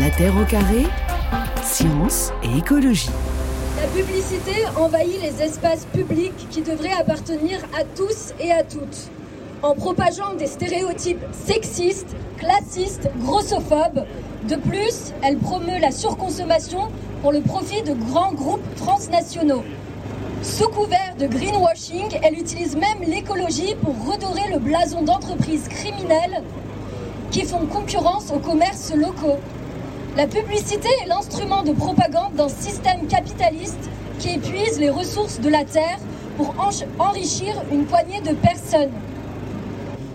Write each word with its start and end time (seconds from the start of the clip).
La 0.00 0.10
Terre 0.10 0.36
au 0.40 0.44
carré, 0.44 0.86
science 1.60 2.30
et 2.44 2.58
écologie. 2.58 3.10
La 3.80 3.88
publicité 3.88 4.52
envahit 4.76 5.20
les 5.20 5.42
espaces 5.42 5.86
publics 5.86 6.48
qui 6.50 6.62
devraient 6.62 6.92
appartenir 6.92 7.58
à 7.76 7.82
tous 7.96 8.32
et 8.38 8.52
à 8.52 8.62
toutes. 8.62 9.10
En 9.62 9.74
propageant 9.74 10.34
des 10.34 10.46
stéréotypes 10.46 11.24
sexistes, 11.32 12.14
classistes, 12.36 13.10
grossophobes, 13.18 14.04
de 14.48 14.54
plus, 14.54 15.12
elle 15.22 15.38
promeut 15.38 15.80
la 15.80 15.90
surconsommation 15.90 16.90
pour 17.20 17.32
le 17.32 17.40
profit 17.40 17.82
de 17.82 17.94
grands 17.94 18.34
groupes 18.34 18.74
transnationaux. 18.76 19.64
Sous 20.42 20.68
couvert 20.68 21.16
de 21.18 21.26
greenwashing, 21.26 22.20
elle 22.22 22.34
utilise 22.34 22.76
même 22.76 23.02
l'écologie 23.04 23.74
pour 23.82 23.96
redorer 24.12 24.48
le 24.52 24.60
blason 24.60 25.02
d'entreprises 25.02 25.66
criminelles 25.66 26.42
qui 27.32 27.42
font 27.42 27.66
concurrence 27.66 28.30
aux 28.30 28.38
commerces 28.38 28.94
locaux. 28.94 29.38
La 30.18 30.26
publicité 30.26 30.88
est 31.00 31.06
l'instrument 31.06 31.62
de 31.62 31.70
propagande 31.70 32.34
d'un 32.34 32.48
système 32.48 33.06
capitaliste 33.06 33.88
qui 34.18 34.30
épuise 34.30 34.80
les 34.80 34.90
ressources 34.90 35.38
de 35.38 35.48
la 35.48 35.64
Terre 35.64 36.00
pour 36.36 36.52
enrichir 36.98 37.54
une 37.70 37.84
poignée 37.84 38.20
de 38.22 38.34
personnes. 38.34 38.90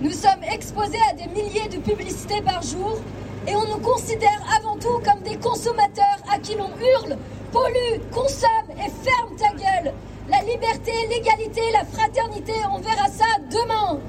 Nous 0.01 0.11
sommes 0.11 0.43
exposés 0.51 0.99
à 1.09 1.13
des 1.13 1.27
milliers 1.27 1.69
de 1.69 1.77
publicités 1.77 2.41
par 2.41 2.61
jour 2.61 2.99
et 3.47 3.55
on 3.55 3.65
nous 3.65 3.79
considère 3.79 4.43
avant 4.59 4.75
tout 4.75 4.99
comme 5.05 5.21
des 5.23 5.37
consommateurs 5.37 6.19
à 6.29 6.37
qui 6.37 6.55
l'on 6.55 6.67
hurle 6.67 7.17
pollue, 7.53 8.01
consomme 8.11 8.71
et 8.75 8.91
ferme 9.07 9.37
ta 9.37 9.51
gueule. 9.55 9.93
La 10.29 10.39
liberté, 10.39 10.91
l'égalité, 11.09 11.61
la 11.71 11.85
fraternité, 11.85 12.51
on 12.69 12.79
verra 12.79 13.07
ça 13.07 13.39
demain. 13.49 14.01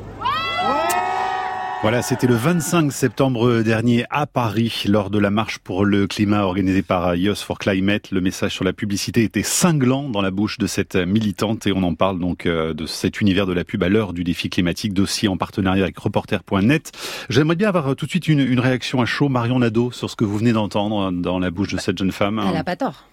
Voilà, 1.84 2.00
c'était 2.00 2.26
le 2.26 2.34
25 2.34 2.90
septembre 2.90 3.60
dernier 3.60 4.06
à 4.08 4.26
Paris 4.26 4.84
lors 4.88 5.10
de 5.10 5.18
la 5.18 5.28
marche 5.28 5.58
pour 5.58 5.84
le 5.84 6.06
climat 6.06 6.40
organisée 6.40 6.80
par 6.80 7.14
Youth 7.14 7.36
for 7.36 7.58
Climate. 7.58 8.10
Le 8.10 8.22
message 8.22 8.52
sur 8.52 8.64
la 8.64 8.72
publicité 8.72 9.22
était 9.22 9.42
cinglant 9.42 10.08
dans 10.08 10.22
la 10.22 10.30
bouche 10.30 10.56
de 10.56 10.66
cette 10.66 10.96
militante 10.96 11.66
et 11.66 11.72
on 11.72 11.82
en 11.82 11.94
parle 11.94 12.18
donc 12.18 12.46
euh, 12.46 12.72
de 12.72 12.86
cet 12.86 13.20
univers 13.20 13.44
de 13.44 13.52
la 13.52 13.64
pub 13.64 13.82
à 13.82 13.90
l'heure 13.90 14.14
du 14.14 14.24
défi 14.24 14.48
climatique, 14.48 14.94
dossier 14.94 15.28
en 15.28 15.36
partenariat 15.36 15.82
avec 15.82 15.98
reporter.net. 15.98 16.90
J'aimerais 17.28 17.56
bien 17.56 17.68
avoir 17.68 17.94
tout 17.96 18.06
de 18.06 18.10
suite 18.10 18.28
une, 18.28 18.60
réaction 18.60 19.02
à 19.02 19.04
chaud, 19.04 19.28
Marion 19.28 19.58
Nadeau, 19.58 19.92
sur 19.92 20.08
ce 20.08 20.16
que 20.16 20.24
vous 20.24 20.38
venez 20.38 20.54
d'entendre 20.54 21.12
dans 21.12 21.38
la 21.38 21.50
bouche 21.50 21.74
de 21.74 21.78
cette 21.78 21.98
jeune 21.98 22.12
femme. 22.12 22.42
Elle 22.46 22.54
n'a 22.54 22.64
pas 22.64 22.76
tort. 22.76 23.04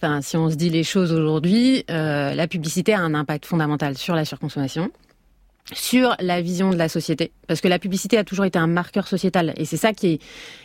Enfin, 0.00 0.20
si 0.22 0.36
on 0.36 0.48
se 0.48 0.54
dit 0.54 0.70
les 0.70 0.84
choses 0.84 1.12
aujourd'hui, 1.12 1.82
euh, 1.90 2.32
la 2.32 2.46
publicité 2.46 2.94
a 2.94 3.00
un 3.00 3.14
impact 3.14 3.44
fondamental 3.44 3.98
sur 3.98 4.14
la 4.14 4.24
surconsommation 4.24 4.92
sur 5.72 6.16
la 6.20 6.40
vision 6.40 6.70
de 6.70 6.76
la 6.76 6.88
société. 6.88 7.32
Parce 7.46 7.60
que 7.60 7.68
la 7.68 7.78
publicité 7.78 8.18
a 8.18 8.24
toujours 8.24 8.44
été 8.44 8.58
un 8.58 8.66
marqueur 8.66 9.06
sociétal. 9.06 9.52
Et 9.56 9.64
c'est 9.64 9.76
ça 9.76 9.92
qui, 9.92 10.14
est, 10.14 10.18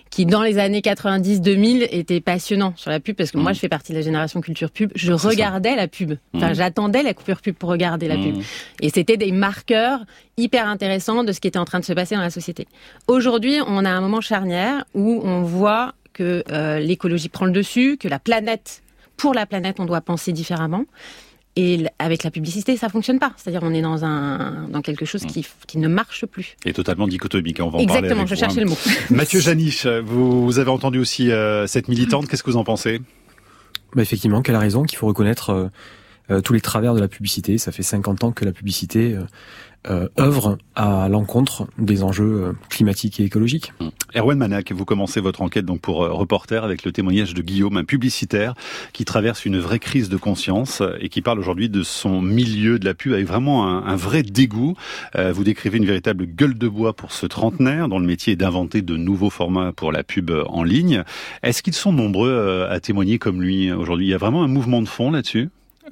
qui, 0.10 0.26
dans 0.26 0.42
les 0.42 0.58
années 0.58 0.82
90-2000, 0.82 1.88
était 1.92 2.22
passionnant 2.22 2.74
sur 2.76 2.92
la 2.92 3.00
pub. 3.00 3.16
Parce 3.16 3.32
que 3.32 3.38
moi, 3.38 3.52
mmh. 3.52 3.56
je 3.56 3.60
fais 3.60 3.70
partie 3.70 3.92
de 3.92 3.98
la 3.98 4.04
génération 4.04 4.42
culture 4.42 4.72
pub. 4.72 4.92
Je 4.96 5.14
regardais 5.14 5.76
la 5.76 5.88
pub. 5.88 6.14
Enfin, 6.34 6.52
mmh. 6.52 6.56
j'attendais 6.56 7.04
la 7.04 7.14
coupure 7.14 7.42
pub 7.42 7.56
pour 7.56 7.70
regarder 7.70 8.08
la 8.08 8.16
pub. 8.16 8.38
Mmh. 8.38 8.42
Et 8.82 8.90
c'était 8.90 9.18
des 9.18 9.32
marqueurs 9.32 10.00
hyper 10.38 10.68
intéressants 10.68 11.24
de 11.24 11.32
ce 11.32 11.40
qui 11.40 11.48
était 11.48 11.60
en 11.60 11.66
train 11.66 11.80
de 11.80 11.86
se 11.86 11.94
passer 11.94 12.16
dans 12.16 12.22
la 12.22 12.30
société. 12.30 12.68
Aujourd'hui, 13.08 13.60
on 13.68 13.86
a 13.86 13.90
un 13.90 14.02
moment 14.02 14.22
charnière 14.22 14.86
où 14.94 15.22
on 15.24 15.44
voit 15.44 15.94
que 16.14 16.44
euh, 16.50 16.80
l'écologie 16.80 17.30
prend 17.30 17.46
le 17.46 17.52
dessus, 17.52 17.98
que 17.98 18.08
la 18.08 18.20
planète, 18.20 18.82
pour 19.18 19.34
la 19.34 19.46
planète, 19.46 19.80
on 19.80 19.86
doit 19.86 20.02
penser 20.02 20.32
différemment. 20.32 20.86
Et 21.58 21.86
avec 22.00 22.24
la 22.24 22.32
publicité, 22.32 22.76
ça 22.76 22.90
fonctionne 22.90 23.18
pas. 23.18 23.32
C'est-à-dire, 23.38 23.62
on 23.64 23.74
est 23.74 23.82
dans 23.82 24.04
un 24.04 24.68
dans 24.70 24.82
quelque 24.82 25.06
chose 25.06 25.26
qui, 25.26 25.46
qui 25.68 25.78
ne 25.78 25.88
marche 25.88 26.26
plus. 26.26 26.58
Et 26.66 26.74
totalement 26.74 27.08
dichotomique. 27.08 27.60
On 27.62 27.70
va 27.70 27.78
en 27.78 27.82
Exactement. 27.82 28.10
Parler 28.10 28.28
je 28.28 28.36
cherchais 28.36 28.60
le 28.60 28.68
mot. 28.68 28.78
Mathieu 29.10 29.40
Janiche, 29.40 29.88
vous, 29.88 30.44
vous, 30.44 30.60
avez 30.60 30.70
entendu 30.70 31.00
aussi 31.00 31.32
euh, 31.32 31.66
cette 31.66 31.88
militante. 31.88 32.28
Qu'est-ce 32.28 32.44
que 32.44 32.52
vous 32.52 32.58
en 32.58 32.66
pensez? 32.66 33.02
Bah 33.96 34.02
Effectivement, 34.02 34.42
qu'elle 34.42 34.56
a 34.56 34.60
raison. 34.60 34.84
Qu'il 34.84 34.98
faut 34.98 35.08
reconnaître 35.08 35.52
euh, 35.52 35.68
euh, 36.30 36.42
tous 36.42 36.52
les 36.52 36.62
travers 36.62 36.94
de 36.94 37.00
la 37.00 37.08
publicité. 37.08 37.58
Ça 37.58 37.72
fait 37.72 37.84
50 37.84 38.26
ans 38.26 38.32
que 38.34 38.44
la 38.44 38.52
publicité 38.52 39.16
euh, 39.90 40.08
œuvre 40.20 40.58
à 40.76 41.08
l'encontre 41.10 41.68
des 41.78 42.04
enjeux 42.04 42.44
euh, 42.44 42.54
climatiques 42.70 43.20
et 43.20 43.24
écologiques. 43.24 43.74
Hum. 43.80 43.92
Erwan 44.16 44.38
Manac, 44.38 44.72
vous 44.72 44.86
commencez 44.86 45.22
votre 45.22 45.42
enquête 45.42 45.66
donc 45.66 45.82
pour 45.82 46.04
euh, 46.04 46.12
Reporter 46.12 46.64
avec 46.64 46.86
le 46.86 46.92
témoignage 46.92 47.34
de 47.34 47.42
Guillaume, 47.42 47.78
un 47.78 47.84
publicitaire 47.84 48.56
qui 48.94 49.06
traverse 49.06 49.46
une 49.46 49.60
vraie 49.60 49.80
crise 49.80 50.10
de 50.10 50.18
conscience 50.18 50.82
et 51.00 51.10
qui 51.10 51.22
parle 51.22 51.40
aujourd'hui 51.40 51.70
de 51.70 51.84
son 51.84 52.22
milieu 52.22 52.80
de 52.80 52.86
la 52.86 52.94
pub 52.94 53.14
avec 53.14 53.28
vraiment 53.28 53.68
un, 53.68 53.96
vrai 53.96 54.24
dégoût. 54.24 54.76
vous 55.16 55.44
décrivez 55.44 55.78
une 55.78 55.86
véritable 55.86 56.26
gueule 56.26 56.58
de 56.58 56.68
bois 56.68 56.94
pour 56.94 57.12
ce 57.12 57.26
trentenaire 57.26 57.88
dont 57.88 58.00
le 58.00 58.06
métier 58.06 58.34
est 58.34 58.38
d'inventer 58.38 58.82
de 58.82 58.98
nouveaux 58.98 59.30
formats 59.30 59.72
pour 59.72 59.92
la 59.92 60.04
pub 60.04 60.32
en 60.48 60.64
ligne. 60.64 61.04
Est-ce 61.44 61.64
qu'ils 61.64 61.74
sont 61.74 61.94
nombreux 61.94 62.68
à 62.70 62.80
témoigner 62.80 63.20
comme 63.20 63.42
lui 63.42 63.72
aujourd'hui? 63.72 64.08
Il 64.08 64.10
y 64.10 64.14
a 64.14 64.18
vraiment 64.18 64.44
un 64.44 64.48
mouvement 64.48 64.82
de 64.82 64.88
fond 64.88 65.12
là-dessus? 65.12 65.50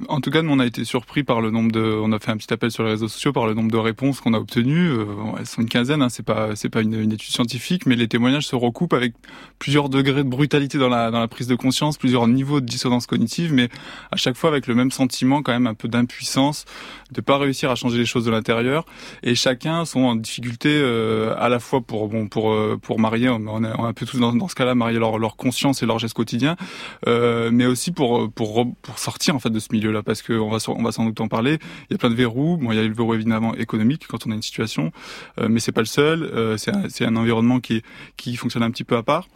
En 0.10 0.22
tout 0.22 0.32
cas, 0.32 0.42
nous, 0.42 0.52
on 0.52 0.60
a 0.60 0.66
été 0.66 0.86
surpris 0.86 1.24
par 1.24 1.40
le 1.40 1.52
nombre 1.52 1.72
de. 1.72 1.82
On 1.82 2.12
a 2.14 2.20
fait 2.20 2.32
un 2.32 2.38
petit 2.38 2.52
appel 2.52 2.72
sur 2.72 2.84
les 2.84 2.92
réseaux 2.92 3.08
sociaux 3.08 3.32
par 3.32 3.46
le 3.46 3.54
nombre 3.54 3.72
de 3.72 3.78
réponses 3.78 4.22
qu'on 4.22 4.34
a 4.34 4.40
obtenues. 4.40 4.90
Euh, 4.90 5.06
elles 5.38 5.46
sont 5.46 5.62
une 5.62 5.70
quinzaine. 5.70 6.02
Hein, 6.02 6.10
c'est 6.10 6.26
pas 6.26 6.56
c'est 6.56 6.70
pas 6.70 6.82
une, 6.82 7.12
étude 7.12 7.32
scientifique, 7.32 7.86
mais 7.86 7.96
les 7.96 8.08
témoignages 8.08 8.48
se 8.48 8.56
recoupent 8.56 8.94
avec 8.94 9.14
plusieurs 9.60 9.90
degrés 9.90 10.24
de 10.24 10.30
brutalité 10.30 10.80
dans 10.80 10.90
la 10.90 11.12
dans 11.12 11.20
la 11.20 11.28
prise 11.28 11.46
de 11.48 11.56
conscience, 11.56 11.98
plusieurs 11.98 12.28
niveaux 12.28 12.60
de 12.60 12.66
dissonance 12.66 13.06
cognitive, 13.06 13.54
mais 13.54 13.70
à 14.12 14.16
chaque 14.16 14.36
fois 14.36 14.50
avec 14.50 14.66
le 14.66 14.74
même 14.74 14.90
sentiment, 14.90 15.44
quand 15.44 15.52
même 15.52 15.68
un 15.68 15.76
peu 15.76 15.88
d'impuissance, 15.88 16.66
de 17.12 17.22
pas 17.22 17.38
réussir 17.38 17.70
à 17.70 17.76
changer 17.76 18.00
les 18.00 18.06
choses 18.06 18.26
de 18.26 18.32
l'intérieur. 18.32 18.86
Et 19.22 19.36
chacun 19.36 19.86
sont 19.86 20.02
en 20.02 20.16
difficulté 20.16 20.70
euh, 20.74 21.36
à 21.38 21.50
la 21.50 21.60
fois 21.60 21.82
pour 21.82 22.08
bon 22.08 22.28
pour 22.28 22.52
euh, 22.52 22.80
pour 22.82 23.00
marier. 23.00 23.30
On 23.30 23.64
est, 23.64 23.68
un 23.68 23.94
peu 23.94 24.08
tous 24.08 24.20
dans, 24.20 24.34
dans 24.34 24.48
ce 24.48 24.56
cas-là 24.56 24.74
marier 24.74 24.98
leur 24.98 25.20
leur 25.20 25.36
conscience 25.36 25.84
et 25.84 25.86
leur 25.86 26.00
geste 26.00 26.16
quotidien, 26.16 26.56
mais 27.06 27.68
aussi 27.68 27.92
pour 27.92 28.32
pour 28.32 28.74
pour 28.82 28.98
sortir 28.98 29.36
en 29.36 29.40
fait 29.40 29.52
de 29.52 29.60
ce 29.60 29.68
milieu 29.72 29.83
là 29.92 30.04
parce 30.04 30.22
qu'on 30.22 30.50
va, 30.50 30.58
on 30.68 30.84
va 30.84 30.92
sans 30.92 31.06
doute 31.06 31.22
en 31.22 31.28
parler. 31.28 31.60
Il 31.90 31.94
y 31.94 31.96
a 31.96 31.98
plein 31.98 32.10
de 32.10 32.16
verrous. 32.16 32.58
Bon, 32.58 32.72
il 32.72 32.76
y 32.76 32.80
a 32.80 32.84
le 32.84 32.94
verrou 32.94 33.14
évidemment 33.14 33.56
économique 33.56 34.06
quand 34.08 34.26
on 34.28 34.32
a 34.32 34.36
une 34.36 34.42
situation, 34.42 34.92
euh, 35.40 35.48
mais 35.50 35.60
c'est 35.60 35.72
pas 35.72 35.82
le 35.82 35.88
seul. 35.88 36.24
Euh, 36.24 36.58
c'est 36.58 36.72
un, 36.72 37.08
un, 37.08 37.16
environnement 37.16 37.60
qui, 37.60 37.84
qui 38.18 38.36
fonctionne 38.36 38.64
un 38.64 38.72
petit 38.72 38.84
peu 38.84 38.98
à 38.98 39.04
part. 39.04 39.28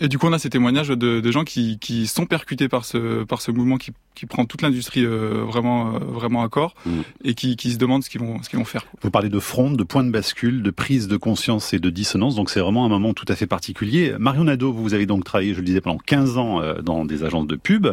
Et 0.00 0.08
du 0.08 0.18
coup, 0.18 0.26
on 0.26 0.32
a 0.32 0.38
ces 0.38 0.50
témoignages 0.50 0.88
de, 0.88 1.20
de 1.20 1.30
gens 1.32 1.44
qui, 1.44 1.78
qui 1.78 2.06
sont 2.06 2.26
percutés 2.26 2.68
par 2.68 2.84
ce, 2.84 3.24
par 3.24 3.40
ce 3.40 3.50
mouvement 3.50 3.76
qui 3.76 3.92
qui 4.18 4.26
prend 4.26 4.44
toute 4.46 4.62
l'industrie 4.62 5.04
euh, 5.04 5.44
vraiment 5.46 5.94
euh, 5.94 5.98
vraiment 6.00 6.42
à 6.42 6.48
corps 6.48 6.74
mm. 6.84 7.00
et 7.24 7.34
qui, 7.34 7.54
qui, 7.54 7.70
se 7.70 7.78
demande 7.78 8.02
ce 8.02 8.10
qu'ils 8.10 8.20
vont 8.20 8.42
ce 8.42 8.48
qu'ils 8.48 8.58
vont 8.58 8.64
faire. 8.64 8.84
Vous 9.00 9.12
parlez 9.12 9.28
de 9.28 9.38
front, 9.38 9.70
de 9.70 9.84
point 9.84 10.02
de 10.02 10.10
bascule, 10.10 10.62
de 10.62 10.70
prise 10.70 11.06
de 11.06 11.16
conscience 11.16 11.72
et 11.72 11.78
de 11.78 11.88
dissonance, 11.88 12.34
donc 12.34 12.50
c'est 12.50 12.58
vraiment 12.58 12.84
un 12.84 12.88
moment 12.88 13.14
tout 13.14 13.26
à 13.28 13.36
fait 13.36 13.46
particulier. 13.46 14.14
Marion 14.18 14.44
Nadeau, 14.44 14.72
vous 14.72 14.92
avez 14.92 15.06
donc 15.06 15.22
travaillé, 15.22 15.54
je 15.54 15.60
le 15.60 15.64
disais, 15.64 15.80
pendant 15.80 15.98
15 15.98 16.36
ans 16.36 16.60
euh, 16.60 16.80
dans 16.82 17.04
des 17.04 17.22
agences 17.22 17.46
de 17.46 17.54
pub. 17.54 17.86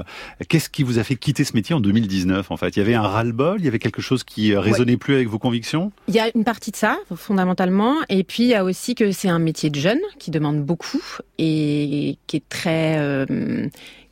Qu'est-ce 0.49 0.69
qui 0.69 0.81
vous 0.81 0.97
a 0.97 1.03
fait 1.03 1.15
quitter 1.15 1.43
ce 1.43 1.53
métier 1.53 1.75
en 1.75 1.79
2019 1.79 2.49
en 2.49 2.57
fait? 2.57 2.75
Il 2.75 2.79
y 2.79 2.81
avait 2.81 2.95
un 2.95 3.03
ras-le-bol, 3.03 3.57
il 3.59 3.65
y 3.65 3.67
avait 3.67 3.79
quelque 3.79 4.01
chose 4.01 4.23
qui 4.23 4.55
résonnait 4.55 4.97
plus 4.97 5.13
avec 5.13 5.27
vos 5.27 5.39
convictions? 5.39 5.91
Il 6.07 6.15
y 6.15 6.19
a 6.19 6.35
une 6.35 6.43
partie 6.43 6.71
de 6.71 6.75
ça 6.75 6.97
fondamentalement 7.15 7.97
et 8.09 8.23
puis 8.23 8.43
il 8.43 8.49
y 8.49 8.55
a 8.55 8.63
aussi 8.63 8.95
que 8.95 9.11
c'est 9.11 9.29
un 9.29 9.39
métier 9.39 9.69
de 9.69 9.79
jeune 9.79 10.01
qui 10.17 10.31
demande 10.31 10.63
beaucoup 10.63 11.03
et 11.37 11.94
qui 12.27 12.37
est 12.37 12.49
très 12.49 13.25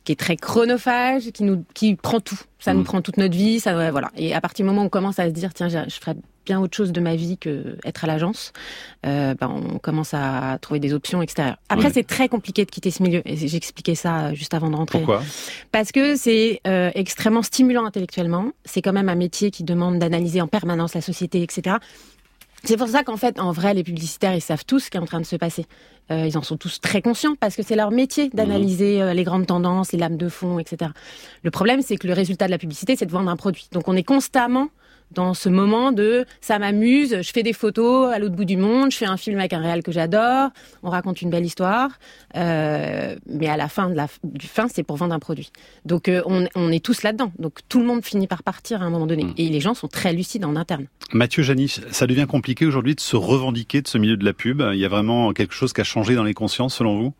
qui 0.04 0.12
est 0.12 0.16
très 0.16 0.36
chronophage, 0.36 1.30
qui 1.32 1.44
nous, 1.44 1.64
qui 1.72 1.94
prend 1.96 2.20
tout. 2.20 2.38
Ça 2.58 2.74
nous 2.74 2.80
mm. 2.80 2.84
prend 2.84 3.02
toute 3.02 3.16
notre 3.16 3.34
vie, 3.34 3.58
ça, 3.58 3.90
voilà. 3.90 4.10
Et 4.16 4.34
à 4.34 4.40
partir 4.40 4.64
du 4.64 4.68
moment 4.68 4.82
où 4.82 4.86
on 4.86 4.90
commence 4.90 5.18
à 5.18 5.26
se 5.26 5.30
dire, 5.32 5.54
tiens, 5.54 5.68
je 5.68 5.94
ferais 5.98 6.14
bien 6.44 6.60
autre 6.60 6.76
chose 6.76 6.92
de 6.92 7.00
ma 7.00 7.16
vie 7.16 7.38
que 7.38 7.76
être 7.84 8.04
à 8.04 8.06
l'agence, 8.06 8.52
euh, 9.06 9.34
ben, 9.34 9.48
on 9.48 9.78
commence 9.78 10.12
à 10.12 10.58
trouver 10.60 10.78
des 10.78 10.92
options 10.92 11.22
extérieures. 11.22 11.56
Après, 11.70 11.90
c'est 11.90 12.06
très 12.06 12.28
compliqué 12.28 12.66
de 12.66 12.70
quitter 12.70 12.90
ce 12.90 13.02
milieu. 13.02 13.22
Et 13.24 13.36
j'expliquais 13.48 13.94
ça 13.94 14.34
juste 14.34 14.52
avant 14.52 14.70
de 14.70 14.76
rentrer. 14.76 14.98
Pourquoi? 14.98 15.22
Parce 15.72 15.90
que 15.90 16.16
c'est 16.16 16.60
euh, 16.66 16.90
extrêmement 16.94 17.42
stimulant 17.42 17.86
intellectuellement. 17.86 18.52
C'est 18.66 18.82
quand 18.82 18.92
même 18.92 19.08
un 19.08 19.14
métier 19.14 19.50
qui 19.50 19.64
demande 19.64 19.98
d'analyser 19.98 20.42
en 20.42 20.48
permanence 20.48 20.94
la 20.94 21.00
société, 21.00 21.42
etc. 21.42 21.76
C'est 22.62 22.78
pour 22.78 22.88
ça 22.88 23.04
qu'en 23.04 23.18
fait, 23.18 23.38
en 23.38 23.52
vrai, 23.52 23.74
les 23.74 23.84
publicitaires, 23.84 24.34
ils 24.34 24.40
savent 24.40 24.64
tous 24.66 24.80
ce 24.80 24.90
qui 24.90 24.96
est 24.96 25.00
en 25.00 25.06
train 25.06 25.20
de 25.20 25.26
se 25.26 25.36
passer. 25.36 25.66
Euh, 26.10 26.26
ils 26.26 26.36
en 26.36 26.42
sont 26.42 26.56
tous 26.56 26.80
très 26.80 27.00
conscients 27.00 27.34
parce 27.38 27.56
que 27.56 27.62
c'est 27.62 27.76
leur 27.76 27.90
métier 27.90 28.28
d'analyser 28.28 29.00
euh, 29.00 29.14
les 29.14 29.24
grandes 29.24 29.46
tendances, 29.46 29.92
les 29.92 29.98
lames 29.98 30.18
de 30.18 30.28
fond, 30.28 30.58
etc. 30.58 30.90
Le 31.42 31.50
problème, 31.50 31.80
c'est 31.80 31.96
que 31.96 32.06
le 32.06 32.12
résultat 32.12 32.46
de 32.46 32.50
la 32.50 32.58
publicité, 32.58 32.94
c'est 32.96 33.06
de 33.06 33.10
vendre 33.10 33.30
un 33.30 33.36
produit. 33.36 33.68
Donc 33.72 33.88
on 33.88 33.96
est 33.96 34.02
constamment 34.02 34.68
dans 35.14 35.34
ce 35.34 35.48
moment 35.48 35.92
de 35.92 36.24
ça 36.40 36.58
m'amuse, 36.58 37.22
je 37.22 37.32
fais 37.32 37.42
des 37.42 37.52
photos 37.52 38.12
à 38.12 38.18
l'autre 38.18 38.34
bout 38.34 38.44
du 38.44 38.56
monde, 38.56 38.90
je 38.90 38.96
fais 38.96 39.06
un 39.06 39.16
film 39.16 39.38
avec 39.38 39.52
un 39.52 39.60
réel 39.60 39.82
que 39.82 39.92
j'adore, 39.92 40.50
on 40.82 40.90
raconte 40.90 41.22
une 41.22 41.30
belle 41.30 41.44
histoire, 41.44 41.90
euh, 42.36 43.16
mais 43.26 43.46
à 43.46 43.56
la 43.56 43.68
fin 43.68 43.90
de 43.90 43.94
la, 43.94 44.08
du 44.24 44.46
fin, 44.46 44.66
c'est 44.68 44.82
pour 44.82 44.96
vendre 44.96 45.14
un 45.14 45.18
produit. 45.18 45.50
Donc 45.84 46.08
euh, 46.08 46.22
on, 46.26 46.46
on, 46.54 46.72
est 46.72 46.84
tous 46.84 47.02
là-dedans. 47.02 47.32
Donc 47.38 47.60
tout 47.68 47.80
le 47.80 47.86
monde 47.86 48.04
finit 48.04 48.26
par 48.26 48.42
partir 48.42 48.82
à 48.82 48.84
un 48.84 48.90
moment 48.90 49.06
donné. 49.06 49.24
Mm. 49.24 49.34
Et 49.38 49.48
les 49.48 49.60
gens 49.60 49.74
sont 49.74 49.88
très 49.88 50.12
lucides 50.12 50.44
en 50.44 50.56
interne. 50.56 50.86
Mathieu 51.12 51.42
Janis, 51.42 51.80
ça 51.90 52.06
devient 52.06 52.26
compliqué 52.28 52.66
aujourd'hui 52.66 52.94
de 52.94 53.00
se 53.00 53.16
revendiquer 53.16 53.82
de 53.82 53.88
ce 53.88 53.98
milieu 53.98 54.16
de 54.16 54.24
la 54.24 54.32
pub? 54.32 54.62
Il 54.72 54.78
y 54.78 54.84
a 54.84 54.88
vraiment 54.88 55.32
quelque 55.32 55.54
chose 55.54 55.72
qui 55.72 55.80
a 55.80 55.84
changé 55.84 55.93
dans 55.94 56.24
les 56.24 56.34
consciences 56.34 56.76
selon 56.76 57.00
vous? 57.00 57.14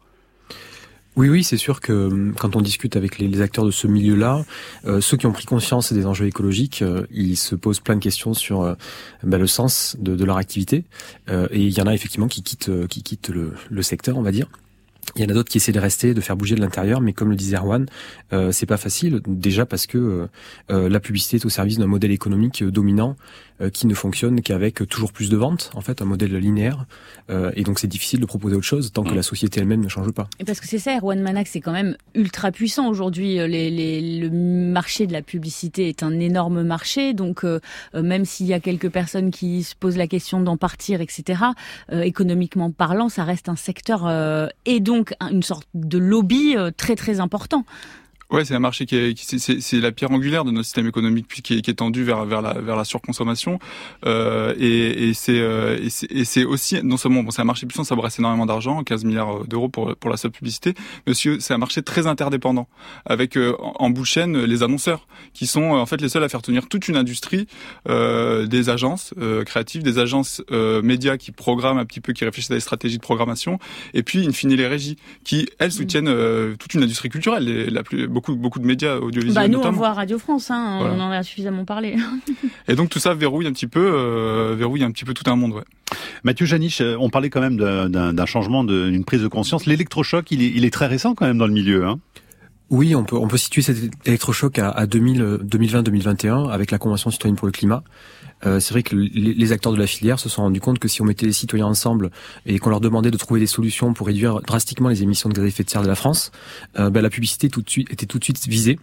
Oui, 1.17 1.29
oui, 1.29 1.45
c'est 1.45 1.57
sûr 1.57 1.81
que 1.81 1.93
hum, 1.93 2.35
quand 2.37 2.57
on 2.57 2.61
discute 2.61 2.97
avec 2.97 3.19
les, 3.19 3.41
acteurs 3.41 3.65
de 3.65 3.71
ce 3.71 3.87
milieu-là, 3.87 4.45
euh, 4.85 5.01
ceux 5.01 5.17
qui 5.17 5.27
ont 5.27 5.33
pris 5.33 5.45
conscience 5.45 5.93
des 5.93 6.07
enjeux 6.07 6.27
écologiques, 6.27 6.83
euh, 6.83 7.07
ils 7.13 7.37
se 7.37 7.55
posent 7.55 7.79
plein 7.79 7.95
de 7.95 8.01
questions 8.01 8.35
sur 8.35 8.63
euh, 8.63 8.75
bah, 9.23 9.39
le 9.39 9.47
sens 9.47 9.97
de, 10.01 10.25
leur 10.25 10.39
activité. 10.39 10.85
et 11.29 11.61
il 11.61 11.71
y 11.71 11.81
en 11.81 11.87
a 11.87 11.95
effectivement 11.95 12.29
qui 12.29 12.43
quittent, 12.43 12.87
qui 12.89 13.03
quittent 13.03 13.31
le, 13.31 13.83
secteur, 13.83 14.17
on 14.17 14.23
va 14.23 14.33
dire. 14.33 14.49
Il 15.17 15.23
y 15.23 15.27
en 15.27 15.29
a 15.29 15.35
d'autres 15.35 15.51
qui 15.51 15.59
essaient 15.59 15.73
de 15.73 15.79
rester, 15.79 16.15
de 16.15 16.21
faire 16.21 16.35
bouger 16.35 16.55
de 16.55 16.61
l'intérieur, 16.61 17.01
mais 17.01 17.13
comme 17.13 17.29
le 17.29 17.37
disait 17.37 17.57
Erwan, 17.59 17.87
c'est 18.51 18.67
pas 18.67 18.79
facile. 18.79 19.21
Déjà 19.27 19.67
parce 19.67 19.87
que 19.87 20.29
la 20.69 21.01
publicité 21.01 21.37
est 21.37 21.45
au 21.45 21.51
service 21.51 21.79
d'un 21.79 21.87
modèle 21.87 22.11
économique 22.11 22.65
dominant 22.65 23.17
qui 23.73 23.87
ne 23.87 23.95
fonctionne 23.95 24.41
qu'avec 24.41 24.87
toujours 24.89 25.13
plus 25.13 25.31
de 25.31 25.37
ventes, 25.37 25.71
en 25.75 25.81
fait, 25.81 26.03
un 26.03 26.05
modèle 26.05 26.37
linéaire. 26.37 26.87
et 27.29 27.63
donc 27.63 27.79
c'est 27.79 27.87
difficile 27.87 28.21
de 28.21 28.27
proposer 28.27 28.57
autre 28.57 28.65
chose 28.65 28.93
tant 28.93 29.05
que 29.05 29.13
mm. 29.13 29.17
la 29.17 29.23
société 29.23 29.61
elle-même 29.61 29.81
ne 29.81 29.89
change 29.89 30.11
pas. 30.13 30.29
Et 30.41 30.45
parce 30.45 30.61
que 30.61 30.67
c'est 30.67 30.79
ça, 30.79 30.97
Erwan 30.97 31.21
Manac, 31.21 31.47
c'est 31.47 31.61
quand 31.61 31.73
même 31.73 31.97
ultra 32.15 32.51
puissant 32.51 32.89
aujourd'hui. 32.89 33.37
Les, 33.37 33.71
les, 33.71 34.21
le 34.21 34.31
marché 34.31 35.07
de 35.07 35.13
la 35.13 35.23
publicité 35.23 35.89
est 35.89 36.03
un 36.03 36.19
énorme 36.19 36.63
marché, 36.63 37.15
donc 37.15 37.45
même 37.95 38.25
s'il 38.25 38.47
y 38.47 38.55
a 38.55 38.61
quelques 38.61 38.91
personnes 38.91 39.31
qui 39.31 39.63
se 39.63 39.75
posent 39.75 39.97
la 39.97 40.09
question 40.09 40.41
d'en 40.41 40.57
partir, 40.57 41.01
etc. 41.01 41.43
économiquement 41.93 42.71
parlant, 42.71 43.09
ça 43.09 43.25
reste 43.25 43.49
un 43.49 43.57
secteur 43.57 44.09
et 44.65 44.81
donc 44.81 45.15
une 45.21 45.43
sorte 45.43 45.69
de 45.75 45.99
lobby 45.99 46.57
euh, 46.57 46.71
très 46.77 46.97
très 46.97 47.21
important. 47.21 47.65
Ouais, 48.31 48.45
c'est 48.45 48.55
un 48.55 48.61
marché 48.61 48.87
qui 48.87 48.97
est, 48.97 49.39
c'est, 49.39 49.81
la 49.81 49.93
pierre 49.93 50.11
angulaire 50.11 50.45
de 50.45 50.51
notre 50.51 50.65
système 50.65 50.87
économique 50.87 51.29
qui 51.29 51.59
est, 51.59 51.61
qui 51.61 51.71
est 51.71 51.75
tendu 51.75 52.05
vers 52.05 52.25
vers 52.25 52.43
la 52.43 52.55
vers 52.55 52.77
la 52.77 52.85
surconsommation. 52.85 53.59
Euh, 54.07 54.55
et, 54.59 55.09
et 55.09 55.15
c'est 55.15 55.39
euh, 55.39 55.79
et 56.11 56.25
c'est 56.25 56.45
aussi 56.45 56.83
non 56.83 56.97
seulement 56.97 57.23
bon 57.23 57.31
c'est 57.31 57.43
un 57.43 57.47
marché 57.47 57.67
puissant, 57.67 57.85
ça 57.85 57.95
brasse 57.95 58.19
énormément 58.19 58.47
d'argent, 58.47 58.83
15 58.83 59.05
milliards 59.05 59.45
d'euros 59.47 59.69
pour 59.69 59.95
pour 59.97 60.11
la 60.11 60.17
seule 60.17 60.31
publicité, 60.31 60.75
mais 61.07 61.13
aussi 61.13 61.29
c'est 61.41 61.55
un 61.55 61.59
marché 61.59 61.83
très 61.83 62.07
interdépendant. 62.07 62.69
Avec 63.05 63.37
euh, 63.37 63.55
en 63.61 63.91
bout 63.91 64.03
de 64.03 64.07
chaîne 64.07 64.45
les 64.45 64.63
annonceurs 64.63 65.07
qui 65.33 65.47
sont 65.47 65.63
en 65.63 65.87
fait 65.87 66.01
les 66.01 66.09
seuls 66.09 66.25
à 66.25 66.29
faire 66.29 66.43
tenir 66.43 66.69
toute 66.69 66.89
une 66.89 66.97
industrie 66.97 67.47
euh, 67.89 68.47
des 68.47 68.71
agences 68.71 69.15
euh, 69.19 69.45
créatives, 69.45 69.83
des 69.83 69.99
agences 69.99 70.43
euh, 70.51 70.83
médias 70.83 71.17
qui 71.17 71.33
programment 71.33 71.79
un 71.79 71.85
petit 71.85 72.01
peu, 72.01 72.13
qui 72.13 72.25
réfléchissent 72.25 72.51
à 72.51 72.55
des 72.55 72.61
stratégies 72.61 72.97
de 72.97 73.03
programmation, 73.03 73.59
et 73.93 74.03
puis 74.03 74.27
in 74.27 74.33
fine 74.33 74.55
les 74.55 74.67
régies 74.67 74.97
qui 75.25 75.49
elles 75.59 75.73
soutiennent 75.73 76.57
toute 76.57 76.75
une 76.75 76.83
industrie 76.83 77.09
culturelle, 77.09 77.69
la 77.73 77.83
plus 77.83 78.07
beaucoup 78.15 78.35
beaucoup, 78.37 78.61
de 78.61 78.67
médias 78.67 78.97
audiovisuels. 78.97 79.35
Bah, 79.35 79.49
nous, 79.49 79.59
on 79.59 79.73
voit 79.73 79.93
Radio 79.93 80.19
France, 80.19 80.51
hein, 80.51 80.79
on 80.81 81.01
en 81.01 81.11
a 81.11 81.23
suffisamment 81.23 81.65
parlé. 81.65 81.97
et 82.69 82.75
donc 82.75 82.89
tout 82.89 82.99
ça 82.99 83.13
verrouille 83.15 83.47
un 83.47 83.53
petit 83.53 83.67
peu, 83.67 83.93
euh, 83.95 84.55
verrouille 84.57 84.85
un 84.85 84.91
petit 84.91 85.05
peu 85.05 85.13
tout 85.13 85.29
un 85.31 85.37
monde. 85.37 85.53
Ouais. 85.53 85.65
Mathieu 86.23 86.47
Janich, 86.47 86.81
euh, 86.81 86.97
on 86.99 87.11
parlait 87.11 87.31
quand 87.31 87.41
même 87.41 87.57
d'un 87.57 88.27
changement, 88.27 88.65
d'une 88.65 89.05
prise 89.05 89.23
de 89.23 89.29
conscience. 89.29 89.67
L'électrochoc, 89.67 90.31
il 90.31 90.43
est, 90.43 90.53
il 90.55 90.65
est 90.65 90.73
très 90.73 90.87
récent 90.87 91.15
quand 91.15 91.27
même 91.27 91.39
dans 91.39 91.47
le 91.47 91.53
milieu. 91.53 91.87
Hein 91.87 91.99
oui, 92.71 92.95
on 92.95 93.05
peut, 93.05 93.17
on 93.17 93.29
peut 93.29 93.37
situer 93.37 93.63
cet 93.63 93.77
électrochoc 94.07 94.59
à, 94.59 94.71
à 94.71 94.87
2020-2021 94.87 96.51
avec 96.51 96.71
la 96.71 96.79
Convention 96.79 97.11
citoyenne 97.11 97.37
pour 97.37 97.47
le 97.47 97.53
climat. 97.53 97.85
Euh, 98.47 98.61
c'est 98.61 98.73
vrai 98.73 98.83
que 98.83 98.95
les, 98.95 99.53
acteurs 99.53 99.73
de 99.73 99.79
la 99.79 99.87
filière 99.87 100.19
se 100.19 100.29
sont 100.29 100.43
rendus 100.43 100.61
compte 100.61 100.79
que 100.79 100.89
si 100.89 101.03
on 101.03 101.05
mettait 101.05 101.27
les 101.27 101.33
citoyens 101.33 101.67
ensemble 101.67 102.11
et 102.47 102.59
qu'on 102.59 102.71
leur 102.71 102.81
demandait 102.81 103.11
de 103.11 103.17
trouver 103.17 103.41
des 103.41 103.47
solutions 103.47 103.93
pour 103.95 104.07
réduire 104.07 104.41
drastiquement 104.41 104.89
les 104.89 105.03
émissions 105.03 105.29
de 105.29 105.35
gaz 105.35 105.45
à 105.45 105.49
effet 105.49 105.65
de 105.65 105.71
serre 105.71 105.83
de 105.83 105.89
la 105.89 105.95
France, 105.95 106.33
euh, 106.79 106.91
ben, 106.91 107.01
la 107.01 107.11
publicité 107.11 107.49
tout 107.49 107.63
de 107.63 107.71
suite, 107.71 107.91
était 107.93 108.07
tout 108.07 108.19
de 108.19 108.25
suite 108.25 108.47
visée 108.47 108.79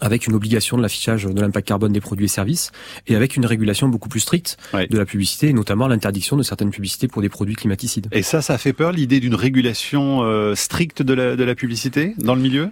avec 0.00 0.26
une 0.26 0.34
obligation 0.34 0.76
de 0.76 0.82
l'affichage 0.82 1.24
de 1.24 1.40
l'impact 1.40 1.68
carbone 1.68 1.92
des 1.92 2.00
produits 2.00 2.24
et 2.24 2.28
services, 2.28 2.72
et 3.06 3.14
avec 3.14 3.36
une 3.36 3.46
régulation 3.46 3.88
beaucoup 3.88 4.08
plus 4.08 4.20
stricte 4.20 4.56
de 4.72 4.98
la 4.98 5.04
publicité, 5.04 5.48
et 5.48 5.52
notamment 5.52 5.86
l'interdiction 5.86 6.36
de 6.36 6.42
certaines 6.42 6.70
publicités 6.70 7.08
pour 7.08 7.22
des 7.22 7.28
produits 7.28 7.54
climaticides. 7.54 8.08
Et 8.10 8.22
ça, 8.22 8.42
ça 8.42 8.58
fait 8.58 8.72
peur, 8.72 8.92
l'idée 8.92 9.20
d'une 9.20 9.34
régulation 9.34 10.22
euh, 10.22 10.54
stricte 10.54 11.02
de 11.02 11.14
la, 11.14 11.36
de 11.36 11.44
la 11.44 11.54
publicité 11.54 12.14
dans 12.18 12.34
le 12.34 12.40
milieu? 12.40 12.70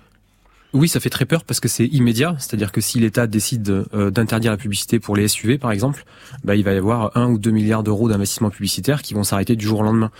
Oui, 0.72 0.88
ça 0.88 1.00
fait 1.00 1.10
très 1.10 1.24
peur 1.24 1.44
parce 1.44 1.60
que 1.60 1.68
c'est 1.68 1.86
immédiat. 1.86 2.36
C'est-à-dire 2.38 2.72
que 2.72 2.80
si 2.80 3.00
l'État 3.00 3.26
décide 3.26 3.86
euh, 3.94 4.10
d'interdire 4.10 4.50
la 4.52 4.56
publicité 4.56 5.00
pour 5.00 5.16
les 5.16 5.28
SUV, 5.28 5.58
par 5.58 5.72
exemple, 5.72 6.04
bah, 6.44 6.54
il 6.54 6.64
va 6.64 6.72
y 6.72 6.76
avoir 6.76 7.16
un 7.16 7.28
ou 7.30 7.38
deux 7.38 7.50
milliards 7.50 7.82
d'euros 7.82 8.08
d'investissement 8.08 8.50
publicitaire 8.50 9.02
qui 9.02 9.14
vont 9.14 9.24
s'arrêter 9.24 9.56
du 9.56 9.64
jour 9.66 9.80
au 9.80 9.82
lendemain. 9.82 10.10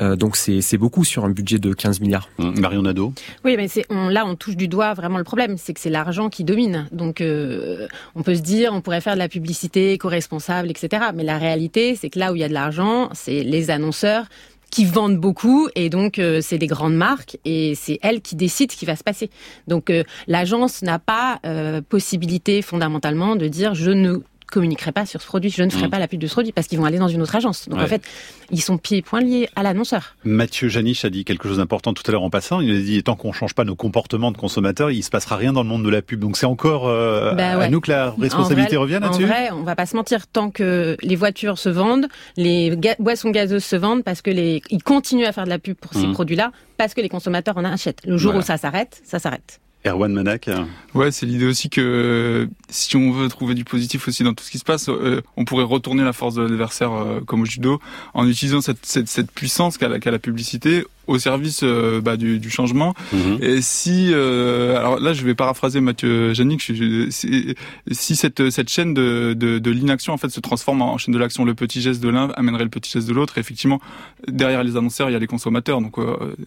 Euh, 0.00 0.16
donc 0.16 0.34
c'est 0.36 0.76
beaucoup 0.76 1.04
sur 1.04 1.24
un 1.24 1.30
budget 1.30 1.58
de 1.58 1.72
15 1.72 2.00
milliards. 2.00 2.28
Mmh. 2.38 2.60
Marion 2.60 2.82
Nadeau 2.82 3.12
Oui, 3.44 3.56
mais 3.56 3.68
on, 3.90 4.08
là 4.08 4.26
on 4.26 4.34
touche 4.34 4.56
du 4.56 4.66
doigt 4.66 4.92
vraiment 4.92 5.18
le 5.18 5.24
problème, 5.24 5.56
c'est 5.56 5.72
que 5.72 5.78
c'est 5.78 5.90
l'argent 5.90 6.30
qui 6.30 6.42
domine. 6.42 6.88
Donc 6.90 7.20
euh, 7.20 7.86
on 8.16 8.24
peut 8.24 8.34
se 8.34 8.40
dire 8.40 8.72
on 8.72 8.80
pourrait 8.80 9.00
faire 9.00 9.14
de 9.14 9.20
la 9.20 9.28
publicité 9.28 9.92
éco-responsable, 9.92 10.68
etc. 10.68 11.04
Mais 11.14 11.22
la 11.22 11.38
réalité, 11.38 11.94
c'est 11.94 12.10
que 12.10 12.18
là 12.18 12.32
où 12.32 12.36
il 12.36 12.40
y 12.40 12.44
a 12.44 12.48
de 12.48 12.54
l'argent, 12.54 13.08
c'est 13.12 13.44
les 13.44 13.70
annonceurs 13.70 14.26
qui 14.70 14.84
vendent 14.84 15.18
beaucoup 15.18 15.68
et 15.74 15.88
donc 15.88 16.18
euh, 16.18 16.40
c'est 16.42 16.58
des 16.58 16.66
grandes 16.66 16.96
marques 16.96 17.38
et 17.44 17.74
c'est 17.74 17.98
elles 18.02 18.20
qui 18.20 18.36
décident 18.36 18.72
ce 18.72 18.76
qui 18.76 18.86
va 18.86 18.96
se 18.96 19.04
passer. 19.04 19.30
Donc 19.68 19.90
euh, 19.90 20.04
l'agence 20.26 20.82
n'a 20.82 20.98
pas 20.98 21.40
euh, 21.46 21.80
possibilité 21.80 22.62
fondamentalement 22.62 23.36
de 23.36 23.46
dire 23.48 23.74
je 23.74 23.90
ne 23.90 24.18
communiquerai 24.54 24.92
pas 24.92 25.04
sur 25.04 25.20
ce 25.20 25.26
produit, 25.26 25.50
je 25.50 25.62
ne 25.62 25.70
ferai 25.70 25.88
mm. 25.88 25.90
pas 25.90 25.98
la 25.98 26.08
pub 26.08 26.20
de 26.20 26.26
ce 26.26 26.32
produit 26.32 26.52
parce 26.52 26.68
qu'ils 26.68 26.78
vont 26.78 26.84
aller 26.84 26.98
dans 26.98 27.08
une 27.08 27.20
autre 27.22 27.34
agence. 27.34 27.68
Donc 27.68 27.80
en 27.80 27.86
fait, 27.86 28.02
ils 28.50 28.62
sont 28.62 28.78
pieds 28.78 28.98
et 28.98 29.02
poings 29.02 29.20
liés 29.20 29.48
à 29.56 29.62
l'annonceur. 29.62 30.16
Mathieu 30.24 30.68
Janich 30.68 31.04
a 31.04 31.10
dit 31.10 31.24
quelque 31.24 31.48
chose 31.48 31.58
d'important 31.58 31.92
tout 31.92 32.02
à 32.06 32.12
l'heure 32.12 32.22
en 32.22 32.30
passant. 32.30 32.60
Il 32.60 32.74
a 32.74 32.80
dit 32.80 33.02
tant 33.02 33.16
qu'on 33.16 33.32
change 33.32 33.54
pas 33.54 33.64
nos 33.64 33.74
comportements 33.74 34.30
de 34.30 34.36
consommateurs, 34.36 34.90
il 34.90 35.02
se 35.02 35.10
passera 35.10 35.36
rien 35.36 35.52
dans 35.52 35.62
le 35.62 35.68
monde 35.68 35.84
de 35.84 35.90
la 35.90 36.02
pub. 36.02 36.20
Donc 36.20 36.36
c'est 36.36 36.46
encore 36.46 36.88
euh, 36.88 37.34
bah 37.34 37.60
à 37.60 37.68
nous 37.68 37.80
que 37.80 37.90
la 37.90 38.10
responsabilité 38.12 38.76
revient 38.76 39.00
là-dessus. 39.02 39.24
En 39.24 39.28
vrai, 39.28 39.50
on 39.50 39.62
va 39.62 39.74
pas 39.74 39.86
se 39.86 39.96
mentir 39.96 40.26
tant 40.26 40.50
que 40.50 40.96
les 41.02 41.16
voitures 41.16 41.58
se 41.58 41.68
vendent, 41.68 42.06
les 42.36 42.76
boissons 42.98 43.30
gazeuses 43.30 43.64
se 43.64 43.76
vendent 43.76 44.04
parce 44.04 44.22
que 44.22 44.30
les 44.30 44.62
ils 44.70 44.82
continuent 44.82 45.26
à 45.26 45.32
faire 45.32 45.44
de 45.44 45.50
la 45.50 45.58
pub 45.58 45.76
pour 45.76 45.92
ces 45.92 46.06
mm. 46.06 46.12
produits-là 46.12 46.52
parce 46.76 46.94
que 46.94 47.00
les 47.00 47.08
consommateurs 47.08 47.56
en 47.56 47.64
achètent. 47.64 48.00
Le 48.06 48.16
jour 48.16 48.34
où 48.34 48.42
ça 48.42 48.56
s'arrête, 48.56 49.00
ça 49.04 49.18
s'arrête. 49.18 49.60
Erwan 49.86 50.12
Manak 50.12 50.48
Ouais, 50.94 51.10
c'est 51.10 51.26
l'idée 51.26 51.46
aussi 51.46 51.68
que 51.68 52.48
si 52.70 52.96
on 52.96 53.10
veut 53.10 53.28
trouver 53.28 53.54
du 53.54 53.64
positif 53.64 54.08
aussi 54.08 54.22
dans 54.22 54.32
tout 54.32 54.44
ce 54.44 54.50
qui 54.50 54.58
se 54.58 54.64
passe, 54.64 54.88
euh, 54.88 55.20
on 55.36 55.44
pourrait 55.44 55.64
retourner 55.64 56.04
la 56.04 56.12
force 56.12 56.34
de 56.34 56.42
l'adversaire 56.42 56.92
euh, 56.92 57.20
comme 57.20 57.42
au 57.42 57.44
judo 57.44 57.80
en 58.14 58.26
utilisant 58.28 58.60
cette, 58.60 58.86
cette, 58.86 59.08
cette 59.08 59.30
puissance 59.30 59.76
qu'a 59.76 59.88
la, 59.88 59.98
la, 59.98 60.18
publicité 60.18 60.84
au 61.06 61.18
service 61.18 61.60
euh, 61.62 62.00
bah, 62.00 62.16
du, 62.16 62.38
du, 62.38 62.48
changement. 62.48 62.94
Mhm. 63.12 63.38
Et 63.42 63.60
si, 63.60 64.14
alors 64.14 65.00
là, 65.00 65.12
je 65.12 65.24
vais 65.24 65.34
paraphraser 65.34 65.80
Mathieu 65.80 66.32
Janik, 66.32 66.62
si 66.62 68.16
cette, 68.16 68.50
cette 68.50 68.70
chaîne 68.70 68.94
de, 68.94 69.34
de, 69.36 69.58
de 69.58 69.70
l'inaction 69.70 70.14
en 70.14 70.16
fait 70.16 70.30
se 70.30 70.40
transforme 70.40 70.80
en 70.80 70.96
chaîne 70.96 71.12
de 71.12 71.18
l'action, 71.18 71.44
le 71.44 71.54
petit 71.54 71.82
geste 71.82 72.02
de 72.02 72.08
l'un 72.08 72.28
amènerait 72.36 72.64
le 72.64 72.70
petit 72.70 72.90
geste 72.90 73.08
de 73.08 73.12
l'autre. 73.12 73.36
Et 73.36 73.40
effectivement, 73.40 73.80
derrière 74.28 74.62
les 74.62 74.76
annonceurs, 74.76 75.10
il 75.10 75.12
y 75.12 75.16
a 75.16 75.20
les 75.20 75.26
consommateurs, 75.26 75.80
donc 75.80 75.98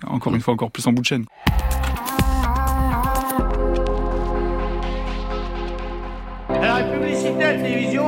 encore 0.07 0.33
une 0.33 0.41
fois, 0.41 0.53
encore 0.53 0.71
plus 0.71 0.87
en 0.87 0.93
bout 0.93 1.01
de 1.01 1.07
chaîne. 1.07 1.25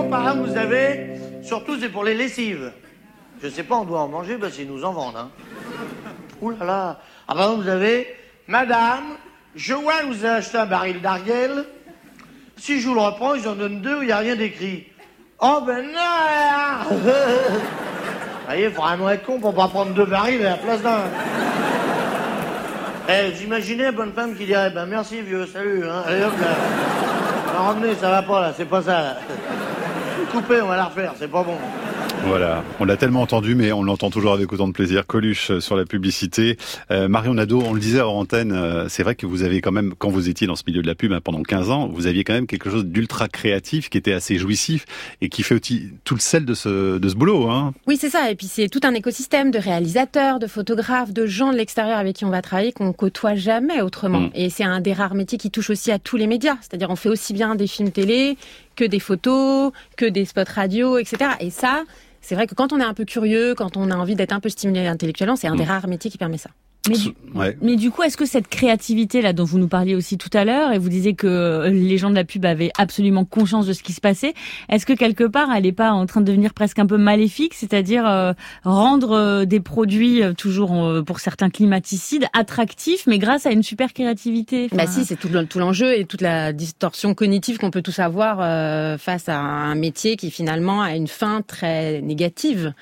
Par 0.10 0.28
exemple, 0.28 0.50
vous 0.50 0.58
avez, 0.58 1.12
surtout 1.44 1.80
c'est 1.80 1.90
pour 1.90 2.04
les 2.04 2.14
lessives. 2.14 2.72
Je 3.42 3.48
sais 3.48 3.64
pas, 3.64 3.76
on 3.76 3.86
doit 3.86 4.02
en 4.02 4.08
manger, 4.08 4.38
bah 4.38 4.48
c'est 4.52 4.66
nous 4.66 4.84
en 4.84 4.92
vendent. 4.92 5.16
Hein. 5.18 5.30
Ouh 6.42 6.52
là 6.52 6.66
là. 6.66 7.00
Ah 7.28 7.36
bah 7.36 7.54
vous 7.56 7.68
avez, 7.68 8.08
Madame, 8.48 9.16
que 9.56 10.06
vous 10.08 10.26
avez 10.26 10.36
acheté 10.38 10.58
un 10.58 10.66
baril 10.66 11.02
d'Ariel. 11.02 11.66
Si 12.58 12.82
je 12.82 12.88
vous 12.88 12.96
le 12.96 13.02
reprends, 13.02 13.36
ils 13.36 13.48
en 13.48 13.56
donnent 13.56 13.82
deux 13.82 14.00
où 14.00 14.02
il 14.02 14.08
n'y 14.08 14.12
a 14.12 14.18
rien 14.18 14.36
d'écrit. 14.36 14.88
Oh 15.40 15.62
ben 15.66 15.86
non 15.86 16.90
Vous 16.90 17.12
voyez, 18.46 18.68
vraiment 18.68 19.10
être 19.10 19.26
con 19.26 19.40
pour 19.40 19.54
pas 19.54 19.70
prendre 19.70 19.94
deux 19.94 20.06
barils 20.06 20.46
à 20.46 20.52
la 20.52 20.58
place 20.58 20.82
d'un. 20.82 21.04
Eh, 23.08 23.32
vous 23.32 23.44
imaginez 23.44 23.86
une 23.86 23.96
bonne 23.96 24.14
femme 24.14 24.36
qui 24.36 24.46
dirait, 24.46 24.70
ben 24.72 24.86
merci 24.86 25.22
vieux, 25.22 25.48
salut, 25.48 25.84
hein. 25.86 26.04
Là. 26.08 26.30
Ramenez, 27.58 27.96
ça 27.96 28.10
va 28.10 28.22
pas 28.22 28.42
là, 28.42 28.54
c'est 28.56 28.66
pas 28.66 28.82
ça. 28.82 29.18
Coupez, 30.32 30.62
on 30.62 30.68
va 30.68 30.78
la 30.78 30.86
refaire, 30.86 31.14
c'est 31.18 31.28
pas 31.28 31.44
bon. 31.44 31.58
Voilà, 32.30 32.64
on 32.80 32.86
l'a 32.86 32.96
tellement 32.96 33.24
entendu, 33.24 33.56
mais 33.56 33.72
on 33.72 33.82
l'entend 33.82 34.12
toujours 34.12 34.34
avec 34.34 34.54
autant 34.54 34.68
de 34.68 34.72
plaisir. 34.72 35.08
Coluche 35.08 35.50
euh, 35.50 35.60
sur 35.60 35.76
la 35.76 35.86
publicité. 35.86 36.58
Euh, 36.92 37.08
Marion 37.08 37.34
Nadeau, 37.34 37.60
on 37.66 37.74
le 37.74 37.80
disait 37.80 38.02
hors 38.02 38.16
antenne, 38.16 38.52
euh, 38.52 38.88
c'est 38.88 39.02
vrai 39.02 39.16
que 39.16 39.26
vous 39.26 39.42
avez 39.42 39.62
quand 39.62 39.72
même, 39.72 39.96
quand 39.98 40.10
vous 40.10 40.30
étiez 40.30 40.46
dans 40.46 40.56
ce 40.56 40.62
milieu 40.68 40.84
de 40.84 40.88
la 40.88 40.94
pub 40.94 41.12
hein, 41.12 41.22
pendant 41.24 41.42
15 41.42 41.72
ans, 41.72 41.88
vous 41.88 42.06
aviez 42.06 42.24
quand 42.24 42.34
même 42.34 42.46
quelque 42.46 42.70
chose 42.70 42.86
d'ultra 42.86 43.30
créatif 43.30 43.90
qui 43.90 43.98
était 43.98 44.14
assez 44.14 44.38
jouissif 44.38 44.86
et 45.22 45.30
qui 45.30 45.42
fait 45.42 45.56
aussi 45.56 45.90
tout 46.04 46.14
le 46.14 46.20
sel 46.20 46.46
de 46.46 46.54
ce, 46.54 47.00
de 47.00 47.10
ce 47.10 47.16
boulot. 47.16 47.50
Hein. 47.50 47.74
Oui, 47.88 47.98
c'est 48.00 48.12
ça. 48.12 48.30
Et 48.30 48.36
puis 48.36 48.46
c'est 48.46 48.70
tout 48.70 48.82
un 48.84 48.94
écosystème 48.94 49.50
de 49.50 49.58
réalisateurs, 49.58 50.38
de 50.38 50.46
photographes, 50.46 51.12
de 51.12 51.26
gens 51.26 51.52
de 51.52 51.58
l'extérieur 51.58 51.98
avec 51.98 52.18
qui 52.18 52.26
on 52.26 52.30
va 52.30 52.44
travailler 52.44 52.74
qu'on 52.74 52.94
côtoie 52.94 53.34
jamais 53.34 53.82
autrement. 53.82 54.22
Mm. 54.22 54.32
Et 54.36 54.52
c'est 54.52 54.64
un 54.64 54.82
des 54.82 54.94
rares 54.94 55.16
métiers 55.16 55.40
qui 55.40 55.50
touche 55.50 55.72
aussi 55.72 55.92
à 55.92 55.98
tous 55.98 56.16
les 56.16 56.28
médias. 56.28 56.58
C'est-à-dire 56.62 56.92
on 56.92 56.96
fait 56.96 57.10
aussi 57.10 57.34
bien 57.34 57.56
des 57.56 57.66
films 57.66 57.90
télé 57.90 58.38
que 58.80 58.86
des 58.86 59.02
photos, 59.02 59.74
que 59.98 60.06
des 60.06 60.24
spots 60.24 60.54
radio, 60.56 60.98
etc. 60.98 61.32
Et 61.42 61.50
ça, 61.50 61.84
c'est 62.22 62.34
vrai 62.34 62.48
que 62.48 62.56
quand 62.56 62.72
on 62.72 62.80
est 62.80 62.84
un 62.86 62.94
peu 62.94 63.04
curieux, 63.04 63.54
quand 63.54 63.76
on 63.76 63.92
a 63.92 63.96
envie 63.96 64.16
d'être 64.16 64.32
un 64.32 64.40
peu 64.40 64.48
stimulé 64.48 64.88
intellectuellement, 64.88 65.36
c'est 65.36 65.48
un 65.48 65.56
des 65.58 65.66
mm. 65.66 65.68
rares 65.68 65.88
métiers 65.90 66.10
qui 66.10 66.18
permet 66.18 66.38
ça. 66.38 66.50
Mais 66.88 67.76
du, 67.76 67.92
coup, 67.92 68.04
est-ce 68.04 68.18
que 68.18 68.26
cette 68.26 68.48
créativité 68.48 69.22
là 69.22 69.34
dont 69.34 69.44
vous 69.44 69.60
nous 69.60 69.68
parliez 69.68 69.96
aussi 69.96 70.18
tout 70.18 70.30
à 70.34 70.46
l'heure, 70.46 70.72
et 70.72 70.78
vous 70.78 70.90
disiez 70.90 71.14
que 71.14 71.28
euh, 71.28 71.70
les 71.70 71.98
gens 71.98 72.10
de 72.10 72.16
la 72.16 72.24
pub 72.24 72.46
avaient 72.46 72.72
absolument 72.78 73.26
conscience 73.26 73.68
de 73.68 73.74
ce 73.74 73.84
qui 73.84 73.94
se 73.94 74.02
passait, 74.02 74.34
est-ce 74.70 74.86
que 74.86 74.94
quelque 74.94 75.26
part 75.26 75.50
elle 75.54 75.64
n'est 75.64 75.72
pas 75.72 75.92
en 75.92 76.06
train 76.06 76.22
de 76.22 76.26
devenir 76.26 76.54
presque 76.54 76.80
un 76.80 76.86
peu 76.86 76.98
maléfique, 76.98 77.54
c'est-à-dire 77.54 78.08
euh, 78.08 78.34
rendre 78.64 79.12
euh, 79.12 79.46
des 79.46 79.60
produits 79.60 80.22
toujours 80.38 81.04
pour 81.06 81.20
certains 81.20 81.50
climaticides 81.50 82.26
attractifs, 82.34 83.06
mais 83.08 83.20
grâce 83.20 83.46
à 83.46 83.52
une 83.52 83.64
super 83.64 83.94
créativité 83.94 84.70
Bah 84.72 84.88
si, 84.88 85.06
c'est 85.06 85.16
tout, 85.16 85.30
tout 85.46 85.60
l'enjeu 85.60 85.98
et 85.98 86.06
toute 86.06 86.22
la 86.22 86.54
distorsion 86.54 87.14
cognitive 87.14 87.58
qu'on 87.58 87.72
peut 87.72 87.82
tous 87.82 88.00
avoir 88.00 88.38
face 89.00 89.30
à 89.30 89.38
un 89.38 89.76
métier 89.76 90.16
qui 90.16 90.32
finalement 90.32 90.82
a 90.82 90.96
une 90.96 91.08
fin 91.08 91.42
très 91.42 92.02
négative. 92.02 92.74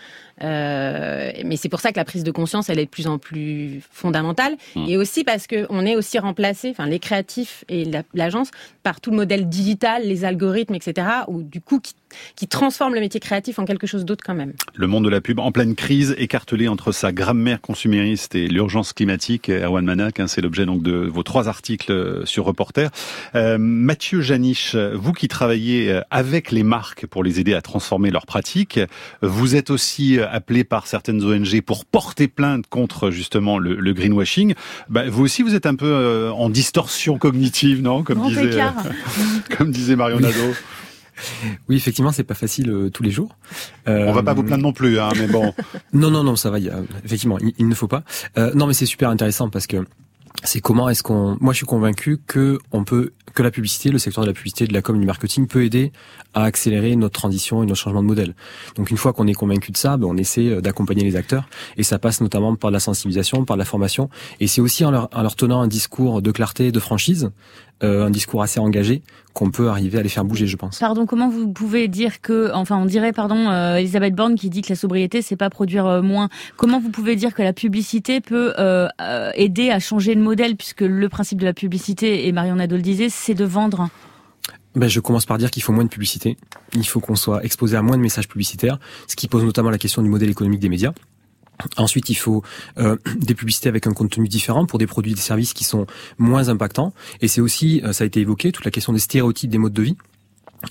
Euh, 0.43 1.31
mais 1.45 1.55
c'est 1.57 1.69
pour 1.69 1.79
ça 1.79 1.91
que 1.91 1.97
la 1.97 2.05
prise 2.05 2.23
de 2.23 2.31
conscience, 2.31 2.69
elle 2.69 2.79
est 2.79 2.85
de 2.85 2.89
plus 2.89 3.07
en 3.07 3.17
plus 3.17 3.81
fondamentale. 3.91 4.55
Mm. 4.75 4.85
Et 4.87 4.97
aussi 4.97 5.23
parce 5.23 5.47
que 5.47 5.65
on 5.69 5.85
est 5.85 5.95
aussi 5.95 6.19
remplacé, 6.19 6.69
enfin 6.69 6.85
les 6.85 6.99
créatifs 6.99 7.63
et 7.69 7.85
la- 7.85 8.03
l'agence, 8.13 8.51
par 8.83 9.01
tout 9.01 9.11
le 9.11 9.17
modèle 9.17 9.49
digital, 9.49 10.03
les 10.05 10.25
algorithmes, 10.25 10.75
etc. 10.75 11.07
Ou 11.27 11.41
du 11.41 11.61
coup 11.61 11.79
qui, 11.79 11.93
qui 12.35 12.47
transforme 12.47 12.93
le 12.93 12.99
métier 12.99 13.19
créatif 13.19 13.59
en 13.59 13.65
quelque 13.65 13.87
chose 13.87 14.05
d'autre 14.05 14.23
quand 14.25 14.35
même. 14.35 14.53
Le 14.75 14.87
monde 14.87 15.05
de 15.05 15.09
la 15.09 15.21
pub 15.21 15.39
en 15.39 15.51
pleine 15.51 15.75
crise, 15.75 16.15
écartelé 16.17 16.67
entre 16.67 16.91
sa 16.91 17.11
grammaire 17.11 17.59
consumériste 17.61 18.35
et 18.35 18.47
l'urgence 18.47 18.93
climatique. 18.93 19.49
Erwan 19.49 19.85
Manac, 19.85 20.19
hein, 20.19 20.27
c'est 20.27 20.41
l'objet 20.41 20.65
donc 20.65 20.83
de 20.83 20.91
vos 20.91 21.23
trois 21.23 21.47
articles 21.47 22.25
sur 22.25 22.45
Reporter. 22.45 22.89
Euh, 23.35 23.57
Mathieu 23.57 24.21
Janisch, 24.21 24.75
vous 24.75 25.13
qui 25.13 25.27
travaillez 25.27 25.99
avec 26.09 26.51
les 26.51 26.63
marques 26.63 27.05
pour 27.07 27.23
les 27.23 27.39
aider 27.39 27.53
à 27.53 27.61
transformer 27.61 28.11
leurs 28.11 28.25
pratiques, 28.25 28.79
vous 29.21 29.55
êtes 29.55 29.69
aussi 29.69 30.19
appelé 30.27 30.63
par 30.63 30.87
certaines 30.87 31.23
ONG 31.23 31.61
pour 31.61 31.85
porter 31.85 32.27
plainte 32.27 32.65
contre 32.67 33.11
justement 33.11 33.57
le, 33.59 33.75
le 33.75 33.93
greenwashing. 33.93 34.53
Bah, 34.89 35.03
vous 35.09 35.23
aussi, 35.23 35.41
vous 35.43 35.55
êtes 35.55 35.65
un 35.65 35.75
peu 35.75 35.85
euh, 35.87 36.31
en 36.31 36.49
distorsion 36.49 37.17
cognitive, 37.17 37.81
non 37.81 38.03
Comme 38.03 38.19
Grand 38.19 38.29
disait, 38.29 38.61
euh, 38.61 38.69
comme 39.57 39.71
disait 39.71 39.95
Marion 39.95 40.17
Oui. 40.17 40.23
Nadeau. 40.23 40.53
Oui, 41.67 41.75
effectivement, 41.77 42.11
c'est 42.11 42.23
pas 42.23 42.35
facile 42.35 42.69
euh, 42.69 42.89
tous 42.91 43.01
les 43.01 43.09
jours. 43.09 43.35
Euh, 43.87 44.05
On 44.07 44.11
va 44.13 44.21
pas 44.21 44.33
vous 44.35 44.43
plaindre 44.43 44.61
non 44.63 44.71
plus, 44.73 44.99
hein, 44.99 45.09
mais 45.17 45.25
bon. 45.27 45.51
Non, 45.93 46.11
non, 46.11 46.23
non, 46.23 46.35
ça 46.35 46.51
va. 46.51 46.59
il 46.59 46.65
y 46.65 46.69
a- 46.69 46.79
effectivement, 47.03 47.39
il, 47.39 47.53
il 47.57 47.67
ne 47.67 47.73
faut 47.73 47.87
pas. 47.87 48.03
Euh, 48.37 48.51
non, 48.53 48.67
mais 48.67 48.73
c'est 48.73 48.85
super 48.85 49.09
intéressant 49.09 49.49
parce 49.49 49.65
que 49.65 49.77
c'est 50.43 50.61
comment 50.61 50.89
est-ce 50.89 51.03
qu'on. 51.03 51.37
Moi, 51.41 51.53
je 51.53 51.57
suis 51.57 51.65
convaincu 51.65 52.19
que 52.25 52.59
on 52.71 52.83
peut, 52.83 53.13
que 53.33 53.43
la 53.43 53.51
publicité, 53.51 53.89
le 53.89 53.97
secteur 53.97 54.23
de 54.23 54.29
la 54.29 54.33
publicité, 54.33 54.67
de 54.67 54.73
la 54.73 54.81
com, 54.81 54.99
du 54.99 55.05
marketing 55.05 55.47
peut 55.47 55.63
aider 55.63 55.91
à 56.33 56.43
accélérer 56.43 56.95
notre 56.95 57.19
transition 57.19 57.63
et 57.63 57.65
notre 57.65 57.79
changement 57.79 58.01
de 58.01 58.07
modèle. 58.07 58.35
Donc, 58.75 58.91
une 58.91 58.97
fois 58.97 59.13
qu'on 59.13 59.27
est 59.27 59.33
convaincu 59.33 59.71
de 59.71 59.77
ça, 59.77 59.97
ben, 59.97 60.07
on 60.07 60.17
essaie 60.17 60.47
euh, 60.47 60.61
d'accompagner 60.61 61.03
les 61.03 61.15
acteurs 61.15 61.49
et 61.75 61.83
ça 61.83 61.99
passe 61.99 62.21
notamment 62.21 62.55
par 62.55 62.71
la 62.71 62.79
sensibilisation, 62.79 63.45
par 63.45 63.57
la 63.57 63.65
formation 63.65 64.09
et 64.39 64.47
c'est 64.47 64.61
aussi 64.61 64.85
en 64.85 64.91
leur, 64.91 65.09
en 65.13 65.21
leur 65.21 65.35
tenant 65.35 65.61
un 65.61 65.67
discours 65.67 66.21
de 66.21 66.31
clarté, 66.31 66.71
de 66.71 66.79
franchise, 66.79 67.31
euh, 67.83 68.05
un 68.05 68.09
discours 68.09 68.41
assez 68.41 68.59
engagé 68.59 69.03
qu'on 69.33 69.51
peut 69.51 69.69
arriver 69.69 69.99
à 69.99 70.01
les 70.01 70.09
faire 70.09 70.25
bouger, 70.25 70.47
je 70.47 70.57
pense. 70.57 70.79
Pardon, 70.79 71.05
comment 71.05 71.29
vous 71.29 71.47
pouvez 71.47 71.87
dire 71.87 72.21
que, 72.21 72.51
enfin, 72.53 72.77
on 72.77 72.85
dirait, 72.85 73.13
pardon, 73.13 73.49
euh, 73.49 73.75
Elisabeth 73.75 74.15
Borne 74.15 74.35
qui 74.35 74.49
dit 74.49 74.63
que 74.63 74.69
la 74.69 74.75
sobriété, 74.75 75.21
c'est 75.21 75.35
pas 75.35 75.51
produire 75.51 75.85
euh, 75.85 76.01
moins. 76.01 76.29
Comment 76.55 76.79
vous 76.79 76.89
pouvez 76.89 77.15
dire 77.15 77.35
que 77.35 77.43
la 77.43 77.53
publicité 77.53 78.19
peut 78.19 78.53
aider 79.35 79.69
à 79.69 79.79
changer 79.79 80.15
le 80.15 80.21
modèle, 80.21 80.55
puisque 80.55 80.81
le 80.81 81.09
principe 81.09 81.39
de 81.39 81.45
la 81.45 81.53
publicité, 81.53 82.27
et 82.27 82.31
Marion 82.31 82.55
Nadeau 82.55 82.77
le 82.77 82.81
disait, 82.81 83.09
c'est 83.09 83.35
de 83.35 83.45
vendre? 83.45 83.89
Ben, 84.75 84.87
je 84.87 84.99
commence 84.99 85.25
par 85.25 85.37
dire 85.37 85.51
qu'il 85.51 85.63
faut 85.63 85.73
moins 85.73 85.83
de 85.83 85.89
publicité. 85.89 86.37
Il 86.73 86.85
faut 86.85 86.99
qu'on 86.99 87.15
soit 87.15 87.43
exposé 87.43 87.77
à 87.77 87.81
moins 87.81 87.97
de 87.97 88.01
messages 88.01 88.27
publicitaires, 88.27 88.79
ce 89.07 89.15
qui 89.15 89.27
pose 89.27 89.43
notamment 89.43 89.69
la 89.69 89.77
question 89.77 90.01
du 90.01 90.09
modèle 90.09 90.29
économique 90.29 90.59
des 90.59 90.69
médias. 90.69 90.93
Ensuite, 91.77 92.09
il 92.09 92.15
faut 92.15 92.43
euh, 92.77 92.97
des 93.17 93.33
publicités 93.33 93.69
avec 93.69 93.87
un 93.87 93.93
contenu 93.93 94.27
différent 94.27 94.65
pour 94.65 94.79
des 94.79 94.87
produits 94.87 95.11
et 95.11 95.15
des 95.15 95.21
services 95.21 95.53
qui 95.53 95.63
sont 95.63 95.85
moins 96.17 96.49
impactants. 96.49 96.93
Et 97.21 97.27
c'est 97.27 97.41
aussi, 97.41 97.81
euh, 97.83 97.93
ça 97.93 98.03
a 98.03 98.07
été 98.07 98.19
évoqué, 98.19 98.51
toute 98.51 98.65
la 98.65 98.71
question 98.71 98.93
des 98.93 98.99
stéréotypes 98.99 99.49
des 99.49 99.57
modes 99.57 99.73
de 99.73 99.81
vie. 99.81 99.97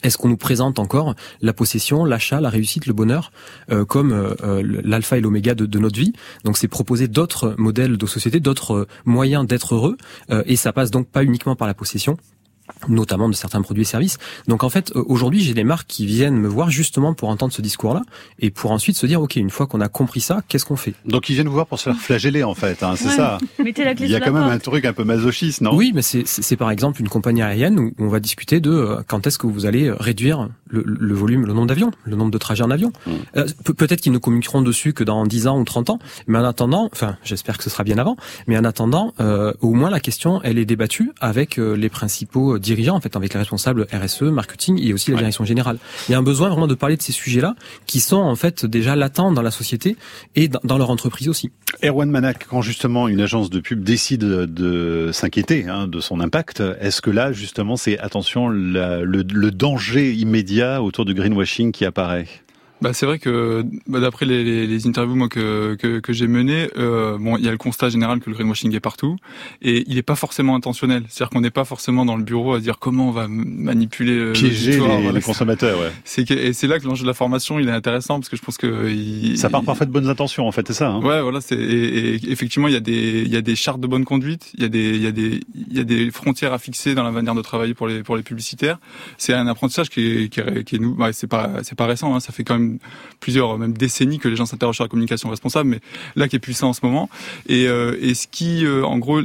Est-ce 0.02 0.18
qu'on 0.18 0.28
nous 0.28 0.36
présente 0.36 0.80
encore 0.80 1.14
la 1.40 1.52
possession, 1.52 2.04
l'achat, 2.04 2.40
la 2.40 2.48
réussite, 2.48 2.86
le 2.86 2.92
bonheur 2.92 3.30
euh, 3.70 3.84
comme 3.84 4.34
l'alpha 4.82 5.16
et 5.16 5.20
l'oméga 5.20 5.54
de, 5.54 5.78
notre 5.78 5.98
vie? 5.98 6.12
Donc 6.44 6.56
c'est 6.56 6.66
proposer 6.66 7.06
d'autres 7.06 7.54
modèles 7.56 7.96
de 7.96 8.06
société, 8.06 8.40
d'autres 8.40 8.88
moyens 9.04 9.46
d'être 9.46 9.76
heureux, 9.76 9.96
et 10.44 10.56
ça 10.56 10.72
passe 10.72 10.90
donc 10.90 11.06
pas 11.06 11.22
uniquement 11.22 11.54
par 11.54 11.68
la 11.68 11.74
possession 11.74 12.16
notamment 12.88 13.28
de 13.28 13.34
certains 13.34 13.62
produits 13.62 13.82
et 13.82 13.86
services. 13.86 14.18
Donc 14.48 14.64
en 14.64 14.68
fait, 14.68 14.92
euh, 14.96 15.02
aujourd'hui, 15.06 15.40
j'ai 15.40 15.54
des 15.54 15.64
marques 15.64 15.86
qui 15.88 16.06
viennent 16.06 16.36
me 16.36 16.48
voir 16.48 16.70
justement 16.70 17.14
pour 17.14 17.28
entendre 17.28 17.52
ce 17.52 17.62
discours-là 17.62 18.02
et 18.38 18.50
pour 18.50 18.70
ensuite 18.70 18.96
se 18.96 19.06
dire, 19.06 19.20
OK, 19.22 19.36
une 19.36 19.50
fois 19.50 19.66
qu'on 19.66 19.80
a 19.80 19.88
compris 19.88 20.20
ça, 20.20 20.42
qu'est-ce 20.48 20.64
qu'on 20.64 20.76
fait? 20.76 20.94
Donc 21.04 21.28
ils 21.28 21.34
viennent 21.34 21.46
vous 21.48 21.54
voir 21.54 21.66
pour 21.66 21.78
se 21.78 21.84
faire 21.90 21.96
flageller 22.00 22.42
en 22.44 22.54
fait, 22.54 22.82
hein, 22.82 22.94
c'est 22.96 23.06
Ouais. 23.08 23.14
ça. 23.16 23.38
Mettez 23.62 23.84
la 23.84 23.94
clé 23.94 24.06
Il 24.06 24.12
y 24.12 24.16
a 24.16 24.20
quand 24.20 24.32
même 24.32 24.42
un 24.42 24.58
truc 24.58 24.84
un 24.84 24.92
peu 24.92 25.04
masochiste, 25.04 25.60
non? 25.60 25.74
Oui, 25.74 25.92
mais 25.94 26.02
c'est- 26.02 26.26
c'est 26.26 26.42
c'est 26.42 26.56
par 26.56 26.70
exemple 26.70 27.00
une 27.00 27.08
compagnie 27.08 27.42
aérienne 27.42 27.78
où 27.78 27.92
on 27.98 28.08
va 28.08 28.20
discuter 28.20 28.60
de 28.60 28.70
euh, 28.70 29.02
quand 29.06 29.26
est-ce 29.26 29.38
que 29.38 29.46
vous 29.46 29.66
allez 29.66 29.90
réduire 29.90 30.48
le, 30.68 30.82
le 30.86 31.14
volume, 31.14 31.46
le 31.46 31.52
nombre 31.52 31.66
d'avions, 31.68 31.90
le 32.04 32.16
nombre 32.16 32.30
de 32.30 32.38
trajets 32.38 32.62
en 32.64 32.70
avion. 32.70 32.92
Mm. 33.06 33.10
Euh, 33.36 33.46
pe- 33.64 33.72
Peut-être 33.72 34.00
qu'ils 34.00 34.12
ne 34.12 34.18
communiqueront 34.18 34.62
dessus 34.62 34.92
que 34.92 35.04
dans 35.04 35.24
10 35.26 35.46
ans 35.48 35.58
ou 35.60 35.64
30 35.64 35.90
ans, 35.90 35.98
mais 36.26 36.38
en 36.38 36.44
attendant, 36.44 36.88
enfin 36.92 37.16
j'espère 37.24 37.58
que 37.58 37.64
ce 37.64 37.70
sera 37.70 37.84
bien 37.84 37.98
avant, 37.98 38.16
mais 38.46 38.56
en 38.58 38.64
attendant, 38.64 39.12
euh, 39.20 39.52
au 39.60 39.72
moins 39.74 39.90
la 39.90 40.00
question, 40.00 40.40
elle 40.42 40.58
est 40.58 40.64
débattue 40.64 41.10
avec 41.20 41.58
euh, 41.58 41.74
les 41.76 41.88
principaux 41.88 42.55
dirigeants, 42.58 42.96
en 42.96 43.00
fait, 43.00 43.14
avec 43.16 43.32
les 43.34 43.38
responsables 43.38 43.86
RSE, 43.92 44.22
marketing 44.22 44.80
et 44.82 44.92
aussi 44.92 45.10
la 45.10 45.16
Ouais. 45.16 45.20
direction 45.22 45.44
générale. 45.44 45.78
Il 46.08 46.12
y 46.12 46.14
a 46.14 46.18
un 46.18 46.22
besoin 46.22 46.48
vraiment 46.48 46.66
de 46.66 46.74
parler 46.74 46.96
de 46.96 47.02
ces 47.02 47.12
sujets-là 47.12 47.54
qui 47.86 48.00
sont 48.00 48.16
en 48.16 48.36
fait 48.36 48.64
déjà 48.66 48.96
latents 48.96 49.32
dans 49.32 49.42
la 49.42 49.50
société 49.50 49.96
et 50.34 50.48
dans, 50.48 50.60
dans 50.64 50.78
leur 50.78 50.90
entreprise 50.90 51.28
aussi. 51.28 51.50
Erwan 51.84 52.10
Manac, 52.10 52.46
quand 52.48 52.62
justement 52.62 53.08
une 53.08 53.20
agence 53.20 53.50
de 53.50 53.60
pub 53.60 53.82
décide 53.82 54.20
de 54.20 55.10
s'inquiéter 55.12 55.66
hein, 55.68 55.86
de 55.86 56.00
son 56.00 56.20
impact, 56.20 56.62
est-ce 56.80 57.00
que 57.02 57.10
là 57.10 57.32
justement 57.32 57.76
c'est 57.76 57.98
attention 57.98 58.48
la- 58.48 59.00
le, 59.02 59.22
le 59.28 59.50
danger 59.50 60.12
immédiat 60.14 60.82
autour 60.82 61.04
du 61.04 61.14
greenwashing 61.14 61.72
qui 61.72 61.84
apparaît? 61.84 62.26
Bah, 62.82 62.92
c'est 62.92 63.06
vrai 63.06 63.18
que 63.18 63.64
bah, 63.86 64.00
d'après 64.00 64.26
les, 64.26 64.44
les, 64.44 64.66
les 64.66 64.86
interviews 64.86 65.16
moi 65.16 65.28
que 65.28 65.76
que, 65.76 65.98
que 66.00 66.12
j'ai 66.12 66.26
menées, 66.26 66.68
euh, 66.76 67.16
bon, 67.18 67.38
il 67.38 67.44
y 67.44 67.48
a 67.48 67.50
le 67.50 67.56
constat 67.56 67.88
général 67.88 68.20
que 68.20 68.28
le 68.28 68.36
greenwashing 68.36 68.74
est 68.74 68.80
partout 68.80 69.16
et 69.62 69.84
il 69.88 69.94
n'est 69.94 70.02
pas 70.02 70.14
forcément 70.14 70.54
intentionnel. 70.54 71.04
C'est-à-dire 71.08 71.30
qu'on 71.30 71.40
n'est 71.40 71.50
pas 71.50 71.64
forcément 71.64 72.04
dans 72.04 72.16
le 72.16 72.22
bureau 72.22 72.52
à 72.54 72.60
dire 72.60 72.78
comment 72.78 73.08
on 73.08 73.12
va 73.12 73.28
manipuler 73.28 74.12
euh, 74.18 74.32
Piéger 74.32 74.72
les, 74.72 74.76
l'auditoire, 74.76 74.98
les 74.98 75.04
voilà. 75.04 75.20
consommateurs, 75.22 75.78
ouais. 75.78 75.90
C'est 76.04 76.26
que, 76.28 76.34
et 76.34 76.52
c'est 76.52 76.66
là 76.66 76.78
que 76.78 76.84
l'enjeu 76.86 77.02
de 77.04 77.08
la 77.08 77.14
formation 77.14 77.58
il 77.58 77.66
est 77.68 77.72
intéressant 77.72 78.20
parce 78.20 78.28
que 78.28 78.36
je 78.36 78.42
pense 78.42 78.58
que 78.58 78.90
il, 78.90 79.38
Ça 79.38 79.48
part 79.48 79.62
parfois 79.64 79.86
de 79.86 79.90
bonnes 79.92 80.08
intentions 80.08 80.46
en 80.46 80.52
fait, 80.52 80.66
c'est 80.68 80.74
ça. 80.74 80.90
Hein 80.90 81.00
Ouais, 81.00 81.22
voilà, 81.22 81.40
c'est 81.40 81.56
et, 81.56 82.14
et 82.16 82.30
effectivement 82.30 82.68
il 82.68 82.74
y 82.74 82.76
a 82.76 82.80
des 82.80 83.22
il 83.22 83.32
y 83.32 83.36
a 83.36 83.42
des 83.42 83.56
chartes 83.56 83.80
de 83.80 83.86
bonne 83.86 84.04
conduite, 84.04 84.50
il 84.54 84.60
y 84.62 84.66
a 84.66 84.68
des 84.68 84.96
il 84.96 85.02
y 85.02 85.06
a 85.06 85.12
des 85.12 85.40
il 85.70 85.76
y 85.76 85.80
a 85.80 85.84
des 85.84 86.10
frontières 86.10 86.52
à 86.52 86.58
fixer 86.58 86.94
dans 86.94 87.04
la 87.04 87.10
manière 87.10 87.34
de 87.34 87.42
travailler 87.42 87.72
pour 87.72 87.86
les 87.88 88.02
pour 88.02 88.16
les 88.18 88.22
publicitaires. 88.22 88.78
C'est 89.16 89.32
un 89.32 89.46
apprentissage 89.46 89.88
qui 89.88 90.00
est 90.06 90.28
qui 90.28 90.40
est, 90.40 90.64
qui 90.64 90.76
est 90.76 90.78
nou- 90.78 90.94
ouais, 90.98 91.14
c'est 91.14 91.26
pas 91.26 91.50
c'est 91.62 91.74
pas 91.74 91.86
récent, 91.86 92.14
hein, 92.14 92.20
ça 92.20 92.32
fait 92.34 92.44
quand 92.44 92.58
même 92.58 92.75
plusieurs 93.20 93.58
même 93.58 93.72
décennies 93.72 94.18
que 94.18 94.28
les 94.28 94.36
gens 94.36 94.46
s'interrogent 94.46 94.76
sur 94.76 94.84
la 94.84 94.88
communication 94.88 95.28
responsable, 95.28 95.70
mais 95.70 95.80
là 96.14 96.28
qui 96.28 96.36
est 96.36 96.40
puissant 96.40 96.68
en 96.68 96.72
ce 96.72 96.80
moment. 96.82 97.08
Et 97.48 97.66
euh, 97.66 97.96
et 98.00 98.14
ce 98.14 98.26
qui 98.26 98.64
euh, 98.64 98.84
en 98.84 98.98
gros 98.98 99.20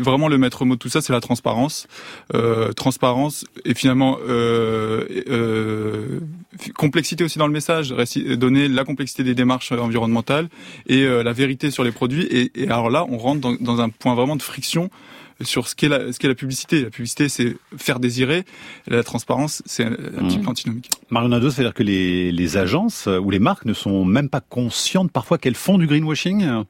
vraiment 0.00 0.28
le 0.28 0.38
maître 0.38 0.64
mot 0.64 0.74
de 0.74 0.78
tout 0.78 0.88
ça, 0.88 1.00
c'est 1.00 1.12
la 1.12 1.20
transparence, 1.20 1.86
euh, 2.34 2.72
transparence 2.72 3.44
et 3.64 3.74
finalement 3.74 4.18
euh, 4.28 5.04
euh, 5.28 6.20
complexité 6.74 7.24
aussi 7.24 7.38
dans 7.38 7.46
le 7.46 7.52
message, 7.52 7.94
donner 8.36 8.68
la 8.68 8.84
complexité 8.84 9.22
des 9.24 9.34
démarches 9.34 9.72
environnementales 9.72 10.48
et 10.86 11.02
euh, 11.02 11.22
la 11.22 11.32
vérité 11.32 11.70
sur 11.70 11.84
les 11.84 11.92
produits. 11.92 12.24
Et, 12.24 12.50
et 12.54 12.64
alors 12.66 12.90
là, 12.90 13.06
on 13.08 13.18
rentre 13.18 13.40
dans, 13.40 13.54
dans 13.54 13.80
un 13.80 13.88
point 13.88 14.14
vraiment 14.14 14.36
de 14.36 14.42
friction 14.42 14.90
sur 15.42 15.68
ce 15.68 15.74
qu'est 15.74 15.88
la, 15.88 16.12
ce 16.12 16.18
qu'est 16.18 16.28
la 16.28 16.34
publicité. 16.34 16.82
La 16.82 16.90
publicité, 16.90 17.28
c'est 17.28 17.56
faire 17.76 18.00
désirer. 18.00 18.44
La 18.86 19.02
transparence, 19.02 19.62
c'est 19.66 19.84
un, 19.84 19.92
un 19.92 20.28
petit 20.28 20.38
peu 20.38 20.48
antinomique. 20.48 20.90
Marion 21.10 21.30
c'est-à-dire 21.50 21.74
que 21.74 21.82
les, 21.82 22.32
les 22.32 22.56
agences 22.56 23.06
euh, 23.06 23.18
ou 23.18 23.30
les 23.30 23.38
marques 23.38 23.64
ne 23.64 23.74
sont 23.74 24.04
même 24.04 24.28
pas 24.28 24.40
conscientes 24.40 25.12
parfois 25.12 25.38
qu'elles 25.38 25.54
font 25.54 25.78
du 25.78 25.86
greenwashing? 25.86 26.64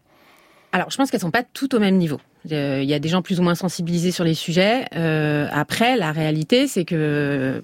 Alors, 0.73 0.91
je 0.91 0.97
pense 0.97 1.11
qu'elles 1.11 1.21
sont 1.21 1.31
pas 1.31 1.45
toutes 1.45 1.73
au 1.73 1.81
même 1.81 1.97
niveau. 1.97 2.21
Euh, 2.53 2.81
Il 2.83 2.89
y 2.89 2.95
a 2.95 2.99
des 2.99 3.09
gens 3.09 3.23
plus 3.23 3.41
ou 3.41 3.43
moins 3.43 3.55
sensibilisés 3.55 4.11
sur 4.11 4.25
les 4.25 4.35
sujets. 4.35 4.85
Euh, 4.95 5.49
après, 5.51 5.97
la 5.97 6.13
réalité, 6.13 6.67
c'est 6.67 6.85
que 6.85 7.63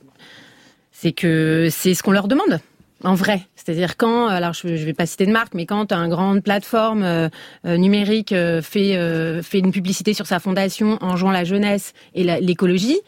c'est 0.90 1.12
que 1.12 1.68
c'est 1.70 1.92
ce 1.92 2.02
qu'on 2.02 2.12
leur 2.12 2.28
demande. 2.28 2.60
En 3.04 3.14
vrai, 3.14 3.42
c'est-à-dire 3.54 3.96
quand, 3.96 4.26
alors 4.28 4.54
je 4.54 4.66
ne 4.66 4.76
vais 4.76 4.94
pas 4.94 5.06
citer 5.06 5.26
de 5.26 5.30
marque, 5.32 5.54
mais 5.54 5.66
quand 5.66 5.92
une 5.92 6.08
grande 6.08 6.42
plateforme 6.42 7.02
euh, 7.02 7.28
euh, 7.66 7.76
numérique 7.76 8.32
euh, 8.32 8.62
fait 8.62 8.96
euh, 8.96 9.42
fait 9.42 9.58
une 9.58 9.72
publicité 9.72 10.14
sur 10.14 10.26
sa 10.26 10.40
fondation 10.40 10.98
en 11.02 11.14
jouant 11.16 11.30
la 11.30 11.44
jeunesse 11.44 11.92
et 12.14 12.24
l'écologie, 12.40 12.98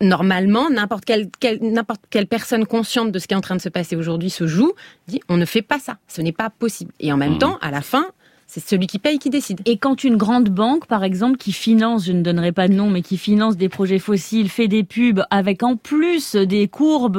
normalement 0.00 0.70
n'importe 0.70 1.04
quelle, 1.04 1.28
quelle- 1.40 1.58
n'importe 1.60 2.02
quelle 2.10 2.26
personne 2.26 2.64
consciente 2.66 3.10
de 3.10 3.18
ce 3.18 3.26
qui 3.26 3.34
est 3.34 3.36
en 3.36 3.40
train 3.40 3.56
de 3.56 3.60
se 3.60 3.68
passer 3.68 3.96
aujourd'hui 3.96 4.30
se 4.30 4.46
joue, 4.46 4.72
dit 5.08 5.20
on 5.28 5.36
ne 5.36 5.44
fait 5.44 5.62
pas 5.62 5.78
ça, 5.80 5.98
ce 6.06 6.20
n'est 6.22 6.32
pas 6.32 6.50
possible. 6.50 6.92
Et 7.00 7.12
en 7.12 7.16
même 7.16 7.32
Mhm. 7.32 7.38
temps, 7.38 7.58
à 7.60 7.70
la 7.72 7.80
fin, 7.80 8.06
c'est 8.50 8.66
celui 8.66 8.86
qui 8.88 8.98
paye 8.98 9.18
qui 9.18 9.30
décide. 9.30 9.60
Et 9.66 9.76
quand 9.76 10.02
une 10.02 10.16
grande 10.16 10.48
banque, 10.48 10.86
par 10.86 11.04
exemple, 11.04 11.36
qui 11.36 11.52
finance, 11.52 12.06
je 12.06 12.12
ne 12.12 12.22
donnerai 12.22 12.50
pas 12.50 12.66
de 12.66 12.72
nom, 12.72 12.88
mais 12.90 13.02
qui 13.02 13.16
finance 13.18 13.56
des 13.56 13.68
projets 13.68 13.98
fossiles, 14.00 14.48
fait 14.48 14.66
des 14.68 14.82
pubs 14.84 15.22
avec 15.30 15.62
en 15.62 15.76
plus 15.76 16.34
des 16.34 16.66
courbes 16.66 17.18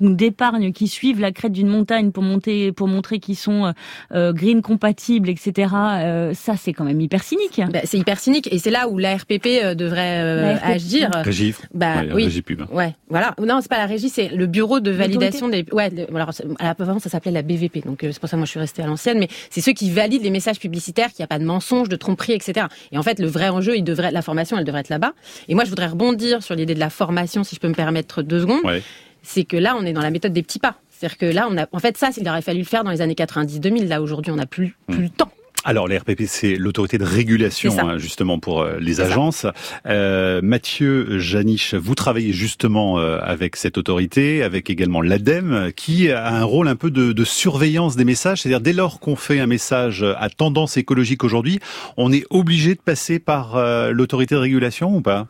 d'épargne 0.00 0.72
qui 0.72 0.88
suivent 0.88 1.20
la 1.20 1.32
crête 1.32 1.52
d'une 1.52 1.66
montagne 1.68 2.10
pour 2.12 2.22
monter, 2.22 2.72
pour 2.72 2.88
montrer 2.88 3.18
qu'ils 3.18 3.36
sont 3.36 3.72
euh, 4.12 4.32
green 4.32 4.62
compatibles, 4.62 5.28
etc. 5.28 5.74
euh, 5.74 6.34
ça, 6.34 6.54
c'est 6.56 6.72
quand 6.72 6.84
même 6.84 7.00
hyper 7.00 7.22
cynique. 7.22 7.60
Bah, 7.72 7.80
c'est 7.84 7.98
hyper 7.98 8.18
cynique 8.18 8.48
et 8.52 8.58
c'est 8.58 8.70
là 8.70 8.88
où 8.88 8.98
la 8.98 9.16
RPP 9.16 9.46
euh, 9.46 9.74
devrait 9.74 10.20
euh, 10.20 10.42
La 10.52 10.56
RPP. 10.56 10.66
agir. 10.66 11.10
Régie, 11.24 11.54
Bah 11.74 12.02
ouais, 12.02 12.08
oui. 12.14 12.24
régie 12.24 12.42
pub. 12.42 12.62
Ouais, 12.72 12.94
voilà. 13.08 13.34
Non, 13.44 13.58
c'est 13.60 13.68
pas 13.70 13.78
la 13.78 13.86
régie, 13.86 14.08
c'est 14.08 14.28
le 14.28 14.46
bureau 14.46 14.78
de 14.80 14.90
validation 14.92 15.48
des. 15.48 15.64
Ouais, 15.72 15.90
le- 15.90 16.06
alors 16.14 16.32
c'est- 16.32 16.44
à 16.60 16.64
la- 16.64 16.74
avant 16.78 16.98
ça 17.00 17.08
s'appelait 17.10 17.32
la 17.32 17.42
BVP, 17.42 17.80
donc 17.84 18.04
euh, 18.04 18.10
c'est 18.12 18.20
pour 18.20 18.28
ça 18.28 18.36
que 18.36 18.38
moi 18.38 18.46
je 18.46 18.50
suis 18.50 18.60
restée 18.60 18.82
à 18.82 18.86
l'ancienne, 18.86 19.18
mais 19.18 19.28
c'est 19.50 19.60
ceux 19.60 19.72
qui 19.72 19.90
valident 19.90 20.22
les 20.22 20.30
messages 20.30 20.58
publicitaires, 20.60 21.08
qu'il 21.08 21.22
n'y 21.22 21.24
a 21.24 21.28
pas 21.28 21.38
de 21.38 21.44
mensonges, 21.44 21.88
de 21.88 21.96
tromperies, 21.96 22.34
etc. 22.34 22.66
Et 22.92 22.98
en 22.98 23.02
fait, 23.02 23.18
le 23.18 23.26
vrai 23.26 23.48
enjeu, 23.48 23.76
il 23.76 23.82
devrait, 23.82 24.10
la 24.10 24.22
formation, 24.22 24.56
elle 24.58 24.64
devrait 24.64 24.80
être 24.80 24.88
là-bas. 24.88 25.12
Et 25.48 25.54
moi, 25.54 25.64
je 25.64 25.70
voudrais 25.70 25.88
rebondir 25.88 26.42
sur 26.42 26.54
l'idée 26.54 26.74
de 26.74 26.80
la 26.80 26.90
formation, 26.90 27.44
si 27.44 27.54
je 27.56 27.60
peux 27.60 27.68
me 27.68 27.74
permettre 27.74 28.22
deux 28.22 28.40
secondes. 28.40 28.64
Ouais. 28.64 28.82
C'est 29.22 29.44
que 29.44 29.56
là, 29.56 29.76
on 29.78 29.84
est 29.84 29.92
dans 29.92 30.02
la 30.02 30.10
méthode 30.10 30.32
des 30.32 30.42
petits 30.42 30.58
pas. 30.58 30.76
C'est-à-dire 30.88 31.18
que 31.18 31.26
là, 31.26 31.48
on 31.50 31.56
a, 31.56 31.66
en 31.72 31.78
fait, 31.78 31.96
ça, 31.96 32.10
il 32.16 32.28
aurait 32.28 32.42
fallu 32.42 32.60
le 32.60 32.64
faire 32.66 32.84
dans 32.84 32.90
les 32.90 33.00
années 33.00 33.14
90-2000. 33.14 33.88
Là, 33.88 34.02
aujourd'hui, 34.02 34.32
on 34.32 34.36
n'a 34.36 34.46
plus, 34.46 34.76
plus 34.86 35.04
le 35.04 35.08
temps. 35.10 35.30
Alors, 35.64 35.88
la 35.88 35.98
RPP, 35.98 36.22
c'est 36.26 36.56
l'autorité 36.56 36.96
de 36.96 37.04
régulation, 37.04 37.76
hein, 37.78 37.98
justement, 37.98 38.38
pour 38.38 38.62
euh, 38.62 38.78
les 38.80 39.02
agences. 39.02 39.46
Euh, 39.84 40.40
Mathieu 40.42 41.18
Janiche, 41.18 41.74
vous 41.74 41.94
travaillez 41.94 42.32
justement 42.32 42.98
euh, 42.98 43.18
avec 43.22 43.56
cette 43.56 43.76
autorité, 43.76 44.42
avec 44.42 44.70
également 44.70 45.02
l'ADEME, 45.02 45.72
qui 45.76 46.10
a 46.10 46.26
un 46.28 46.44
rôle 46.44 46.66
un 46.66 46.76
peu 46.76 46.90
de, 46.90 47.12
de 47.12 47.24
surveillance 47.24 47.94
des 47.94 48.06
messages. 48.06 48.40
C'est-à-dire, 48.40 48.62
dès 48.62 48.72
lors 48.72 49.00
qu'on 49.00 49.16
fait 49.16 49.38
un 49.38 49.46
message 49.46 50.02
à 50.02 50.30
tendance 50.30 50.78
écologique 50.78 51.24
aujourd'hui, 51.24 51.60
on 51.98 52.10
est 52.10 52.24
obligé 52.30 52.74
de 52.74 52.80
passer 52.80 53.18
par 53.18 53.56
euh, 53.56 53.90
l'autorité 53.90 54.34
de 54.34 54.40
régulation 54.40 54.96
ou 54.96 55.02
pas? 55.02 55.26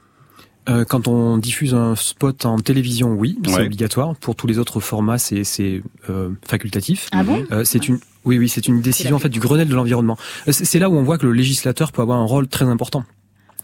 Euh, 0.70 0.84
quand 0.84 1.08
on 1.08 1.36
diffuse 1.36 1.74
un 1.74 1.96
spot 1.96 2.46
en 2.46 2.58
télévision, 2.58 3.12
oui, 3.12 3.38
c'est 3.44 3.52
Ouais. 3.54 3.66
obligatoire. 3.66 4.14
Pour 4.16 4.34
tous 4.36 4.46
les 4.46 4.58
autres 4.58 4.80
formats, 4.80 5.18
c'est 5.18 5.44
c'est, 5.44 5.82
euh, 6.08 6.30
facultatif. 6.46 7.08
Ah 7.12 7.22
bon 7.24 7.44
Euh, 7.52 7.64
c'est 7.64 7.88
une 7.88 7.98
oui 8.24 8.38
oui 8.38 8.48
c'est 8.48 8.66
une 8.68 8.80
décision 8.80 9.16
en 9.16 9.18
fait 9.18 9.28
du 9.30 9.40
Grenelle 9.40 9.68
de 9.68 9.74
l'environnement. 9.74 10.16
Euh, 10.48 10.52
C'est 10.52 10.78
là 10.78 10.88
où 10.88 10.94
on 10.94 11.02
voit 11.02 11.18
que 11.18 11.26
le 11.26 11.32
législateur 11.32 11.90
peut 11.92 12.02
avoir 12.02 12.18
un 12.18 12.24
rôle 12.26 12.46
très 12.48 12.64
important. 12.66 13.04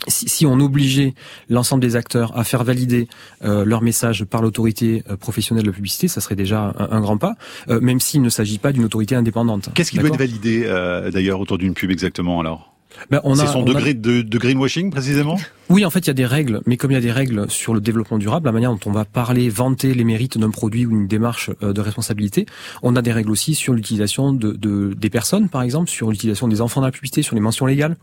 Si, 0.09 0.29
si 0.29 0.45
on 0.47 0.61
obligeait 0.61 1.15
l'ensemble 1.49 1.81
des 1.83 1.97
acteurs 1.97 2.37
à 2.39 2.45
faire 2.45 2.63
valider 2.65 3.09
euh, 3.45 3.65
leur 3.65 3.81
message 3.83 4.25
par 4.25 4.43
l'autorité 4.43 5.03
euh, 5.11 5.17
professionnelle 5.17 5.65
de 5.65 5.71
la 5.71 5.75
publicité, 5.75 6.07
ça 6.07 6.21
serait 6.21 6.37
déjà 6.37 6.75
un, 6.79 6.89
un 6.99 7.01
grand 7.01 7.17
pas, 7.17 7.35
euh, 7.71 7.81
même 7.81 7.99
s'il 7.99 8.21
ne 8.23 8.29
s'agit 8.29 8.59
pas 8.59 8.73
d'une 8.73 8.85
autorité 8.85 9.15
indépendante. 9.17 9.71
Qu'est-ce 9.75 9.91
qui 9.91 9.99
doit 9.99 10.09
être 10.11 10.19
validé, 10.19 10.65
euh, 10.67 11.11
d'ailleurs, 11.11 11.41
autour 11.41 11.57
d'une 11.59 11.73
pub 11.75 11.91
exactement, 11.91 12.39
alors? 12.41 12.76
Ben, 13.11 13.21
on 13.25 13.35
a- 13.39 13.47
C'est 13.47 13.53
son 13.53 13.63
a- 13.63 13.65
degré 13.67 13.95
de, 13.95 14.23
de 14.23 14.39
greenwashing, 14.39 14.91
précisément 14.91 15.37
Oui, 15.71 15.85
en 15.85 15.91
fait, 15.91 16.01
il 16.01 16.07
y 16.07 16.11
a 16.11 16.15
des 16.15 16.27
règles, 16.27 16.61
mais 16.67 16.77
comme 16.77 16.91
il 16.91 16.95
y 16.95 16.99
a 16.99 17.01
des 17.01 17.13
règles 17.13 17.51
sur 17.51 17.75
le 17.75 17.81
développement 17.81 18.19
durable, 18.19 18.47
la 18.47 18.53
manière 18.53 18.71
dont 18.73 18.81
on 18.87 18.93
va 18.93 19.05
parler, 19.05 19.49
vanter 19.49 19.95
les 19.95 20.05
mérites 20.05 20.39
d'un 20.39 20.51
produit 20.51 20.87
ou 20.87 20.91
une 20.93 21.07
démarche 21.07 21.51
euh, 21.63 21.73
de 21.73 21.81
responsabilité, 21.81 22.47
on 22.83 22.97
a 22.97 23.03
des 23.03 23.13
règles 23.13 23.31
aussi 23.31 23.55
sur 23.55 23.73
l'utilisation 23.75 24.33
de, 24.33 24.53
de- 24.53 24.95
des 24.97 25.11
personnes, 25.11 25.49
par 25.49 25.63
exemple, 25.63 25.89
sur 25.91 26.11
l'utilisation 26.11 26.49
des 26.49 26.61
enfants 26.61 26.81
dans 26.81 26.87
la 26.87 26.93
publicité, 26.93 27.23
sur 27.23 27.35
les 27.35 27.41
mentions 27.41 27.67
légales. 27.67 27.97